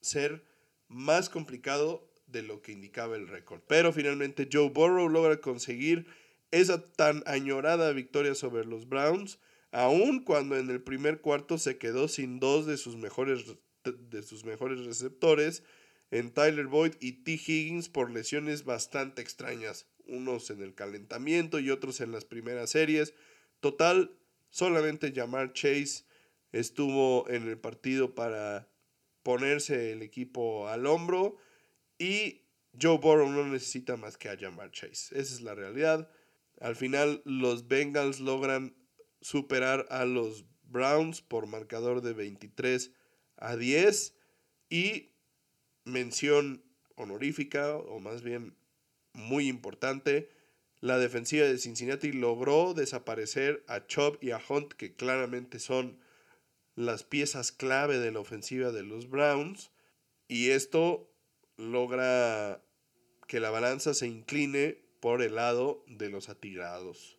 ser 0.00 0.44
más 0.88 1.28
complicado 1.28 2.10
de 2.26 2.42
lo 2.42 2.62
que 2.62 2.72
indicaba 2.72 3.16
el 3.16 3.28
récord. 3.28 3.60
Pero 3.66 3.92
finalmente 3.92 4.48
Joe 4.50 4.70
Burrow 4.70 5.08
logra 5.08 5.40
conseguir 5.40 6.06
esa 6.50 6.82
tan 6.82 7.22
añorada 7.26 7.92
victoria 7.92 8.34
sobre 8.34 8.64
los 8.64 8.88
Browns, 8.88 9.38
aun 9.72 10.24
cuando 10.24 10.56
en 10.56 10.70
el 10.70 10.82
primer 10.82 11.20
cuarto 11.20 11.58
se 11.58 11.78
quedó 11.78 12.08
sin 12.08 12.40
dos 12.40 12.66
de 12.66 12.76
sus 12.76 12.96
mejores, 12.96 13.44
de 13.84 14.22
sus 14.22 14.44
mejores 14.44 14.84
receptores, 14.84 15.62
en 16.10 16.32
Tyler 16.32 16.66
Boyd 16.66 16.94
y 17.00 17.22
T. 17.22 17.32
Higgins 17.32 17.88
por 17.88 18.10
lesiones 18.10 18.64
bastante 18.64 19.22
extrañas, 19.22 19.86
unos 20.06 20.50
en 20.50 20.60
el 20.60 20.74
calentamiento 20.74 21.60
y 21.60 21.70
otros 21.70 22.00
en 22.00 22.10
las 22.10 22.24
primeras 22.24 22.70
series. 22.70 23.14
Total, 23.60 24.16
solamente 24.50 25.12
Jamar 25.14 25.52
Chase 25.52 26.04
estuvo 26.50 27.28
en 27.28 27.48
el 27.48 27.58
partido 27.58 28.16
para 28.16 28.69
ponerse 29.22 29.92
el 29.92 30.02
equipo 30.02 30.68
al 30.68 30.86
hombro 30.86 31.36
y 31.98 32.42
Joe 32.80 32.98
Burrow 32.98 33.28
no 33.28 33.46
necesita 33.46 33.96
más 33.96 34.16
que 34.16 34.28
a 34.28 34.36
Jamar 34.36 34.70
Chase. 34.70 35.18
Esa 35.18 35.34
es 35.34 35.40
la 35.40 35.54
realidad. 35.54 36.10
Al 36.60 36.76
final 36.76 37.22
los 37.24 37.68
Bengals 37.68 38.20
logran 38.20 38.76
superar 39.20 39.86
a 39.90 40.04
los 40.04 40.44
Browns 40.62 41.20
por 41.20 41.46
marcador 41.46 42.00
de 42.00 42.12
23 42.12 42.92
a 43.36 43.56
10 43.56 44.14
y 44.68 45.10
mención 45.84 46.64
honorífica 46.94 47.76
o 47.76 47.98
más 47.98 48.22
bien 48.22 48.56
muy 49.14 49.48
importante, 49.48 50.30
la 50.80 50.98
defensiva 50.98 51.44
de 51.46 51.58
Cincinnati 51.58 52.12
logró 52.12 52.74
desaparecer 52.74 53.64
a 53.66 53.86
Chubb 53.86 54.18
y 54.20 54.30
a 54.30 54.40
Hunt 54.48 54.72
que 54.74 54.94
claramente 54.94 55.58
son 55.58 55.98
las 56.80 57.04
piezas 57.04 57.52
clave 57.52 57.98
de 57.98 58.10
la 58.10 58.20
ofensiva 58.20 58.72
de 58.72 58.82
los 58.82 59.08
Browns 59.10 59.70
y 60.28 60.50
esto 60.50 61.10
logra 61.56 62.62
que 63.26 63.40
la 63.40 63.50
balanza 63.50 63.94
se 63.94 64.06
incline 64.06 64.78
por 65.00 65.22
el 65.22 65.34
lado 65.36 65.84
de 65.86 66.08
los 66.10 66.28
atigrados. 66.28 67.16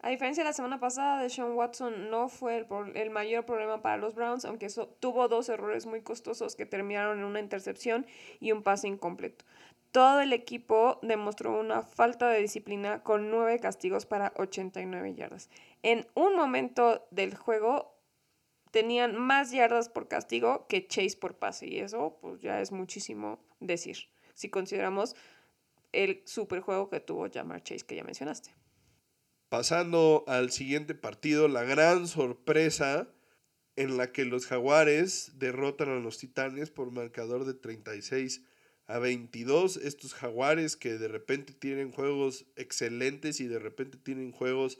A 0.00 0.10
diferencia 0.10 0.42
de 0.42 0.50
la 0.50 0.54
semana 0.54 0.80
pasada, 0.80 1.22
Deshaun 1.22 1.52
Watson 1.52 2.10
no 2.10 2.28
fue 2.28 2.56
el, 2.58 2.66
el 2.96 3.10
mayor 3.10 3.46
problema 3.46 3.82
para 3.82 3.98
los 3.98 4.14
Browns, 4.14 4.44
aunque 4.44 4.68
so- 4.68 4.88
tuvo 5.00 5.28
dos 5.28 5.48
errores 5.48 5.86
muy 5.86 6.02
costosos 6.02 6.56
que 6.56 6.66
terminaron 6.66 7.18
en 7.20 7.24
una 7.24 7.38
intercepción 7.40 8.06
y 8.40 8.50
un 8.50 8.62
pase 8.62 8.88
incompleto. 8.88 9.44
Todo 9.92 10.20
el 10.20 10.32
equipo 10.32 10.98
demostró 11.02 11.58
una 11.58 11.82
falta 11.82 12.28
de 12.30 12.40
disciplina 12.40 13.02
con 13.02 13.30
nueve 13.30 13.60
castigos 13.60 14.06
para 14.06 14.32
89 14.36 15.14
yardas. 15.14 15.50
En 15.82 16.06
un 16.14 16.34
momento 16.34 17.06
del 17.10 17.36
juego 17.36 17.91
tenían 18.72 19.16
más 19.16 19.52
yardas 19.52 19.88
por 19.88 20.08
castigo 20.08 20.66
que 20.66 20.88
Chase 20.88 21.16
por 21.16 21.38
pase 21.38 21.68
y 21.68 21.78
eso 21.78 22.18
pues 22.20 22.40
ya 22.40 22.60
es 22.60 22.72
muchísimo 22.72 23.38
decir 23.60 24.08
si 24.34 24.48
consideramos 24.48 25.14
el 25.92 26.22
superjuego 26.24 26.88
que 26.90 26.98
tuvo 26.98 27.30
Jamar 27.30 27.62
Chase 27.62 27.86
que 27.86 27.94
ya 27.94 28.02
mencionaste. 28.02 28.54
Pasando 29.50 30.24
al 30.26 30.50
siguiente 30.50 30.94
partido, 30.94 31.46
la 31.46 31.62
gran 31.62 32.08
sorpresa 32.08 33.08
en 33.76 33.98
la 33.98 34.10
que 34.10 34.24
los 34.24 34.46
Jaguares 34.46 35.32
derrotan 35.38 35.90
a 35.90 36.00
los 36.00 36.18
Titanes 36.18 36.70
por 36.70 36.90
marcador 36.90 37.44
de 37.44 37.52
36 37.52 38.42
a 38.86 38.98
22. 38.98 39.76
Estos 39.76 40.14
Jaguares 40.14 40.76
que 40.76 40.96
de 40.96 41.08
repente 41.08 41.52
tienen 41.52 41.92
juegos 41.92 42.46
excelentes 42.56 43.40
y 43.40 43.46
de 43.46 43.58
repente 43.58 43.98
tienen 43.98 44.32
juegos 44.32 44.78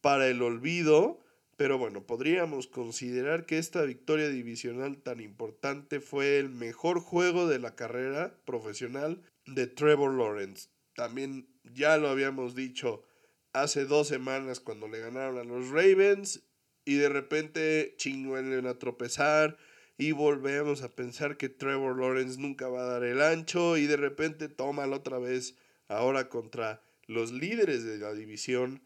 para 0.00 0.28
el 0.28 0.42
olvido. 0.42 1.21
Pero 1.62 1.78
bueno, 1.78 2.04
podríamos 2.04 2.66
considerar 2.66 3.46
que 3.46 3.58
esta 3.58 3.82
victoria 3.82 4.28
divisional 4.28 5.00
tan 5.00 5.20
importante 5.20 6.00
fue 6.00 6.40
el 6.40 6.50
mejor 6.50 6.98
juego 6.98 7.46
de 7.46 7.60
la 7.60 7.76
carrera 7.76 8.36
profesional 8.44 9.22
de 9.46 9.68
Trevor 9.68 10.12
Lawrence. 10.12 10.70
También 10.96 11.46
ya 11.62 11.98
lo 11.98 12.08
habíamos 12.08 12.56
dicho 12.56 13.04
hace 13.52 13.84
dos 13.84 14.08
semanas 14.08 14.58
cuando 14.58 14.88
le 14.88 14.98
ganaron 14.98 15.38
a 15.38 15.44
los 15.44 15.68
Ravens 15.68 16.42
y 16.84 16.96
de 16.96 17.08
repente 17.08 17.94
chingüen 17.96 18.66
a 18.66 18.80
tropezar 18.80 19.56
y 19.96 20.10
volvemos 20.10 20.82
a 20.82 20.90
pensar 20.96 21.36
que 21.36 21.48
Trevor 21.48 21.96
Lawrence 21.96 22.40
nunca 22.40 22.66
va 22.66 22.80
a 22.80 22.92
dar 22.94 23.04
el 23.04 23.22
ancho 23.22 23.76
y 23.76 23.86
de 23.86 23.98
repente 23.98 24.48
toma 24.48 24.88
la 24.88 24.96
otra 24.96 25.20
vez 25.20 25.54
ahora 25.86 26.28
contra 26.28 26.82
los 27.06 27.30
líderes 27.30 27.84
de 27.84 27.98
la 27.98 28.14
división, 28.14 28.82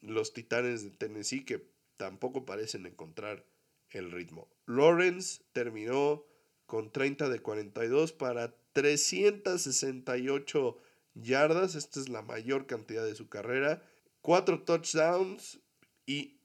los 0.00 0.32
Titanes 0.32 0.84
de 0.84 0.90
Tennessee 0.90 1.44
que 1.44 1.73
tampoco 1.96 2.44
parecen 2.44 2.86
encontrar 2.86 3.44
el 3.90 4.10
ritmo. 4.10 4.48
Lawrence 4.66 5.42
terminó 5.52 6.24
con 6.66 6.90
30 6.90 7.28
de 7.28 7.40
42 7.40 8.12
para 8.12 8.54
368 8.72 10.78
yardas, 11.14 11.74
esta 11.74 12.00
es 12.00 12.08
la 12.08 12.22
mayor 12.22 12.66
cantidad 12.66 13.04
de 13.04 13.14
su 13.14 13.28
carrera, 13.28 13.82
cuatro 14.20 14.62
touchdowns 14.62 15.60
y 16.06 16.40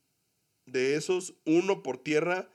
de 0.66 0.96
esos 0.96 1.36
uno 1.46 1.82
por 1.82 1.98
tierra 1.98 2.50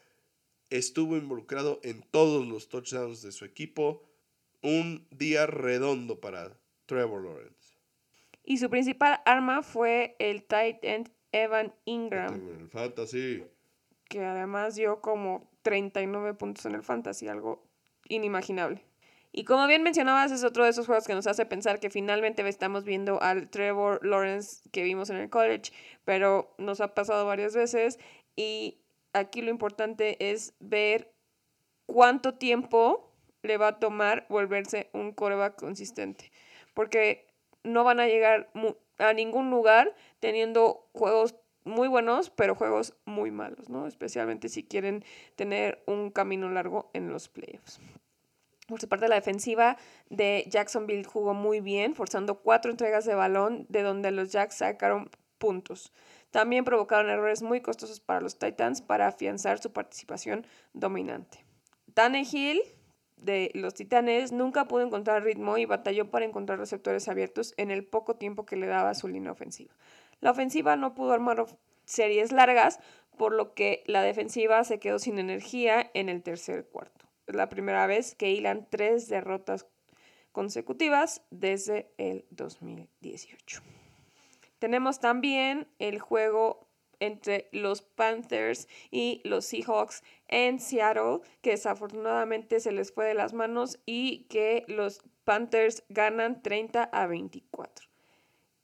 estuvo 0.71 1.17
involucrado 1.17 1.81
en 1.83 2.03
todos 2.03 2.47
los 2.47 2.69
touchdowns 2.69 3.23
de 3.23 3.33
su 3.33 3.45
equipo. 3.45 4.03
Un 4.63 5.07
día 5.11 5.47
redondo 5.47 6.21
para 6.21 6.57
Trevor 6.87 7.23
Lawrence. 7.23 7.77
Y 8.43 8.59
su 8.59 8.71
principal 8.71 9.21
arma 9.27 9.63
fue 9.63 10.17
el 10.19 10.45
tight 10.45 10.79
end 10.83 11.11
Evan 11.35 11.75
Ingram, 11.85 12.33
en 12.33 12.61
el 12.61 12.69
fantasy. 12.69 13.45
que 14.09 14.25
además 14.25 14.77
dio 14.77 15.01
como 15.01 15.51
39 15.63 16.35
puntos 16.35 16.65
en 16.65 16.77
el 16.77 16.85
fantasy, 16.85 17.27
algo 17.27 17.67
inimaginable. 18.09 18.85
Y 19.33 19.43
como 19.43 19.67
bien 19.67 19.83
mencionabas, 19.83 20.31
es 20.31 20.45
otro 20.45 20.63
de 20.63 20.71
esos 20.71 20.87
juegos 20.87 21.09
que 21.09 21.15
nos 21.15 21.27
hace 21.27 21.45
pensar 21.45 21.81
que 21.81 21.91
finalmente 21.91 22.49
estamos 22.49 22.85
viendo 22.85 23.21
al 23.21 23.51
Trevor 23.51 24.07
Lawrence 24.07 24.63
que 24.71 24.85
vimos 24.85 25.11
en 25.11 25.17
el 25.17 25.29
college, 25.29 25.73
pero 26.05 26.55
nos 26.57 26.81
ha 26.81 26.95
pasado 26.95 27.27
varias 27.27 27.57
veces 27.57 27.99
y 28.37 28.79
aquí 29.13 29.43
lo 29.43 29.51
importante 29.51 30.31
es 30.31 30.55
ver 30.61 31.13
cuánto 31.87 32.35
tiempo 32.35 33.13
le 33.43 33.57
va 33.57 33.69
a 33.69 33.79
tomar 33.81 34.25
volverse 34.29 34.89
un 34.93 35.13
coreback 35.13 35.59
consistente, 35.59 36.31
porque 36.73 37.27
no 37.65 37.83
van 37.83 37.99
a 37.99 38.07
llegar 38.07 38.53
a 38.99 39.13
ningún 39.15 39.51
lugar 39.51 39.97
teniendo 40.25 40.89
juegos 40.95 41.35
muy 41.65 41.87
buenos, 41.87 42.31
pero 42.31 42.55
juegos 42.55 42.95
muy 43.05 43.31
malos, 43.31 43.69
¿no? 43.69 43.87
Especialmente 43.87 44.49
si 44.49 44.65
quieren 44.65 45.05
tener 45.37 45.83
un 45.87 46.11
camino 46.11 46.49
largo 46.49 46.91
en 46.95 47.11
los 47.11 47.29
playoffs. 47.29 47.79
Por 48.67 48.81
su 48.81 48.89
parte, 48.89 49.09
la 49.09 49.17
defensiva 49.17 49.77
de 50.09 50.45
Jacksonville 50.49 51.05
jugó 51.05 51.35
muy 51.35 51.61
bien, 51.61 51.95
forzando 51.95 52.41
cuatro 52.41 52.71
entregas 52.71 53.05
de 53.05 53.15
balón, 53.15 53.67
de 53.69 53.83
donde 53.83 54.11
los 54.11 54.33
Jacks 54.33 54.57
sacaron 54.57 55.11
puntos. 55.37 55.93
También 56.31 56.65
provocaron 56.65 57.11
errores 57.11 57.43
muy 57.43 57.61
costosos 57.61 58.01
para 58.01 58.23
los 58.23 58.39
Titans 58.39 58.81
para 58.81 59.09
afianzar 59.09 59.59
su 59.59 59.73
participación 59.73 60.47
dominante. 60.73 61.45
Tannehill 61.93 62.63
de 63.17 63.51
los 63.55 63.75
Titanes 63.75 64.33
nunca 64.33 64.67
pudo 64.67 64.83
encontrar 64.83 65.23
ritmo 65.23 65.59
y 65.59 65.65
batalló 65.65 66.11
para 66.11 66.25
encontrar 66.25 66.59
receptores 66.59 67.09
abiertos 67.09 67.55
en 67.57 67.71
el 67.71 67.85
poco 67.85 68.17
tiempo 68.17 68.45
que 68.47 68.57
le 68.57 68.67
daba 68.67 68.95
su 68.95 69.09
línea 69.09 69.33
ofensiva. 69.33 69.75
La 70.25 70.31
ofensiva 70.31 70.75
no 70.77 70.95
pudo 70.95 71.13
armar 71.13 71.45
series 71.85 72.33
largas, 72.33 72.81
por 73.19 73.35
lo 73.35 73.53
que 73.53 73.85
la 73.85 74.01
defensiva 74.01 74.65
se 74.65 74.81
quedó 74.81 74.99
sin 74.99 75.19
energía 75.19 75.91
en 75.93 76.09
el 76.09 76.23
tercer 76.23 76.67
cuarto. 76.67 77.05
Es 77.27 77.35
la 77.35 77.51
primera 77.51 77.87
vez 77.87 78.15
que 78.15 78.31
hilan 78.31 78.67
tres 78.71 79.07
derrotas 79.11 79.67
consecutivas 80.33 81.21
desde 81.31 81.93
el 81.99 82.25
2018. 82.31 83.61
Tenemos 84.59 84.99
también 84.99 85.69
el 85.79 85.99
juego 85.99 86.71
entre 87.01 87.51
los 87.53 87.83
Panthers 87.83 88.67
y 88.91 89.21
los 89.25 89.45
Seahawks 89.45 90.03
en 90.29 90.59
Seattle, 90.59 91.21
que 91.43 91.51
desafortunadamente 91.51 92.61
se 92.61 92.73
les 92.73 92.93
fue 92.93 93.05
de 93.05 93.15
las 93.15 93.35
manos 93.35 93.79
y 93.85 94.25
que 94.31 94.65
los 94.69 95.03
Panthers 95.25 95.85
ganan 95.91 96.41
30 96.43 96.83
a 96.85 97.07
24. 97.07 97.94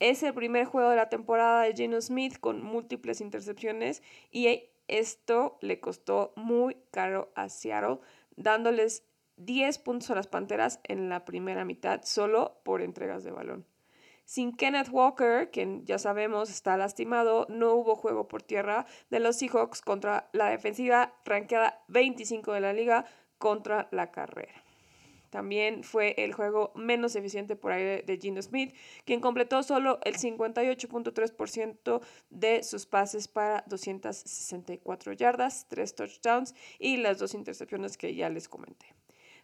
Es 0.01 0.23
el 0.23 0.33
primer 0.33 0.65
juego 0.65 0.89
de 0.89 0.97
la 0.97 1.11
temporada 1.11 1.63
de 1.63 1.75
Geno 1.75 2.01
Smith 2.01 2.39
con 2.41 2.63
múltiples 2.63 3.21
intercepciones 3.21 4.03
y 4.31 4.71
esto 4.89 5.59
le 5.61 5.79
costó 5.79 6.33
muy 6.37 6.79
caro 6.91 7.31
a 7.35 7.51
Seattle, 7.51 7.99
dándoles 8.35 9.05
10 9.37 9.79
puntos 9.81 10.11
a 10.11 10.15
las 10.15 10.27
Panteras 10.27 10.81
en 10.85 11.11
la 11.11 11.27
primera 11.27 11.67
mitad 11.67 12.01
solo 12.03 12.63
por 12.65 12.81
entregas 12.81 13.25
de 13.25 13.31
balón. 13.31 13.67
Sin 14.25 14.57
Kenneth 14.57 14.89
Walker, 14.91 15.51
quien 15.51 15.85
ya 15.85 15.99
sabemos 15.99 16.49
está 16.49 16.79
lastimado, 16.79 17.47
no 17.51 17.75
hubo 17.75 17.95
juego 17.95 18.27
por 18.27 18.43
tierra 18.43 18.87
de 19.11 19.21
los 19.21 19.37
Seahawks 19.37 19.83
contra 19.83 20.31
la 20.33 20.49
defensiva 20.49 21.13
ranqueada 21.27 21.85
25 21.89 22.55
de 22.55 22.61
la 22.61 22.73
liga 22.73 23.05
contra 23.37 23.87
la 23.91 24.11
carrera. 24.11 24.65
También 25.31 25.85
fue 25.85 26.15
el 26.19 26.33
juego 26.33 26.73
menos 26.75 27.17
eficiente 27.17 27.57
por 27.57 27.73
ahí 27.73 28.03
de 28.03 28.19
Gino 28.21 28.43
Smith, 28.43 28.75
quien 29.05 29.21
completó 29.21 29.63
solo 29.63 30.01
el 30.03 30.17
58.3% 30.17 32.01
de 32.31 32.63
sus 32.65 32.87
pases 32.87 33.29
para 33.29 33.65
264 33.69 35.13
yardas, 35.13 35.67
3 35.69 35.95
touchdowns 35.95 36.55
y 36.79 36.97
las 36.97 37.19
dos 37.19 37.35
intercepciones 37.35 37.97
que 37.97 38.15
ya 38.15 38.29
les 38.29 38.49
comenté. 38.49 38.87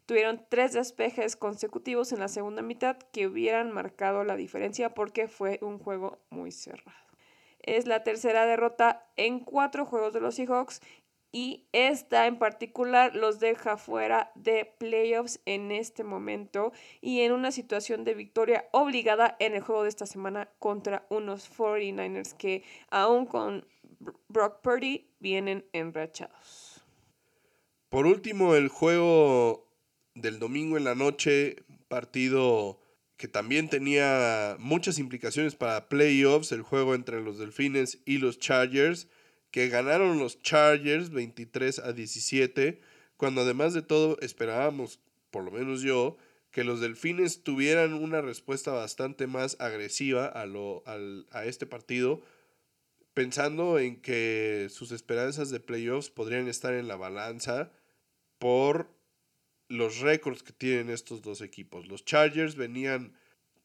Tuvieron 0.07 0.45
tres 0.49 0.73
despejes 0.73 1.35
consecutivos 1.37 2.13
en 2.13 2.21
la 2.21 2.29
segunda 2.29 2.63
mitad 2.63 2.97
que 3.13 3.27
hubieran 3.27 3.73
marcado 3.73 4.23
la 4.23 4.37
diferencia 4.37 4.95
porque 4.95 5.27
fue 5.27 5.59
un 5.63 5.81
juego 5.81 6.19
muy 6.31 6.53
cerrado. 6.53 6.97
Es 7.59 7.87
la 7.87 8.05
tercera 8.05 8.47
derrota 8.47 9.05
en 9.17 9.41
cuatro 9.41 9.85
juegos 9.85 10.13
de 10.13 10.21
los 10.21 10.37
Seahawks 10.37 10.81
y 11.37 11.67
esta 11.73 12.27
en 12.27 12.39
particular 12.39 13.15
los 13.15 13.41
deja 13.41 13.77
fuera 13.77 14.33
de 14.37 14.73
playoffs 14.79 15.39
en 15.45 15.71
este 15.71 16.03
momento 16.03 16.73
y 17.03 17.21
en 17.21 17.33
una 17.33 17.53
situación 17.53 18.05
de 18.05 18.15
victoria 18.15 18.65
obligada 18.73 19.37
en 19.39 19.53
el 19.53 19.61
juego 19.61 19.83
de 19.83 19.91
esta 19.91 20.07
semana 20.07 20.49
contra 20.59 21.05
unos 21.11 21.51
49ers 21.55 22.33
que 22.39 22.63
aún 22.89 23.27
con 23.27 23.67
Brock 24.29 24.63
Purdy 24.63 25.11
vienen 25.21 25.67
enrachados. 25.75 26.83
Por 27.91 28.07
último, 28.07 28.55
el 28.55 28.69
juego 28.69 29.69
del 30.15 30.39
domingo 30.39 30.79
en 30.79 30.85
la 30.85 30.95
noche, 30.95 31.57
partido 31.89 32.81
que 33.19 33.29
también 33.29 33.69
tenía 33.69 34.57
muchas 34.59 34.99
implicaciones 34.99 35.55
para 35.55 35.91
playoffs, 35.91 36.53
el 36.53 36.63
juego 36.63 36.95
entre 36.95 37.21
los 37.21 37.37
Delfines 37.37 37.99
y 38.07 38.17
los 38.17 38.39
Chargers, 38.39 39.07
que 39.51 39.69
ganaron 39.69 40.19
los 40.19 40.41
Chargers 40.43 41.11
23 41.11 41.79
a 41.81 41.93
17, 41.93 42.81
cuando 43.17 43.43
además 43.43 43.75
de 43.75 43.83
todo 43.83 44.19
esperábamos, 44.21 45.01
por 45.31 45.45
lo 45.45 45.51
menos 45.51 45.83
yo, 45.83 46.17
que 46.51 46.65
los 46.65 46.81
Delfines 46.81 47.43
tuvieran 47.43 47.93
una 47.93 48.21
respuesta 48.21 48.73
bastante 48.73 49.27
más 49.27 49.57
agresiva 49.61 50.27
a, 50.27 50.47
lo, 50.47 50.83
a 50.87 51.45
este 51.45 51.67
partido, 51.67 52.23
pensando 53.13 53.79
en 53.79 54.01
que 54.01 54.69
sus 54.71 54.93
esperanzas 54.93 55.51
de 55.51 55.61
playoffs 55.61 56.11
podrían 56.11 56.49
estar 56.49 56.75
en 56.75 56.89
la 56.89 56.97
balanza 56.97 57.73
por 58.39 58.91
los 59.69 60.01
récords 60.01 60.43
que 60.43 60.53
tienen 60.53 60.91
estos 60.91 61.23
dos 61.23 61.41
equipos. 61.41 61.89
Los 61.89 62.05
Chargers 62.05 62.57
venían 62.57 63.15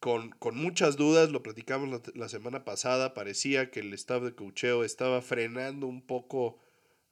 con, 0.02 0.34
muchas 0.56 0.98
dudas, 0.98 1.30
lo 1.30 1.44
platicamos 1.44 2.02
la, 2.16 2.28
semana 2.28 2.66
pasada, 2.66 3.14
parecía 3.14 3.70
que 3.70 3.82
el 3.82 3.94
staff 3.94 4.24
de 4.24 4.34
cocheo 4.34 4.84
estaba 4.84 5.22
frenando 5.22 5.86
un 5.86 6.02
poco 6.02 6.60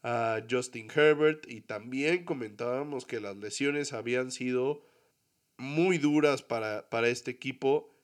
a 0.01 0.41
Justin 0.49 0.89
Herbert 0.93 1.47
y 1.47 1.61
también 1.61 2.25
comentábamos 2.25 3.05
que 3.05 3.19
las 3.19 3.37
lesiones 3.37 3.93
habían 3.93 4.31
sido 4.31 4.83
muy 5.59 5.99
duras 5.99 6.41
para, 6.41 6.89
para 6.89 7.09
este 7.09 7.29
equipo 7.29 7.95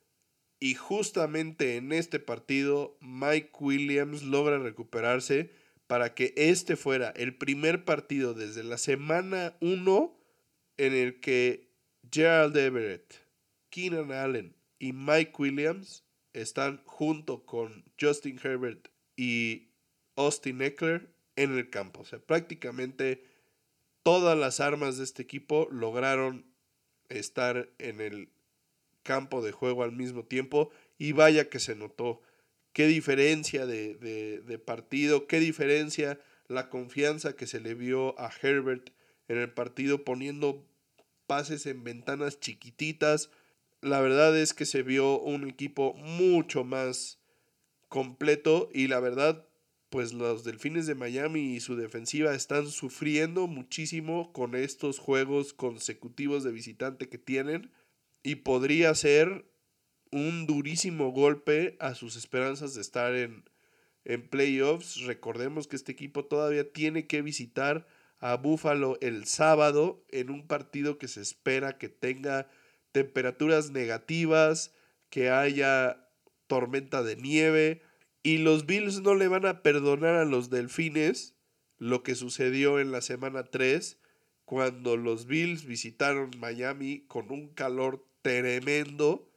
y 0.60 0.76
justamente 0.76 1.78
en 1.78 1.92
este 1.92 2.20
partido 2.20 2.96
Mike 3.02 3.54
Williams 3.60 4.22
logra 4.22 4.60
recuperarse 4.60 5.50
para 5.88 6.14
que 6.14 6.36
este 6.38 6.76
fuera 6.76 7.10
el 7.10 7.36
primer 7.36 7.86
partido 7.86 8.36
desde 8.36 8.64
la 8.64 8.78
semana 8.78 9.58
1 9.62 10.16
en 10.78 10.94
el 10.94 11.20
que 11.22 11.72
Gerald 12.12 12.56
Everett, 12.56 13.16
Keenan 13.72 14.12
Allen 14.12 14.56
y 14.86 14.94
Mike 14.94 15.34
Williams 15.40 16.04
están 16.34 16.80
junto 16.86 17.44
con 17.44 17.86
Justin 18.00 18.40
Herbert 18.44 18.90
y 19.16 19.70
Austin 20.16 20.62
Eckler 20.62 21.10
en 21.36 21.58
el 21.58 21.72
campo. 21.72 22.02
O 22.02 22.06
sea, 22.06 22.20
prácticamente 22.20 23.24
todas 24.04 24.38
las 24.38 24.60
armas 24.60 24.98
de 24.98 25.06
este 25.06 25.24
equipo 25.24 25.68
lograron 25.72 26.46
estar 27.10 27.68
en 27.80 28.00
el 28.00 28.30
campo 29.02 29.42
de 29.42 29.52
juego 29.52 29.82
al 29.82 29.92
mismo 29.92 30.24
tiempo 30.24 30.70
y 31.00 31.14
vaya 31.14 31.50
que 31.50 31.60
se 31.60 31.76
notó. 31.76 32.22
Qué 32.72 32.86
diferencia 32.86 33.66
de, 33.66 33.96
de 33.96 34.60
partido, 34.60 35.26
qué 35.26 35.40
diferencia 35.40 36.20
la 36.48 36.70
confianza 36.70 37.36
que 37.36 37.48
se 37.48 37.60
le 37.60 37.74
vio 37.74 38.20
a 38.20 38.30
Herbert 38.40 38.92
en 39.30 39.40
el 39.40 39.52
partido 39.52 40.04
poniendo 40.04 40.64
pases 41.26 41.66
en 41.66 41.84
ventanas 41.84 42.40
chiquititas. 42.40 43.32
La 43.86 44.02
verdad 44.02 44.36
es 44.36 44.56
que 44.56 44.66
se 44.66 44.82
vio 44.82 45.20
un 45.20 45.48
equipo 45.48 45.94
mucho 45.94 46.64
más 46.64 47.20
completo 47.88 48.68
y 48.74 48.88
la 48.88 49.00
verdad 49.00 49.48
pues 49.92 50.12
los 50.12 50.44
Delfines 50.44 50.88
de 50.88 50.96
Miami 50.96 51.54
y 51.54 51.60
su 51.60 51.76
defensiva 51.76 52.34
están 52.34 52.66
sufriendo 52.66 53.46
muchísimo 53.46 54.34
con 54.34 54.56
estos 54.56 54.98
juegos 54.98 55.54
consecutivos 55.54 56.44
de 56.44 56.52
visitante 56.52 57.10
que 57.10 57.20
tienen 57.20 57.70
y 58.24 58.38
podría 58.38 58.96
ser 58.96 59.46
un 60.12 60.48
durísimo 60.48 61.12
golpe 61.12 61.78
a 61.80 61.94
sus 61.94 62.16
esperanzas 62.16 62.74
de 62.74 62.82
estar 62.82 63.14
en, 63.14 63.48
en 64.04 64.28
playoffs. 64.28 65.02
Recordemos 65.02 65.68
que 65.68 65.76
este 65.76 65.92
equipo 65.92 66.26
todavía 66.26 66.74
tiene 66.74 67.06
que 67.06 67.22
visitar 67.22 67.86
a 68.18 68.36
Buffalo 68.36 68.98
el 69.02 69.26
sábado 69.26 70.04
en 70.10 70.32
un 70.32 70.48
partido 70.48 70.98
que 70.98 71.08
se 71.08 71.22
espera 71.22 71.78
que 71.78 71.90
tenga 71.90 72.50
temperaturas 72.96 73.72
negativas, 73.72 74.74
que 75.10 75.30
haya 75.30 76.08
tormenta 76.48 77.04
de 77.04 77.18
nieve 77.18 77.82
y 78.24 78.38
los 78.38 78.66
Bills 78.66 79.02
no 79.02 79.16
le 79.16 79.28
van 79.28 79.46
a 79.46 79.62
perdonar 79.64 80.16
a 80.16 80.24
los 80.24 80.50
Delfines 80.50 81.36
lo 81.78 82.04
que 82.04 82.16
sucedió 82.16 82.80
en 82.80 82.94
la 82.94 83.02
semana 83.02 83.44
3 83.44 84.00
cuando 84.46 84.96
los 84.96 85.26
Bills 85.26 85.66
visitaron 85.66 86.32
Miami 86.40 87.02
con 87.08 87.34
un 87.34 87.50
calor 87.50 88.08
tremendo. 88.22 89.30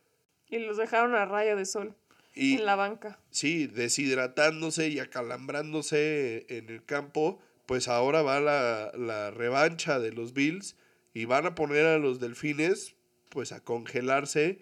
Y 0.46 0.60
los 0.60 0.76
dejaron 0.76 1.16
a 1.16 1.24
raya 1.24 1.56
de 1.56 1.64
sol 1.64 1.96
en 2.36 2.64
la 2.64 2.76
banca. 2.76 3.18
Sí, 3.32 3.66
deshidratándose 3.66 4.88
y 4.88 5.00
acalambrándose 5.00 6.46
en 6.48 6.68
el 6.68 6.84
campo 6.84 7.40
pues 7.66 7.88
ahora 7.88 8.22
va 8.22 8.38
la, 8.38 9.30
revancha 9.32 9.98
de 9.98 10.12
los 10.12 10.32
Bills 10.32 10.76
y 11.12 11.24
van 11.24 11.44
a 11.44 11.56
poner 11.56 11.86
a 11.86 11.98
los 11.98 12.20
Delfines 12.20 12.94
pues 13.28 13.52
a 13.52 13.64
congelarse 13.64 14.60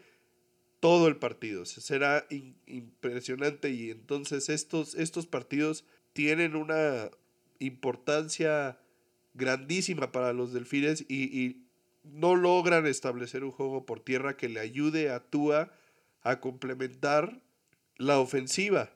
todo 0.81 1.09
el 1.09 1.17
partido. 1.17 1.65
será 1.65 2.27
impresionante 2.67 3.71
y 3.71 3.91
entonces 3.91 4.49
estos, 4.49 4.95
estos 4.95 5.27
partidos 5.27 5.85
tienen 6.13 6.57
una 6.57 7.11
importancia 7.59 8.79
grandísima 9.35 10.13
para 10.13 10.33
los 10.33 10.53
Delfines 10.53 11.05
y, 11.09 11.25
y, 11.25 11.63
no 12.05 12.37
logran 12.37 12.87
establecer 12.87 13.43
un 13.43 13.51
juego 13.51 13.85
por 13.85 13.99
tierra 13.99 14.37
que 14.37 14.49
le 14.49 14.61
ayude 14.61 15.11
a 15.11 15.19
Tua 15.19 15.73
a 16.23 16.39
complementar 16.39 17.43
la 17.97 18.21
ofensiva. 18.21 18.93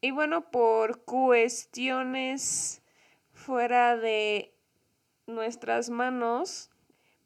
Y 0.00 0.12
bueno, 0.12 0.52
por 0.52 1.04
cuestiones 1.04 2.80
fuera 3.32 3.96
de 3.96 4.54
nuestras 5.26 5.90
manos, 5.90 6.70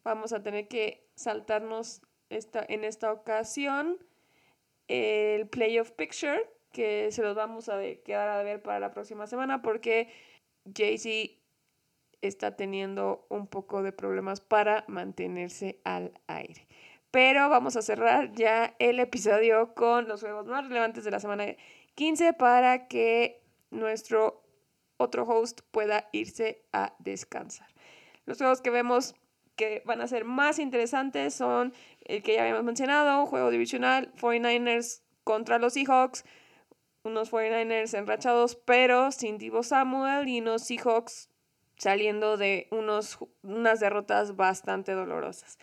vamos 0.03 0.33
a 0.33 0.43
tener 0.43 0.67
que 0.67 1.10
saltarnos 1.21 2.03
esta, 2.31 2.65
en 2.69 2.85
esta 2.85 3.13
ocasión 3.13 3.99
el 4.89 5.47
Playoff 5.49 5.93
Picture, 5.93 6.51
que 6.73 7.13
se 7.13 7.23
los 7.23 7.37
vamos 7.37 7.69
a 7.69 7.79
quedar 8.05 8.29
a 8.29 8.43
ver 8.43 8.63
para 8.63 8.81
la 8.81 8.91
próxima 8.91 9.27
semana 9.27 9.63
porque 9.63 10.13
Jay-Z 10.75 11.39
está 12.23 12.57
teniendo 12.57 13.27
un 13.29 13.47
poco 13.47 13.83
de 13.83 13.93
problemas 13.93 14.41
para 14.41 14.85
mantenerse 14.89 15.81
al 15.85 16.13
aire. 16.27 16.67
Pero 17.11 17.49
vamos 17.49 17.77
a 17.77 17.83
cerrar 17.83 18.33
ya 18.33 18.75
el 18.79 19.01
episodio 19.01 19.75
con 19.75 20.09
los 20.09 20.21
juegos 20.21 20.47
más 20.47 20.67
relevantes 20.69 21.05
de 21.05 21.11
la 21.11 21.21
semana 21.21 21.45
15 21.97 22.33
para 22.35 22.89
que 22.89 23.43
nuestro 23.71 24.43
otro 24.97 25.25
host 25.25 25.61
pueda 25.71 26.09
irse 26.13 26.63
a 26.73 26.95
descansar. 26.99 27.69
Los 28.27 28.39
juegos 28.39 28.61
que 28.61 28.71
vemos 28.71 29.15
que 29.61 29.83
van 29.85 30.01
a 30.01 30.09
ser 30.09 30.25
más 30.25 30.59
interesantes 30.59 31.35
son 31.35 31.75
el 32.07 32.23
que 32.23 32.35
ya 32.35 32.43
habíamos 32.43 32.65
mencionado, 32.65 33.27
juego 33.27 33.51
divisional, 33.51 34.11
49ers 34.19 35.03
contra 35.23 35.59
los 35.59 35.75
Seahawks, 35.75 36.25
unos 37.05 37.31
49ers 37.31 37.93
enrachados 37.93 38.57
pero 38.57 39.13
sin 39.13 39.37
Divo 39.37 39.63
Samuel 39.63 40.29
y 40.29 40.41
unos 40.41 40.63
Seahawks 40.63 41.29
saliendo 41.77 42.39
de 42.39 42.69
unos, 42.71 43.19
unas 43.43 43.81
derrotas 43.81 44.35
bastante 44.35 44.93
dolorosas. 44.93 45.59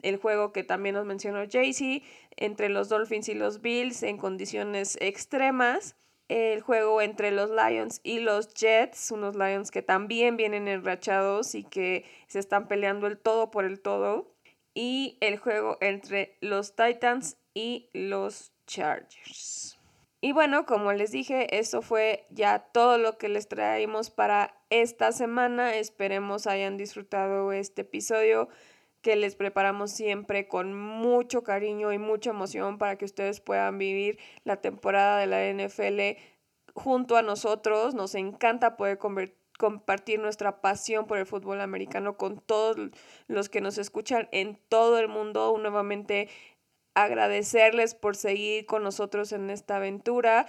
El 0.00 0.16
juego 0.16 0.52
que 0.52 0.62
también 0.62 0.94
nos 0.94 1.04
mencionó 1.04 1.40
Jaycee 1.50 2.04
entre 2.36 2.68
los 2.68 2.88
Dolphins 2.88 3.28
y 3.28 3.34
los 3.34 3.60
Bills 3.60 4.04
en 4.04 4.16
condiciones 4.16 4.96
extremas. 5.00 5.96
El 6.30 6.60
juego 6.60 7.02
entre 7.02 7.32
los 7.32 7.50
Lions 7.50 8.00
y 8.04 8.20
los 8.20 8.54
Jets, 8.54 9.10
unos 9.10 9.34
Lions 9.34 9.72
que 9.72 9.82
también 9.82 10.36
vienen 10.36 10.68
enrachados 10.68 11.56
y 11.56 11.64
que 11.64 12.04
se 12.28 12.38
están 12.38 12.68
peleando 12.68 13.08
el 13.08 13.18
todo 13.18 13.50
por 13.50 13.64
el 13.64 13.80
todo. 13.80 14.32
Y 14.72 15.18
el 15.20 15.38
juego 15.38 15.76
entre 15.80 16.36
los 16.40 16.76
Titans 16.76 17.36
y 17.52 17.90
los 17.92 18.52
Chargers. 18.68 19.76
Y 20.20 20.30
bueno, 20.30 20.66
como 20.66 20.92
les 20.92 21.10
dije, 21.10 21.58
eso 21.58 21.82
fue 21.82 22.26
ya 22.30 22.60
todo 22.60 22.96
lo 22.96 23.18
que 23.18 23.28
les 23.28 23.48
traímos 23.48 24.10
para 24.10 24.54
esta 24.70 25.10
semana. 25.10 25.74
Esperemos 25.74 26.46
hayan 26.46 26.76
disfrutado 26.76 27.50
este 27.50 27.82
episodio 27.82 28.48
que 29.02 29.16
les 29.16 29.34
preparamos 29.34 29.90
siempre 29.90 30.48
con 30.48 30.74
mucho 30.74 31.42
cariño 31.42 31.92
y 31.92 31.98
mucha 31.98 32.30
emoción 32.30 32.78
para 32.78 32.96
que 32.96 33.04
ustedes 33.04 33.40
puedan 33.40 33.78
vivir 33.78 34.18
la 34.44 34.56
temporada 34.60 35.18
de 35.18 35.26
la 35.26 35.52
NFL 35.52 36.20
junto 36.74 37.16
a 37.16 37.22
nosotros. 37.22 37.94
Nos 37.94 38.14
encanta 38.14 38.76
poder 38.76 38.98
compartir 39.58 40.20
nuestra 40.20 40.60
pasión 40.60 41.06
por 41.06 41.18
el 41.18 41.26
fútbol 41.26 41.60
americano 41.60 42.16
con 42.16 42.40
todos 42.40 42.76
los 43.26 43.48
que 43.48 43.60
nos 43.60 43.78
escuchan 43.78 44.28
en 44.32 44.58
todo 44.68 44.98
el 44.98 45.08
mundo. 45.08 45.56
Nuevamente 45.58 46.28
agradecerles 46.94 47.94
por 47.94 48.16
seguir 48.16 48.66
con 48.66 48.82
nosotros 48.82 49.32
en 49.32 49.50
esta 49.50 49.76
aventura. 49.76 50.46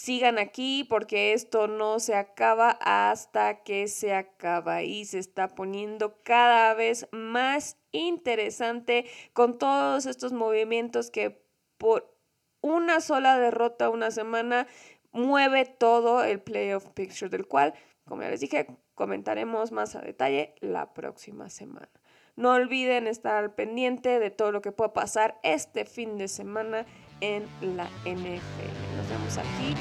Sigan 0.00 0.38
aquí 0.38 0.82
porque 0.88 1.34
esto 1.34 1.68
no 1.68 2.00
se 2.00 2.14
acaba 2.14 2.70
hasta 2.80 3.62
que 3.62 3.86
se 3.86 4.14
acaba 4.14 4.82
y 4.82 5.04
se 5.04 5.18
está 5.18 5.54
poniendo 5.54 6.22
cada 6.22 6.72
vez 6.72 7.06
más 7.12 7.76
interesante 7.92 9.04
con 9.34 9.58
todos 9.58 10.06
estos 10.06 10.32
movimientos 10.32 11.10
que 11.10 11.44
por 11.76 12.16
una 12.62 13.02
sola 13.02 13.38
derrota 13.38 13.90
una 13.90 14.10
semana 14.10 14.66
mueve 15.12 15.66
todo 15.66 16.24
el 16.24 16.40
playoff 16.40 16.86
picture 16.94 17.28
del 17.28 17.46
cual, 17.46 17.74
como 18.06 18.22
ya 18.22 18.30
les 18.30 18.40
dije, 18.40 18.68
comentaremos 18.94 19.70
más 19.70 19.96
a 19.96 20.00
detalle 20.00 20.54
la 20.60 20.94
próxima 20.94 21.50
semana. 21.50 21.90
No 22.36 22.52
olviden 22.52 23.06
estar 23.06 23.54
pendiente 23.54 24.18
de 24.18 24.30
todo 24.30 24.50
lo 24.50 24.62
que 24.62 24.72
pueda 24.72 24.94
pasar 24.94 25.38
este 25.42 25.84
fin 25.84 26.16
de 26.16 26.28
semana 26.28 26.86
en 27.20 27.44
la 27.76 27.84
NFL. 28.04 28.96
Nos 28.96 29.08
vemos 29.08 29.38
aquí 29.38 29.74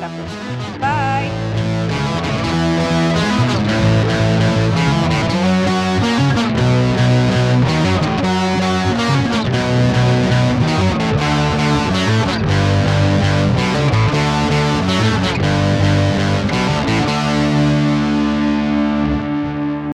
la 0.00 0.08
próxima. 0.08 0.78
Bye. 0.78 1.47